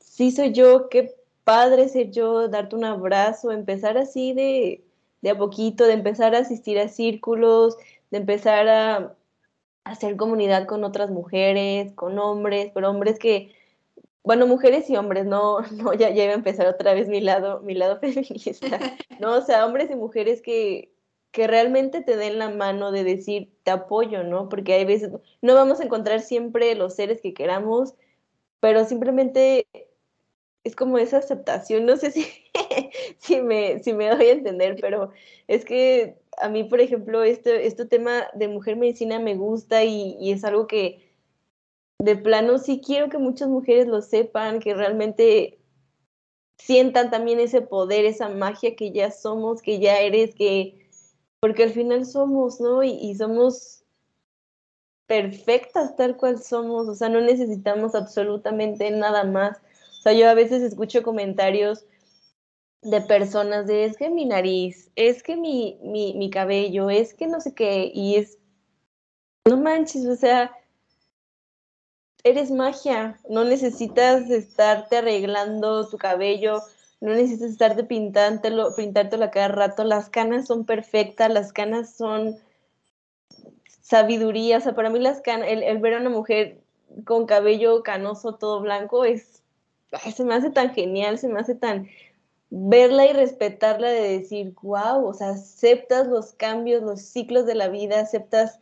sí 0.00 0.30
soy 0.30 0.52
yo, 0.52 0.88
qué 0.88 1.14
padre 1.44 1.88
ser 1.88 2.10
yo, 2.10 2.48
darte 2.48 2.76
un 2.76 2.84
abrazo, 2.84 3.52
empezar 3.52 3.98
así 3.98 4.32
de, 4.32 4.82
de 5.22 5.30
a 5.30 5.38
poquito, 5.38 5.84
de 5.86 5.94
empezar 5.94 6.34
a 6.34 6.40
asistir 6.40 6.78
a 6.78 6.88
círculos, 6.88 7.76
de 8.10 8.18
empezar 8.18 8.68
a 8.68 9.16
hacer 9.84 10.16
comunidad 10.16 10.66
con 10.66 10.84
otras 10.84 11.10
mujeres, 11.10 11.92
con 11.94 12.18
hombres, 12.18 12.70
pero 12.74 12.90
hombres 12.90 13.18
que, 13.18 13.54
bueno, 14.28 14.46
mujeres 14.46 14.90
y 14.90 14.96
hombres, 14.96 15.24
no, 15.24 15.60
no, 15.72 15.94
ya, 15.94 16.10
ya 16.10 16.24
iba 16.24 16.34
a 16.34 16.36
empezar 16.36 16.66
otra 16.66 16.92
vez 16.92 17.08
mi 17.08 17.22
lado, 17.22 17.62
mi 17.62 17.72
lado 17.72 17.98
feminista, 18.00 18.78
no, 19.20 19.38
o 19.38 19.40
sea, 19.40 19.64
hombres 19.64 19.90
y 19.90 19.94
mujeres 19.94 20.42
que, 20.42 20.92
que 21.30 21.46
realmente 21.46 22.02
te 22.02 22.14
den 22.18 22.38
la 22.38 22.50
mano 22.50 22.92
de 22.92 23.04
decir, 23.04 23.50
te 23.62 23.70
apoyo, 23.70 24.24
¿no? 24.24 24.50
Porque 24.50 24.74
hay 24.74 24.84
veces, 24.84 25.12
no 25.40 25.54
vamos 25.54 25.80
a 25.80 25.84
encontrar 25.84 26.20
siempre 26.20 26.74
los 26.74 26.94
seres 26.94 27.22
que 27.22 27.32
queramos, 27.32 27.94
pero 28.60 28.84
simplemente 28.84 29.66
es 30.62 30.76
como 30.76 30.98
esa 30.98 31.16
aceptación, 31.16 31.86
no 31.86 31.96
sé 31.96 32.10
si, 32.12 32.26
si, 33.16 33.40
me, 33.40 33.82
si 33.82 33.94
me 33.94 34.10
doy 34.10 34.26
a 34.26 34.32
entender, 34.32 34.76
pero 34.78 35.10
es 35.46 35.64
que 35.64 36.18
a 36.36 36.50
mí, 36.50 36.64
por 36.64 36.82
ejemplo, 36.82 37.22
este, 37.22 37.66
este 37.66 37.86
tema 37.86 38.26
de 38.34 38.48
mujer 38.48 38.76
medicina 38.76 39.20
me 39.20 39.36
gusta 39.36 39.84
y, 39.84 40.18
y 40.20 40.32
es 40.32 40.44
algo 40.44 40.66
que 40.66 41.07
de 41.98 42.16
plano 42.16 42.58
sí 42.58 42.80
quiero 42.84 43.08
que 43.08 43.18
muchas 43.18 43.48
mujeres 43.48 43.86
lo 43.86 44.02
sepan, 44.02 44.60
que 44.60 44.74
realmente 44.74 45.58
sientan 46.58 47.10
también 47.10 47.40
ese 47.40 47.60
poder, 47.60 48.04
esa 48.04 48.28
magia 48.28 48.76
que 48.76 48.92
ya 48.92 49.10
somos, 49.10 49.62
que 49.62 49.78
ya 49.78 50.00
eres, 50.00 50.34
que 50.34 50.88
porque 51.40 51.64
al 51.64 51.70
final 51.70 52.04
somos, 52.04 52.60
¿no? 52.60 52.82
Y, 52.82 53.14
somos 53.14 53.84
perfectas 55.06 55.96
tal 55.96 56.16
cual 56.16 56.42
somos, 56.42 56.88
o 56.88 56.94
sea, 56.94 57.08
no 57.08 57.20
necesitamos 57.20 57.94
absolutamente 57.94 58.90
nada 58.90 59.24
más. 59.24 59.58
O 59.58 60.02
sea, 60.02 60.12
yo 60.12 60.28
a 60.28 60.34
veces 60.34 60.62
escucho 60.62 61.02
comentarios 61.02 61.86
de 62.82 63.00
personas 63.00 63.66
de 63.66 63.84
es 63.84 63.96
que 63.96 64.10
mi 64.10 64.24
nariz, 64.24 64.90
es 64.96 65.22
que 65.22 65.36
mi, 65.36 65.78
mi, 65.82 66.14
mi 66.14 66.30
cabello, 66.30 66.90
es 66.90 67.14
que 67.14 67.26
no 67.26 67.40
sé 67.40 67.54
qué, 67.54 67.90
y 67.92 68.16
es, 68.16 68.38
no 69.48 69.56
manches, 69.56 70.06
o 70.06 70.16
sea, 70.16 70.52
eres 72.24 72.50
magia, 72.50 73.18
no 73.28 73.44
necesitas 73.44 74.28
estarte 74.30 74.98
arreglando 74.98 75.88
tu 75.88 75.98
cabello, 75.98 76.62
no 77.00 77.12
necesitas 77.12 77.50
estarte 77.50 77.84
pintártelo, 77.84 78.74
pintártelo 78.74 79.30
cada 79.30 79.48
rato, 79.48 79.84
las 79.84 80.10
canas 80.10 80.46
son 80.46 80.64
perfectas, 80.64 81.30
las 81.30 81.52
canas 81.52 81.94
son 81.94 82.36
sabiduría, 83.80 84.58
o 84.58 84.60
sea, 84.60 84.74
para 84.74 84.90
mí 84.90 84.98
las 84.98 85.20
canas, 85.20 85.48
el, 85.50 85.62
el 85.62 85.78
ver 85.78 85.94
a 85.94 86.00
una 86.00 86.10
mujer 86.10 86.60
con 87.04 87.26
cabello 87.26 87.82
canoso 87.82 88.34
todo 88.34 88.60
blanco 88.60 89.04
es, 89.04 89.42
se 90.14 90.24
me 90.24 90.34
hace 90.34 90.50
tan 90.50 90.74
genial, 90.74 91.18
se 91.18 91.28
me 91.28 91.40
hace 91.40 91.54
tan, 91.54 91.88
verla 92.50 93.06
y 93.06 93.12
respetarla 93.12 93.88
de 93.88 94.18
decir, 94.18 94.54
wow, 94.62 95.06
o 95.06 95.14
sea, 95.14 95.30
aceptas 95.30 96.06
los 96.06 96.32
cambios, 96.32 96.82
los 96.82 97.00
ciclos 97.00 97.46
de 97.46 97.54
la 97.54 97.68
vida, 97.68 98.00
aceptas 98.00 98.60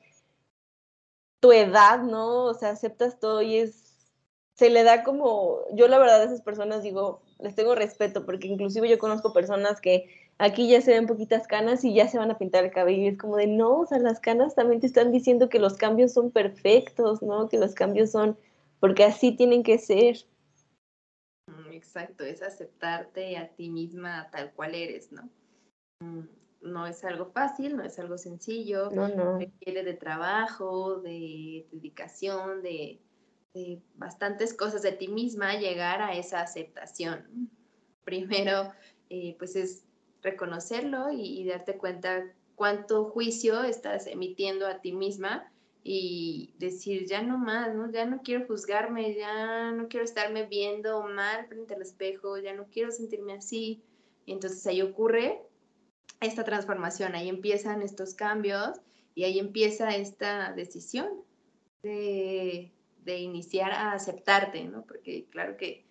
tu 1.41 1.53
edad, 1.53 2.03
¿no? 2.03 2.45
O 2.45 2.55
sea, 2.55 2.71
aceptas 2.71 3.19
todo 3.19 3.43
y 3.43 3.57
es, 3.57 4.11
se 4.55 4.71
le 4.71 4.83
da 4.83 5.05
como, 5.05 5.61
yo 5.75 5.89
la 5.89 5.99
verdad 5.99 6.23
a 6.23 6.25
esas 6.25 6.43
personas 6.43 6.83
digo, 6.83 7.23
les 7.39 7.55
tengo 7.55 7.75
respeto, 7.75 8.25
porque 8.25 8.49
inclusive 8.49 8.89
yo 8.89 8.99
conozco 8.99 9.33
personas 9.33 9.81
que 9.81 10.09
aquí 10.39 10.69
ya 10.69 10.81
se 10.81 10.93
ven 10.93 11.07
poquitas 11.07 11.47
canas 11.47 11.85
y 11.85 11.95
ya 11.95 12.09
se 12.09 12.19
van 12.19 12.31
a 12.31 12.39
pintar 12.39 12.65
el 12.65 12.71
cabello 12.71 13.03
y 13.03 13.09
es 13.09 13.19
como 13.19 13.37
de, 13.37 13.47
no, 13.47 13.81
o 13.81 13.87
sea, 13.87 13.99
las 13.99 14.21
canas 14.21 14.55
también 14.55 14.81
te 14.81 14.87
están 14.87 15.13
diciendo 15.13 15.49
que 15.49 15.59
los 15.59 15.75
cambios 15.75 16.13
son 16.13 16.31
perfectos, 16.31 17.23
¿no? 17.23 17.49
Que 17.49 17.59
los 17.59 17.75
cambios 17.75 18.11
son, 18.11 18.39
porque 18.81 19.05
así 19.05 19.33
tienen 19.33 19.63
que 19.63 19.79
ser. 19.79 20.17
Exacto, 21.71 22.25
es 22.25 22.43
aceptarte 22.43 23.37
a 23.37 23.49
ti 23.49 23.69
misma 23.69 24.29
tal 24.31 24.53
cual 24.53 24.75
eres, 24.75 25.13
¿no? 25.13 25.29
No 26.67 26.87
es 26.87 27.05
algo 27.05 27.27
fácil, 27.27 27.77
no 27.77 27.85
es 27.85 27.99
algo 27.99 28.19
sencillo, 28.19 28.91
no, 28.91 29.09
no. 29.09 29.39
requiere 29.39 29.85
de 29.85 29.95
trabajo, 29.95 31.01
de 31.01 31.67
dedicación, 31.73 32.63
de, 32.63 33.01
de, 33.55 33.81
bastantes 33.95 34.53
cosas 34.55 34.83
de 34.83 34.93
ti 34.93 35.09
misma 35.09 35.55
llegar 35.55 36.03
a 36.03 36.15
esa 36.15 36.41
aceptación. 36.41 37.51
Primero, 38.05 38.73
eh, 39.11 39.37
pues 39.39 39.57
es 39.57 39.85
reconocerlo 40.23 41.11
y, 41.11 41.41
y, 41.41 41.47
darte 41.47 41.77
cuenta 41.77 42.25
cuánto 42.55 43.05
juicio 43.05 43.63
estás 43.63 44.07
emitiendo 44.07 44.67
a 44.67 44.81
ti 44.81 44.93
misma 44.93 45.51
y 45.89 46.53
decir, 46.59 47.07
ya 47.07 47.23
no 47.23 47.39
más, 47.39 47.73
¿no? 47.73 47.89
Ya 47.93 48.07
no 48.07 48.21
quiero 48.23 48.45
juzgarme, 48.49 49.15
ya 49.15 49.71
no 49.71 49.87
quiero 49.87 50.05
estarme 50.05 50.45
viendo 50.45 51.01
mal 51.03 51.47
frente 51.47 51.75
al 51.75 51.83
espejo, 51.83 52.39
ya 52.39 52.55
no 52.55 52.67
quiero 52.67 52.91
sentirme 52.91 53.35
así. 53.35 53.85
Y 54.25 54.33
entonces 54.33 54.67
ahí 54.67 54.83
ocurre 54.83 55.43
esta 56.21 56.45
transformación, 56.45 57.15
ahí 57.15 57.29
empiezan 57.29 57.83
estos 57.83 58.15
cambios 58.15 58.81
y 59.15 59.25
ahí 59.25 59.39
empieza 59.39 59.97
esta 59.97 60.53
decisión 60.53 61.09
de, 61.83 62.73
de 63.05 63.19
iniciar 63.19 63.73
a 63.73 63.93
aceptarte, 63.93 64.65
¿no? 64.65 64.85
Porque 64.85 65.27
claro 65.31 65.57
que 65.57 65.85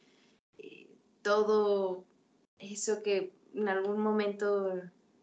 eh, 0.58 0.88
todo 1.22 2.06
eso 2.60 3.02
que 3.04 3.34
en 3.54 3.70
algún 3.70 4.02
momento 4.02 4.82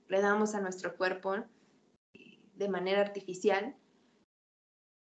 le 0.09 0.21
damos 0.21 0.55
a 0.55 0.61
nuestro 0.61 0.97
cuerpo 0.97 1.37
eh, 2.15 2.39
de 2.55 2.69
manera 2.69 3.01
artificial, 3.01 3.77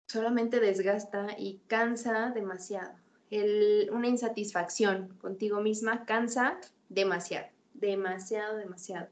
solamente 0.08 0.60
desgasta 0.60 1.28
y 1.38 1.62
cansa 1.68 2.32
demasiado. 2.32 2.93
El, 3.30 3.89
una 3.93 4.10
insatisfacción 4.10 5.18
contigo 5.20 5.62
misma 5.62 6.06
cansa 6.06 6.60
demasiado, 6.89 7.47
demasiado, 7.74 8.58
demasiado. 8.58 9.08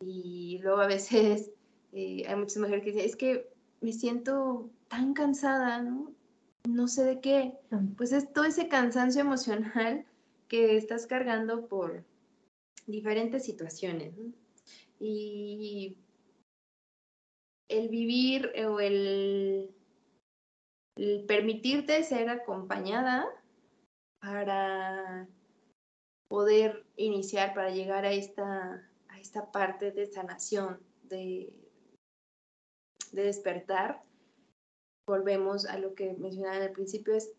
Y 0.00 0.58
luego 0.62 0.80
a 0.80 0.86
veces 0.86 1.50
eh, 1.92 2.24
hay 2.26 2.36
muchas 2.36 2.58
mujeres 2.58 2.82
que 2.82 2.92
dicen, 2.92 3.06
es 3.06 3.16
que 3.16 3.52
me 3.80 3.92
siento 3.92 4.70
tan 4.88 5.14
cansada, 5.14 5.82
¿no? 5.82 6.12
No 6.68 6.88
sé 6.88 7.04
de 7.04 7.20
qué. 7.20 7.54
Pues 7.96 8.12
es 8.12 8.32
todo 8.32 8.44
ese 8.44 8.68
cansancio 8.68 9.20
emocional 9.22 10.04
que 10.48 10.76
estás 10.76 11.06
cargando 11.06 11.66
por 11.68 12.04
diferentes 12.86 13.44
situaciones. 13.44 14.16
¿no? 14.16 14.32
Y 14.98 15.96
el 17.68 17.88
vivir 17.88 18.52
o 18.66 18.80
el, 18.80 19.70
el 20.96 21.24
permitirte 21.26 22.02
ser 22.02 22.28
acompañada 22.28 23.26
para 24.20 25.28
poder 26.28 26.84
iniciar, 26.96 27.54
para 27.54 27.70
llegar 27.70 28.04
a 28.04 28.12
esta 28.12 28.89
esta 29.20 29.50
parte 29.50 29.92
de 29.92 30.06
sanación, 30.06 30.80
de, 31.02 31.52
de 33.12 33.22
despertar, 33.22 34.02
volvemos 35.06 35.66
a 35.66 35.78
lo 35.78 35.94
que 35.94 36.12
mencionaba 36.14 36.56
en 36.56 36.62
el 36.62 36.72
principio, 36.72 37.14
es 37.14 37.32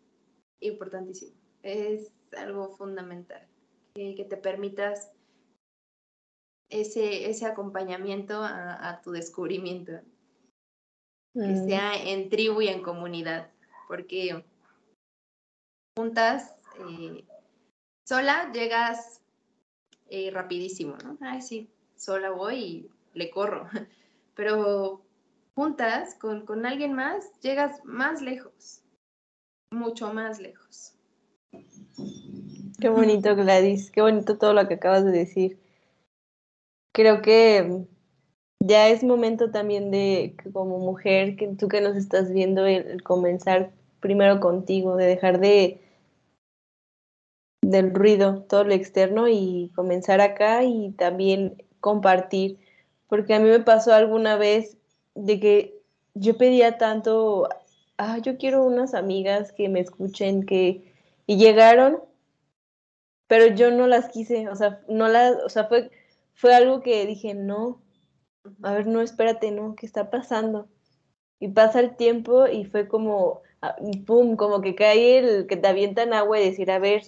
importantísimo, 0.60 1.36
es 1.62 2.12
algo 2.36 2.76
fundamental, 2.76 3.48
que, 3.94 4.14
que 4.14 4.24
te 4.24 4.36
permitas 4.36 5.10
ese, 6.70 7.28
ese 7.28 7.46
acompañamiento 7.46 8.42
a, 8.42 8.88
a 8.88 9.00
tu 9.02 9.10
descubrimiento, 9.10 9.92
mm. 11.34 11.40
que 11.40 11.56
sea 11.68 11.94
en 11.94 12.30
tribu 12.30 12.62
y 12.62 12.68
en 12.68 12.82
comunidad, 12.82 13.50
porque 13.88 14.44
juntas, 15.96 16.54
eh, 16.78 17.24
sola 18.06 18.50
llegas 18.52 19.21
eh, 20.12 20.30
rapidísimo, 20.30 20.94
¿no? 21.02 21.16
Ay, 21.22 21.40
sí, 21.40 21.70
sola 21.96 22.30
voy 22.30 22.56
y 22.56 22.90
le 23.14 23.30
corro. 23.30 23.66
Pero 24.36 25.00
juntas 25.54 26.14
con, 26.16 26.44
con 26.44 26.66
alguien 26.66 26.92
más, 26.92 27.32
llegas 27.40 27.82
más 27.84 28.20
lejos, 28.20 28.82
mucho 29.70 30.12
más 30.12 30.38
lejos. 30.38 30.94
Qué 32.78 32.90
bonito, 32.90 33.34
Gladys, 33.34 33.90
qué 33.90 34.02
bonito 34.02 34.36
todo 34.36 34.52
lo 34.52 34.68
que 34.68 34.74
acabas 34.74 35.04
de 35.06 35.12
decir. 35.12 35.58
Creo 36.92 37.22
que 37.22 37.86
ya 38.60 38.88
es 38.88 39.02
momento 39.02 39.50
también 39.50 39.90
de, 39.90 40.36
como 40.52 40.78
mujer, 40.78 41.36
que 41.36 41.48
tú 41.48 41.68
que 41.68 41.80
nos 41.80 41.96
estás 41.96 42.30
viendo, 42.30 42.66
el, 42.66 43.02
comenzar 43.02 43.70
primero 44.00 44.40
contigo, 44.40 44.96
de 44.96 45.06
dejar 45.06 45.40
de 45.40 45.80
del 47.72 47.92
ruido, 47.94 48.44
todo 48.48 48.64
lo 48.64 48.72
externo 48.74 49.28
y 49.28 49.72
comenzar 49.74 50.20
acá 50.20 50.62
y 50.64 50.92
también 50.92 51.62
compartir, 51.80 52.58
porque 53.08 53.34
a 53.34 53.40
mí 53.40 53.48
me 53.48 53.60
pasó 53.60 53.92
alguna 53.92 54.36
vez 54.36 54.78
de 55.14 55.40
que 55.40 55.82
yo 56.14 56.36
pedía 56.36 56.78
tanto, 56.78 57.48
ah, 57.98 58.18
yo 58.18 58.38
quiero 58.38 58.64
unas 58.64 58.94
amigas 58.94 59.52
que 59.52 59.68
me 59.68 59.80
escuchen, 59.80 60.44
que, 60.44 60.92
y 61.26 61.36
llegaron, 61.36 62.00
pero 63.26 63.54
yo 63.54 63.70
no 63.70 63.86
las 63.86 64.08
quise, 64.10 64.48
o 64.48 64.56
sea, 64.56 64.80
no 64.88 65.08
las, 65.08 65.36
o 65.44 65.48
sea, 65.48 65.64
fue, 65.64 65.90
fue 66.34 66.54
algo 66.54 66.80
que 66.82 67.06
dije, 67.06 67.34
no, 67.34 67.82
a 68.62 68.72
ver, 68.74 68.86
no, 68.86 69.00
espérate, 69.00 69.50
no, 69.50 69.74
¿qué 69.74 69.86
está 69.86 70.10
pasando? 70.10 70.68
Y 71.40 71.48
pasa 71.48 71.80
el 71.80 71.96
tiempo 71.96 72.46
y 72.46 72.64
fue 72.64 72.88
como, 72.88 73.42
ah, 73.62 73.76
pum, 74.06 74.36
como 74.36 74.60
que 74.60 74.74
cae 74.74 75.18
el 75.18 75.46
que 75.46 75.56
te 75.56 75.68
avientan 75.68 76.12
agua 76.12 76.40
y 76.40 76.44
decir, 76.50 76.70
a 76.70 76.78
ver, 76.78 77.02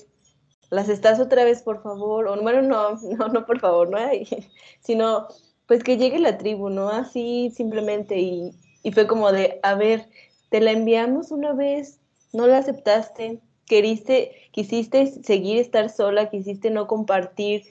las 0.74 0.88
estás 0.88 1.20
otra 1.20 1.44
vez, 1.44 1.62
por 1.62 1.82
favor, 1.82 2.26
o 2.26 2.42
bueno, 2.42 2.62
no, 2.62 2.96
no, 3.18 3.28
no, 3.28 3.46
por 3.46 3.60
favor, 3.60 3.88
no 3.88 3.96
hay, 3.96 4.26
sino, 4.80 5.28
pues 5.66 5.82
que 5.82 5.96
llegue 5.96 6.18
la 6.18 6.36
tribu, 6.36 6.68
¿no? 6.68 6.90
Así 6.90 7.52
simplemente, 7.54 8.18
y, 8.18 8.52
y 8.82 8.92
fue 8.92 9.06
como 9.06 9.32
de, 9.32 9.60
a 9.62 9.74
ver, 9.74 10.08
te 10.50 10.60
la 10.60 10.72
enviamos 10.72 11.30
una 11.30 11.52
vez, 11.52 12.00
no 12.32 12.46
la 12.46 12.58
aceptaste, 12.58 13.40
queriste, 13.66 14.32
quisiste 14.50 15.06
seguir 15.22 15.58
estar 15.58 15.88
sola, 15.90 16.28
quisiste 16.28 16.70
no 16.70 16.86
compartir, 16.86 17.62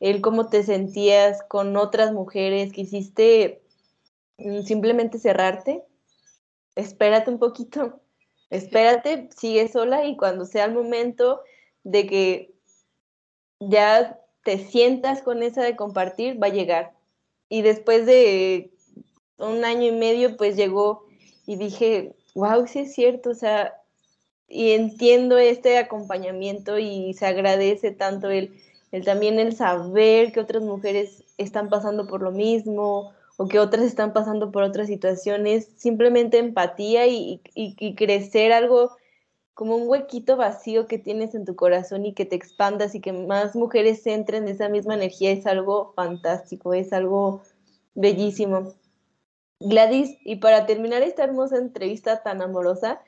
el 0.00 0.20
cómo 0.20 0.48
te 0.48 0.62
sentías 0.62 1.42
con 1.48 1.76
otras 1.76 2.12
mujeres, 2.12 2.72
quisiste 2.72 3.62
mm, 4.38 4.62
simplemente 4.62 5.18
cerrarte, 5.18 5.82
espérate 6.76 7.30
un 7.30 7.38
poquito, 7.38 8.00
espérate, 8.50 9.28
sigue 9.36 9.68
sola 9.68 10.04
y 10.04 10.16
cuando 10.16 10.44
sea 10.44 10.66
el 10.66 10.74
momento 10.74 11.40
de 11.84 12.06
que 12.06 12.49
ya 13.60 14.18
te 14.44 14.58
sientas 14.58 15.22
con 15.22 15.42
esa 15.42 15.62
de 15.62 15.76
compartir, 15.76 16.42
va 16.42 16.48
a 16.48 16.50
llegar. 16.50 16.92
Y 17.48 17.62
después 17.62 18.06
de 18.06 18.72
un 19.38 19.64
año 19.64 19.86
y 19.86 19.92
medio, 19.92 20.36
pues 20.36 20.56
llegó 20.56 21.06
y 21.46 21.56
dije, 21.56 22.14
wow, 22.34 22.66
sí 22.66 22.80
es 22.80 22.94
cierto, 22.94 23.30
o 23.30 23.34
sea, 23.34 23.74
y 24.48 24.72
entiendo 24.72 25.38
este 25.38 25.78
acompañamiento 25.78 26.78
y 26.78 27.14
se 27.14 27.26
agradece 27.26 27.92
tanto 27.92 28.30
el 28.30 28.52
el 28.92 29.04
también 29.04 29.38
el 29.38 29.54
saber 29.54 30.32
que 30.32 30.40
otras 30.40 30.62
mujeres 30.62 31.22
están 31.38 31.68
pasando 31.68 32.06
por 32.06 32.22
lo 32.22 32.32
mismo 32.32 33.12
o 33.36 33.48
que 33.48 33.58
otras 33.58 33.84
están 33.84 34.12
pasando 34.12 34.50
por 34.50 34.62
otras 34.62 34.88
situaciones, 34.88 35.68
simplemente 35.76 36.38
empatía 36.38 37.06
y, 37.06 37.40
crecer 37.96 38.52
algo 38.52 38.96
como 39.60 39.76
un 39.76 39.90
huequito 39.90 40.38
vacío 40.38 40.86
que 40.86 40.96
tienes 40.96 41.34
en 41.34 41.44
tu 41.44 41.54
corazón 41.54 42.06
y 42.06 42.14
que 42.14 42.24
te 42.24 42.34
expandas 42.34 42.94
y 42.94 43.02
que 43.02 43.12
más 43.12 43.54
mujeres 43.54 44.06
entren 44.06 44.44
en 44.44 44.54
esa 44.54 44.70
misma 44.70 44.94
energía 44.94 45.32
es 45.32 45.46
algo 45.46 45.92
fantástico, 45.94 46.72
es 46.72 46.94
algo 46.94 47.42
bellísimo. 47.94 48.72
Gladys, 49.60 50.16
y 50.24 50.36
para 50.36 50.64
terminar 50.64 51.02
esta 51.02 51.24
hermosa 51.24 51.58
entrevista 51.58 52.22
tan 52.22 52.40
amorosa, 52.40 53.02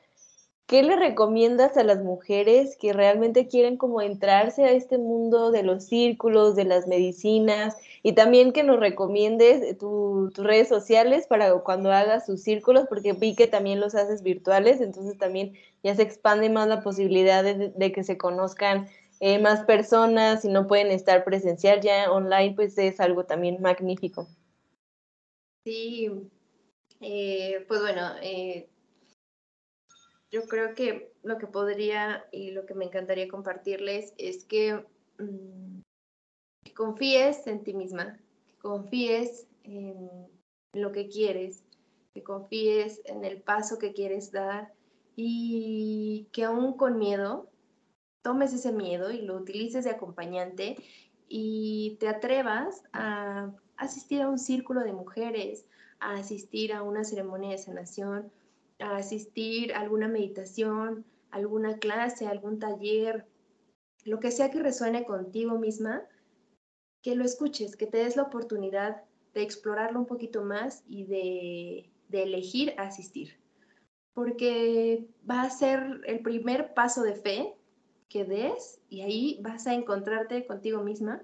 ¿Qué 0.65 0.81
le 0.81 0.95
recomiendas 0.95 1.75
a 1.75 1.83
las 1.83 2.01
mujeres 2.03 2.77
que 2.77 2.93
realmente 2.93 3.47
quieren 3.47 3.75
como 3.75 4.01
entrarse 4.01 4.63
a 4.63 4.71
este 4.71 4.97
mundo 4.97 5.51
de 5.51 5.61
los 5.61 5.83
círculos, 5.83 6.55
de 6.55 6.63
las 6.63 6.87
medicinas 6.87 7.75
y 8.01 8.13
también 8.13 8.53
que 8.53 8.63
nos 8.63 8.79
recomiendes 8.79 9.77
tus 9.77 10.33
redes 10.35 10.69
sociales 10.69 11.27
para 11.27 11.53
cuando 11.59 11.91
hagas 11.91 12.25
sus 12.25 12.41
círculos, 12.41 12.85
porque 12.87 13.11
vi 13.11 13.35
que 13.35 13.47
también 13.47 13.81
los 13.81 13.93
haces 13.93 14.23
virtuales, 14.23 14.79
entonces 14.79 15.17
también 15.17 15.53
ya 15.83 15.95
se 15.95 16.03
expande 16.03 16.49
más 16.49 16.67
la 16.69 16.81
posibilidad 16.81 17.43
de, 17.43 17.91
que 17.91 18.03
se 18.05 18.17
conozcan 18.17 18.87
eh, 19.19 19.39
más 19.39 19.65
personas 19.65 20.45
y 20.45 20.47
no 20.47 20.67
pueden 20.67 20.91
estar 20.91 21.25
presencial 21.25 21.81
ya 21.81 22.09
online, 22.09 22.55
pues 22.55 22.77
es 22.77 23.01
algo 23.01 23.25
también 23.25 23.61
magnífico. 23.61 24.27
Sí, 25.65 26.09
eh, 27.01 27.65
pues 27.67 27.81
bueno, 27.81 28.11
eh, 28.21 28.69
yo 30.33 30.47
creo 30.47 30.73
que 30.73 31.13
lo 31.21 31.37
que 31.37 31.45
podría 31.45 32.25
y 32.31 32.51
lo 32.51 32.65
que 32.65 32.73
me 32.73 32.85
encantaría 32.85 33.27
compartirles 33.27 34.15
es 34.17 34.45
que, 34.45 34.83
mm, 35.19 35.81
confíes 36.75 37.45
en 37.45 37.63
ti 37.63 37.75
misma, 37.75 38.19
que 38.47 38.57
confíes 38.57 39.45
en 39.63 40.09
lo 40.73 40.91
que 40.91 41.07
quieres, 41.07 41.63
que 42.15 42.23
confíes 42.23 43.01
en 43.05 43.23
el 43.25 43.43
paso 43.43 43.77
que 43.77 43.93
quieres 43.93 44.31
dar 44.31 44.73
y 45.15 46.27
que 46.31 46.45
aún 46.45 46.77
con 46.77 46.97
miedo 46.97 47.47
tomes 48.23 48.53
ese 48.53 48.71
miedo 48.71 49.11
y 49.11 49.21
lo 49.21 49.35
utilices 49.35 49.83
de 49.83 49.91
acompañante 49.91 50.77
y 51.27 51.97
te 51.99 52.07
atrevas 52.07 52.83
a 52.91 53.51
asistir 53.77 54.23
a 54.23 54.29
un 54.29 54.39
círculo 54.39 54.81
de 54.81 54.93
mujeres, 54.93 55.67
a 55.99 56.15
asistir 56.15 56.73
a 56.73 56.81
una 56.81 57.03
ceremonia 57.03 57.51
de 57.51 57.59
sanación 57.59 58.31
a 58.79 58.97
asistir 58.97 59.73
a 59.73 59.79
alguna 59.81 60.07
meditación, 60.07 61.05
alguna 61.31 61.77
clase, 61.77 62.27
algún 62.27 62.59
taller, 62.59 63.25
lo 64.05 64.19
que 64.19 64.31
sea 64.31 64.51
que 64.51 64.61
resuene 64.61 65.05
contigo 65.05 65.57
misma, 65.57 66.03
que 67.01 67.15
lo 67.15 67.25
escuches, 67.25 67.75
que 67.75 67.87
te 67.87 67.97
des 67.97 68.15
la 68.15 68.23
oportunidad 68.23 69.03
de 69.33 69.41
explorarlo 69.41 69.99
un 69.99 70.05
poquito 70.05 70.43
más 70.43 70.83
y 70.87 71.05
de, 71.05 71.91
de 72.09 72.23
elegir 72.23 72.73
asistir. 72.77 73.39
Porque 74.13 75.07
va 75.29 75.41
a 75.41 75.49
ser 75.49 76.01
el 76.05 76.21
primer 76.21 76.73
paso 76.73 77.01
de 77.01 77.15
fe 77.15 77.55
que 78.09 78.25
des 78.25 78.79
y 78.89 79.01
ahí 79.01 79.39
vas 79.41 79.65
a 79.65 79.73
encontrarte 79.73 80.45
contigo 80.45 80.83
misma 80.83 81.23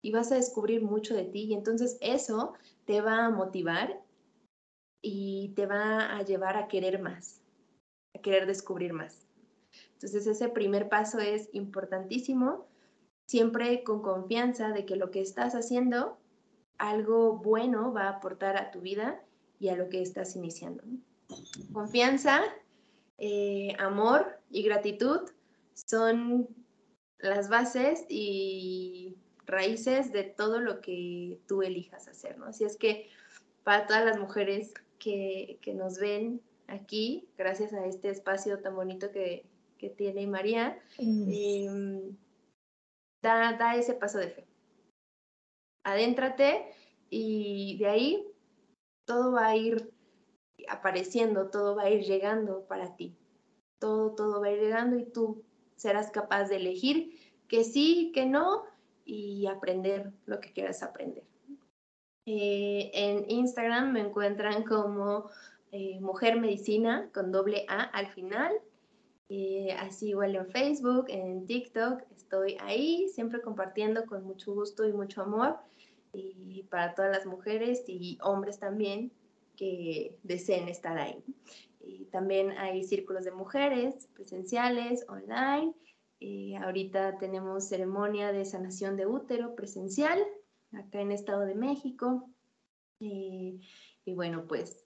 y 0.00 0.10
vas 0.10 0.32
a 0.32 0.36
descubrir 0.36 0.82
mucho 0.82 1.14
de 1.14 1.24
ti 1.24 1.44
y 1.44 1.54
entonces 1.54 1.98
eso 2.00 2.54
te 2.86 3.02
va 3.02 3.26
a 3.26 3.30
motivar 3.30 4.00
y 5.02 5.52
te 5.56 5.66
va 5.66 6.16
a 6.16 6.22
llevar 6.22 6.56
a 6.56 6.68
querer 6.68 7.00
más, 7.00 7.40
a 8.14 8.20
querer 8.20 8.46
descubrir 8.46 8.92
más. 8.92 9.26
Entonces 9.94 10.26
ese 10.26 10.48
primer 10.48 10.88
paso 10.88 11.18
es 11.18 11.48
importantísimo, 11.52 12.66
siempre 13.26 13.82
con 13.84 14.02
confianza 14.02 14.70
de 14.70 14.84
que 14.84 14.96
lo 14.96 15.10
que 15.10 15.20
estás 15.20 15.54
haciendo, 15.54 16.18
algo 16.78 17.36
bueno 17.36 17.92
va 17.92 18.04
a 18.04 18.16
aportar 18.16 18.56
a 18.56 18.70
tu 18.70 18.80
vida 18.80 19.22
y 19.58 19.68
a 19.68 19.76
lo 19.76 19.88
que 19.88 20.00
estás 20.00 20.36
iniciando. 20.36 20.82
Confianza, 21.72 22.42
eh, 23.18 23.76
amor 23.78 24.40
y 24.50 24.62
gratitud 24.62 25.20
son 25.74 26.48
las 27.18 27.48
bases 27.48 28.06
y 28.08 29.16
raíces 29.46 30.12
de 30.12 30.24
todo 30.24 30.60
lo 30.60 30.80
que 30.80 31.38
tú 31.46 31.62
elijas 31.62 32.08
hacer, 32.08 32.38
¿no? 32.38 32.46
Así 32.46 32.64
es 32.64 32.76
que 32.76 33.08
para 33.62 33.86
todas 33.86 34.04
las 34.04 34.18
mujeres 34.18 34.72
que, 35.00 35.58
nos 35.74 35.98
ven 35.98 36.40
aquí, 36.68 37.28
gracias 37.36 37.72
a 37.72 37.86
este 37.86 38.10
espacio 38.10 38.60
tan 38.60 38.76
bonito 38.76 39.10
que, 39.10 39.48
tiene 39.96 40.26
María, 40.26 40.78
em, 40.98 42.14
da, 43.22 43.54
da 43.54 43.76
ese 43.76 43.94
paso 43.94 44.18
de 44.18 44.28
fe. 44.28 44.46
Adéntrate 45.84 46.66
y 47.08 47.78
de 47.78 47.86
ahí 47.86 48.26
todo 49.06 49.32
va 49.32 49.46
a 49.46 49.56
ir 49.56 49.90
apareciendo, 50.68 51.48
todo 51.48 51.76
va 51.76 51.84
a 51.84 51.90
ir 51.90 52.04
llegando 52.04 52.66
para 52.66 52.94
ti. 52.96 53.16
Todo, 53.78 54.14
todo 54.14 54.42
va 54.42 54.48
a 54.48 54.52
ir 54.52 54.60
llegando 54.60 54.96
y 54.96 55.06
tú 55.06 55.42
serás 55.76 56.10
capaz 56.10 56.44
de 56.48 56.56
elegir 56.56 57.18
que 57.48 57.64
sí, 57.64 58.12
que 58.14 58.26
no 58.26 58.64
y 59.04 59.46
aprender 59.46 60.12
lo 60.26 60.40
que 60.40 60.52
quieras 60.52 60.82
aprender. 60.82 61.24
Eh, 62.32 62.92
en 62.94 63.28
Instagram 63.28 63.92
me 63.92 64.02
encuentran 64.02 64.62
como 64.62 65.28
eh, 65.72 65.98
Mujer 66.00 66.38
Medicina 66.38 67.10
con 67.12 67.32
doble 67.32 67.64
A 67.66 67.82
al 67.82 68.06
final. 68.06 68.52
Eh, 69.28 69.72
así 69.72 70.10
igual 70.10 70.36
en 70.36 70.46
Facebook, 70.46 71.06
en 71.08 71.44
TikTok, 71.46 72.02
estoy 72.14 72.56
ahí, 72.60 73.08
siempre 73.08 73.40
compartiendo 73.40 74.06
con 74.06 74.22
mucho 74.22 74.54
gusto 74.54 74.86
y 74.86 74.92
mucho 74.92 75.22
amor. 75.22 75.56
Para 76.68 76.94
todas 76.94 77.16
las 77.16 77.26
mujeres 77.26 77.82
y 77.88 78.16
hombres 78.22 78.60
también 78.60 79.10
que 79.56 80.16
deseen 80.22 80.68
estar 80.68 80.98
ahí. 80.98 81.24
También 82.12 82.52
hay 82.52 82.84
círculos 82.84 83.24
de 83.24 83.32
mujeres 83.32 84.08
presenciales, 84.14 85.04
online. 85.08 85.74
ahorita 86.60 87.18
tenemos 87.18 87.68
ceremonia 87.68 88.30
de 88.30 88.44
sanación 88.44 88.96
de 88.96 89.06
útero 89.06 89.56
presencial 89.56 90.24
acá 90.72 91.00
en 91.00 91.12
Estado 91.12 91.46
de 91.46 91.54
México. 91.54 92.28
y 92.98 93.60
bueno, 94.14 94.46
pues 94.46 94.84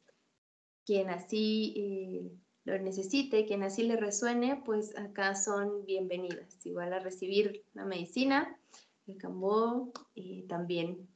quien 0.85 1.11
así 1.11 1.74
eh, 1.76 2.30
lo 2.64 2.78
necesite, 2.78 3.45
quien 3.47 3.62
así 3.62 3.82
le 3.82 3.97
resuene, 3.97 4.62
pues 4.64 4.97
acá 4.97 5.35
son 5.35 5.85
bienvenidas. 5.85 6.64
Igual 6.64 6.93
a 6.93 6.99
recibir 6.99 7.64
la 7.74 7.85
medicina, 7.85 8.59
el 9.07 9.16
cambó 9.18 9.93
y 10.14 10.43
también 10.45 11.09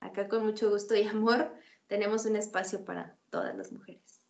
acá 0.00 0.28
con 0.28 0.44
mucho 0.44 0.70
gusto 0.70 0.94
y 0.94 1.04
amor 1.04 1.52
tenemos 1.86 2.26
un 2.26 2.36
espacio 2.36 2.84
para 2.84 3.16
todas 3.30 3.56
las 3.56 3.72
mujeres. 3.72 4.20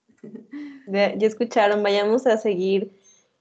Ya, 0.86 1.16
ya 1.16 1.26
escucharon, 1.26 1.82
vayamos 1.82 2.26
a 2.26 2.36
seguir 2.36 2.92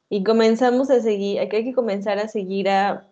y 0.09 0.23
comenzamos 0.23 0.89
a 0.89 0.99
seguir, 0.99 1.39
aquí 1.39 1.57
hay 1.57 1.63
que 1.63 1.73
comenzar 1.73 2.17
a 2.17 2.27
seguir 2.27 2.69
a 2.69 3.07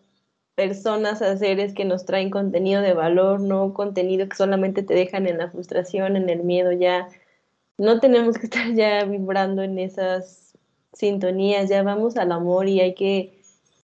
personas, 0.59 1.21
a 1.21 1.37
seres 1.37 1.73
que 1.73 1.85
nos 1.85 2.03
traen 2.03 2.29
contenido 2.29 2.81
de 2.81 2.93
valor, 2.93 3.39
no 3.39 3.73
contenido 3.73 4.27
que 4.27 4.35
solamente 4.35 4.83
te 4.83 4.93
dejan 4.93 5.25
en 5.25 5.37
la 5.37 5.49
frustración, 5.49 6.17
en 6.17 6.27
el 6.29 6.43
miedo, 6.43 6.73
ya 6.73 7.07
no 7.77 8.01
tenemos 8.01 8.37
que 8.37 8.45
estar 8.47 8.73
ya 8.73 9.05
vibrando 9.05 9.63
en 9.63 9.79
esas 9.79 10.53
sintonías, 10.91 11.69
ya 11.69 11.81
vamos 11.81 12.17
al 12.17 12.33
amor 12.33 12.67
y 12.67 12.81
hay 12.81 12.93
que 12.93 13.39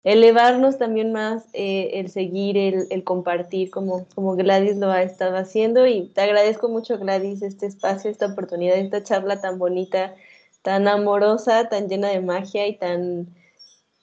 elevarnos 0.05 0.77
también 0.77 1.11
más 1.11 1.43
eh, 1.51 1.91
el 1.95 2.09
seguir, 2.09 2.57
el, 2.57 2.87
el, 2.91 3.03
compartir, 3.03 3.69
como, 3.69 4.05
como 4.15 4.37
Gladys 4.37 4.77
lo 4.77 4.89
ha 4.89 5.03
estado 5.03 5.35
haciendo. 5.35 5.85
Y 5.85 6.07
te 6.15 6.21
agradezco 6.21 6.69
mucho, 6.69 6.97
Gladys, 6.97 7.41
este 7.41 7.65
espacio, 7.65 8.09
esta 8.09 8.27
oportunidad, 8.27 8.77
esta 8.77 9.03
charla 9.03 9.41
tan 9.41 9.59
bonita, 9.59 10.15
tan 10.61 10.87
amorosa, 10.87 11.67
tan 11.67 11.89
llena 11.89 12.07
de 12.07 12.21
magia 12.21 12.67
y 12.67 12.77
tan, 12.77 13.27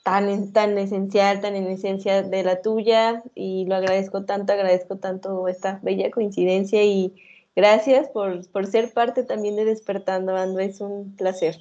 tan, 0.03 0.53
tan 0.53 0.78
esencial, 0.78 1.40
tan 1.40 1.57
en 1.57 1.66
esencia 1.66 2.22
de 2.22 2.42
la 2.42 2.62
tuya. 2.62 3.22
Y 3.34 3.66
lo 3.66 3.76
agradezco 3.76 4.24
tanto, 4.24 4.53
agradezco 4.53 4.96
tanto 4.96 5.48
esta 5.48 5.80
bella 5.82 6.11
coincidencia 6.11 6.82
y 6.84 7.14
gracias 7.57 8.09
por, 8.09 8.48
por 8.51 8.66
ser 8.66 8.92
parte 8.92 9.24
también 9.24 9.57
de 9.57 9.64
Despertando, 9.64 10.36
Ando. 10.36 10.61
Es 10.61 10.80
un 10.80 11.16
placer. 11.16 11.57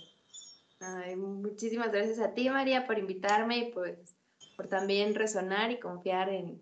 Ay, 0.80 1.16
muchísimas 1.16 1.92
gracias 1.92 2.20
a 2.20 2.34
ti, 2.34 2.50
María, 2.50 2.88
por 2.88 2.98
invitarme 2.98 3.58
y 3.58 3.72
pues 3.72 4.16
por 4.56 4.68
también 4.68 5.16
resonar 5.16 5.72
y 5.72 5.80
confiar 5.80 6.30
en, 6.30 6.62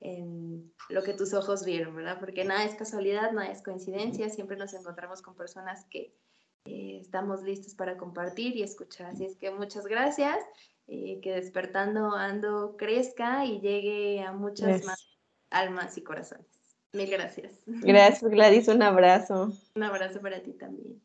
en 0.00 0.72
lo 0.88 1.02
que 1.02 1.14
tus 1.14 1.34
ojos 1.34 1.64
vieron, 1.64 1.94
¿verdad? 1.94 2.18
Porque 2.20 2.44
nada 2.44 2.64
es 2.64 2.74
casualidad, 2.74 3.32
nada 3.32 3.50
es 3.50 3.62
coincidencia, 3.62 4.28
siempre 4.28 4.56
nos 4.56 4.74
encontramos 4.74 5.22
con 5.22 5.34
personas 5.34 5.84
que 5.86 6.14
eh, 6.66 6.98
estamos 7.00 7.42
listos 7.42 7.74
para 7.74 7.96
compartir 7.96 8.56
y 8.56 8.62
escuchar. 8.62 9.06
Así 9.06 9.24
es 9.24 9.36
que 9.36 9.50
muchas 9.50 9.86
gracias, 9.86 10.36
eh, 10.88 11.20
que 11.20 11.32
despertando 11.32 12.14
ando 12.14 12.76
crezca 12.76 13.44
y 13.44 13.60
llegue 13.60 14.22
a 14.22 14.32
muchas 14.32 14.84
más 14.84 15.18
almas 15.50 15.96
y 15.98 16.02
corazones. 16.02 16.46
Mil 16.92 17.10
gracias. 17.10 17.62
Gracias, 17.66 18.22
Gladys, 18.30 18.68
un 18.68 18.82
abrazo. 18.82 19.52
Un 19.74 19.82
abrazo 19.82 20.20
para 20.20 20.42
ti 20.42 20.52
también. 20.52 21.02